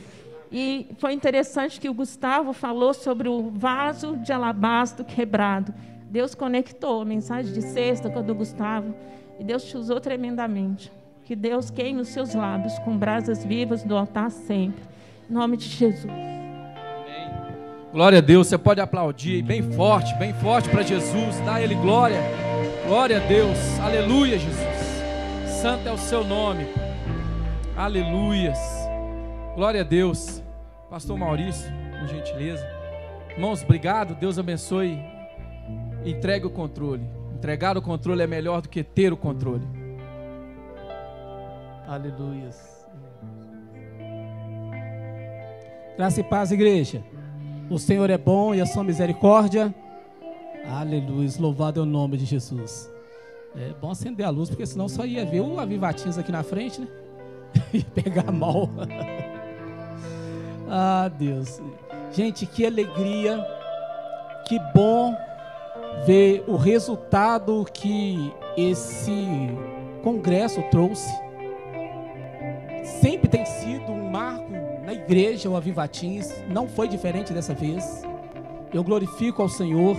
E 0.50 0.86
foi 0.98 1.12
interessante 1.12 1.80
que 1.80 1.88
o 1.88 1.94
Gustavo 1.94 2.52
falou 2.52 2.94
sobre 2.94 3.28
o 3.28 3.50
vaso 3.50 4.16
de 4.18 4.32
alabastro 4.32 5.04
quebrado. 5.04 5.74
Deus 6.08 6.34
conectou 6.34 7.02
a 7.02 7.04
mensagem 7.04 7.52
de 7.52 7.60
sexta 7.60 8.08
com 8.08 8.20
a 8.20 8.22
do 8.22 8.34
Gustavo. 8.34 8.94
E 9.38 9.42
Deus 9.42 9.64
te 9.64 9.76
usou 9.76 9.98
tremendamente. 9.98 10.92
Que 11.24 11.34
Deus 11.34 11.70
queime 11.70 12.02
os 12.02 12.08
seus 12.08 12.34
lábios 12.34 12.78
com 12.80 12.96
brasas 12.96 13.44
vivas 13.44 13.82
do 13.82 13.96
altar 13.96 14.30
sempre. 14.30 14.82
Em 15.28 15.32
nome 15.32 15.56
de 15.56 15.66
Jesus. 15.66 16.12
Glória 17.92 18.18
a 18.18 18.20
Deus, 18.20 18.48
você 18.48 18.58
pode 18.58 18.80
aplaudir 18.80 19.42
bem 19.42 19.62
forte, 19.72 20.12
bem 20.16 20.34
forte 20.34 20.68
para 20.68 20.82
Jesus, 20.82 21.38
dá 21.46 21.62
Ele 21.62 21.76
glória. 21.76 22.20
Glória 22.86 23.16
a 23.16 23.20
Deus, 23.20 23.56
aleluia, 23.80 24.38
Jesus. 24.38 25.62
Santo 25.62 25.88
é 25.88 25.92
o 25.92 25.96
seu 25.96 26.24
nome, 26.24 26.66
aleluias. 27.76 28.58
Glória 29.54 29.80
a 29.82 29.84
Deus. 29.84 30.42
Pastor 30.90 31.18
Maurício, 31.18 31.70
por 31.98 32.08
gentileza. 32.08 32.64
Irmãos, 33.30 33.62
obrigado, 33.62 34.14
Deus 34.14 34.38
abençoe. 34.38 34.98
Entregue 36.04 36.46
o 36.46 36.50
controle. 36.50 37.02
Entregar 37.34 37.76
o 37.76 37.82
controle 37.82 38.22
é 38.22 38.26
melhor 38.26 38.62
do 38.62 38.68
que 38.68 38.84
ter 38.84 39.12
o 39.12 39.16
controle. 39.16 39.66
Aleluias. 41.86 42.88
Graça 45.96 46.20
e 46.20 46.24
paz, 46.24 46.52
igreja. 46.52 47.02
O 47.70 47.78
Senhor 47.78 48.08
é 48.10 48.18
bom 48.18 48.54
e 48.54 48.60
a 48.60 48.66
sua 48.66 48.84
misericórdia. 48.84 49.74
Aleluia. 50.66 51.28
Louvado 51.38 51.80
é 51.80 51.82
o 51.82 51.86
nome 51.86 52.16
de 52.16 52.24
Jesus. 52.24 52.90
É 53.56 53.72
bom 53.80 53.90
acender 53.90 54.26
a 54.26 54.30
luz, 54.30 54.48
porque 54.48 54.66
senão 54.66 54.88
só 54.88 55.04
ia 55.04 55.24
ver 55.24 55.40
o 55.40 55.60
avivatins 55.60 56.18
aqui 56.18 56.32
na 56.32 56.42
frente, 56.42 56.80
né? 56.80 56.88
Ia 57.72 57.84
pegar 57.94 58.30
mal. 58.32 58.68
ah, 60.68 61.10
Deus. 61.18 61.60
Gente, 62.12 62.46
que 62.46 62.64
alegria. 62.64 63.44
Que 64.46 64.58
bom 64.74 65.16
ver 66.06 66.44
o 66.46 66.56
resultado 66.56 67.64
que 67.72 68.32
esse 68.56 69.26
congresso 70.02 70.62
trouxe. 70.70 71.10
Sempre 73.00 73.28
tem 73.28 73.44
sido 73.46 73.90
um 73.90 74.10
marco 74.10 74.52
na 74.84 74.92
igreja, 74.92 75.48
o 75.48 75.56
Avivatins, 75.56 76.30
não 76.48 76.68
foi 76.68 76.86
diferente 76.88 77.32
dessa 77.32 77.54
vez. 77.54 78.02
Eu 78.72 78.84
glorifico 78.84 79.40
ao 79.40 79.48
Senhor. 79.48 79.96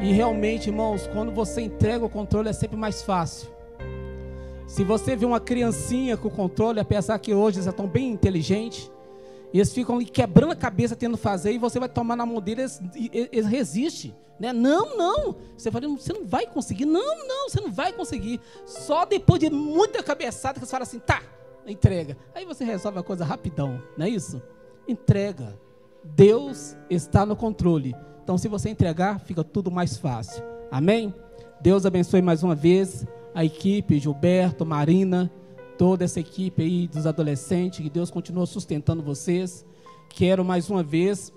E 0.00 0.12
realmente, 0.12 0.70
irmãos, 0.70 1.06
quando 1.08 1.30
você 1.30 1.60
entrega 1.60 2.04
o 2.04 2.08
controle 2.08 2.48
é 2.48 2.52
sempre 2.52 2.76
mais 2.76 3.02
fácil. 3.02 3.53
Se 4.74 4.82
você 4.82 5.14
vê 5.14 5.24
uma 5.24 5.38
criancinha 5.38 6.16
com 6.16 6.28
controle, 6.28 6.80
apesar 6.80 7.16
que 7.20 7.32
hoje 7.32 7.58
eles 7.58 7.68
estão 7.68 7.86
bem 7.86 8.10
inteligentes, 8.10 8.90
eles 9.52 9.72
ficam 9.72 9.94
ali 9.94 10.04
quebrando 10.04 10.50
a 10.50 10.56
cabeça 10.56 10.96
tentando 10.96 11.16
fazer, 11.16 11.52
e 11.52 11.58
você 11.58 11.78
vai 11.78 11.88
tomar 11.88 12.16
na 12.16 12.26
mão 12.26 12.40
deles, 12.40 12.82
eles, 12.92 13.28
eles 13.30 13.46
resistem. 13.46 14.12
Né? 14.36 14.52
Não, 14.52 14.96
não. 14.96 15.36
Você 15.56 15.70
fala, 15.70 15.86
você 15.86 16.12
não 16.12 16.26
vai 16.26 16.44
conseguir. 16.48 16.86
Não, 16.86 17.24
não, 17.24 17.48
você 17.48 17.60
não 17.60 17.70
vai 17.70 17.92
conseguir. 17.92 18.40
Só 18.66 19.04
depois 19.04 19.38
de 19.38 19.48
muita 19.48 20.02
cabeçada 20.02 20.58
que 20.58 20.66
você 20.66 20.72
fala 20.72 20.82
assim, 20.82 20.98
tá, 20.98 21.22
entrega. 21.64 22.16
Aí 22.34 22.44
você 22.44 22.64
resolve 22.64 22.98
a 22.98 23.02
coisa 23.04 23.24
rapidão, 23.24 23.80
não 23.96 24.06
é 24.06 24.08
isso? 24.08 24.42
Entrega. 24.88 25.56
Deus 26.02 26.76
está 26.90 27.24
no 27.24 27.36
controle. 27.36 27.94
Então, 28.24 28.36
se 28.36 28.48
você 28.48 28.70
entregar, 28.70 29.20
fica 29.20 29.44
tudo 29.44 29.70
mais 29.70 29.96
fácil. 29.96 30.42
Amém? 30.68 31.14
Deus 31.60 31.86
abençoe 31.86 32.20
mais 32.20 32.42
uma 32.42 32.56
vez 32.56 33.06
a 33.34 33.44
equipe, 33.44 33.98
Gilberto, 33.98 34.64
Marina, 34.64 35.30
toda 35.76 36.04
essa 36.04 36.20
equipe 36.20 36.62
aí 36.62 36.86
dos 36.86 37.06
adolescentes, 37.06 37.80
que 37.80 37.90
Deus 37.90 38.10
continua 38.10 38.46
sustentando 38.46 39.02
vocês. 39.02 39.66
Quero 40.08 40.44
mais 40.44 40.70
uma 40.70 40.82
vez 40.82 41.32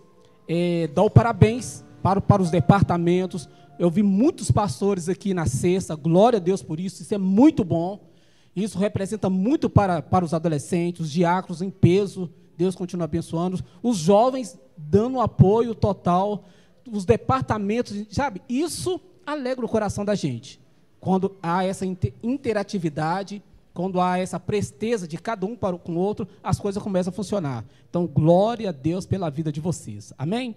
é, 0.48 0.88
dar 0.88 1.04
o 1.04 1.10
parabéns 1.10 1.84
para, 2.04 2.22
para 2.22 2.42
os 2.42 2.52
departamentos. 2.52 3.50
Eu 3.80 3.90
vi 3.90 4.04
muitos 4.04 4.52
pastores 4.52 5.10
aqui 5.10 5.34
na 5.34 5.48
sexta, 5.48 5.96
glória 5.96 6.38
a 6.38 6.40
Deus 6.40 6.62
por 6.62 6.80
isso, 6.80 7.02
isso 7.02 7.14
é 7.14 7.18
muito 7.18 7.64
bom. 7.64 8.08
Isso 8.56 8.78
representa 8.78 9.30
muito 9.30 9.70
para, 9.70 10.02
para 10.02 10.26
os 10.26 10.34
adolescentes, 10.34 11.02
os 11.02 11.12
diáconos 11.12 11.62
em 11.62 11.70
peso, 11.70 12.30
Deus 12.56 12.76
continua 12.76 13.06
abençoando, 13.06 13.60
os 13.84 13.98
jovens 13.98 14.60
dando 14.76 15.22
apoio 15.22 15.76
total, 15.76 16.46
os 16.92 17.06
departamentos, 17.06 17.96
sabe? 18.10 18.42
Isso 18.50 19.00
alegra 19.26 19.64
o 19.64 19.70
coração 19.70 20.04
da 20.04 20.16
gente. 20.16 20.60
Quando 21.00 21.36
há 21.42 21.64
essa 21.64 21.86
interatividade, 22.24 23.42
quando 23.74 24.02
há 24.02 24.18
essa 24.18 24.40
presteza 24.40 25.08
de 25.08 25.18
cada 25.18 25.46
um 25.46 25.56
para 25.56 25.78
com 25.78 25.94
o 25.94 26.00
outro, 26.00 26.28
as 26.44 26.60
coisas 26.60 26.82
começam 26.82 27.12
a 27.12 27.16
funcionar. 27.16 27.64
Então, 27.90 28.08
glória 28.08 28.70
a 28.70 28.72
Deus 28.72 29.06
pela 29.06 29.30
vida 29.30 29.52
de 29.52 29.62
vocês. 29.62 30.12
Amém? 30.18 30.56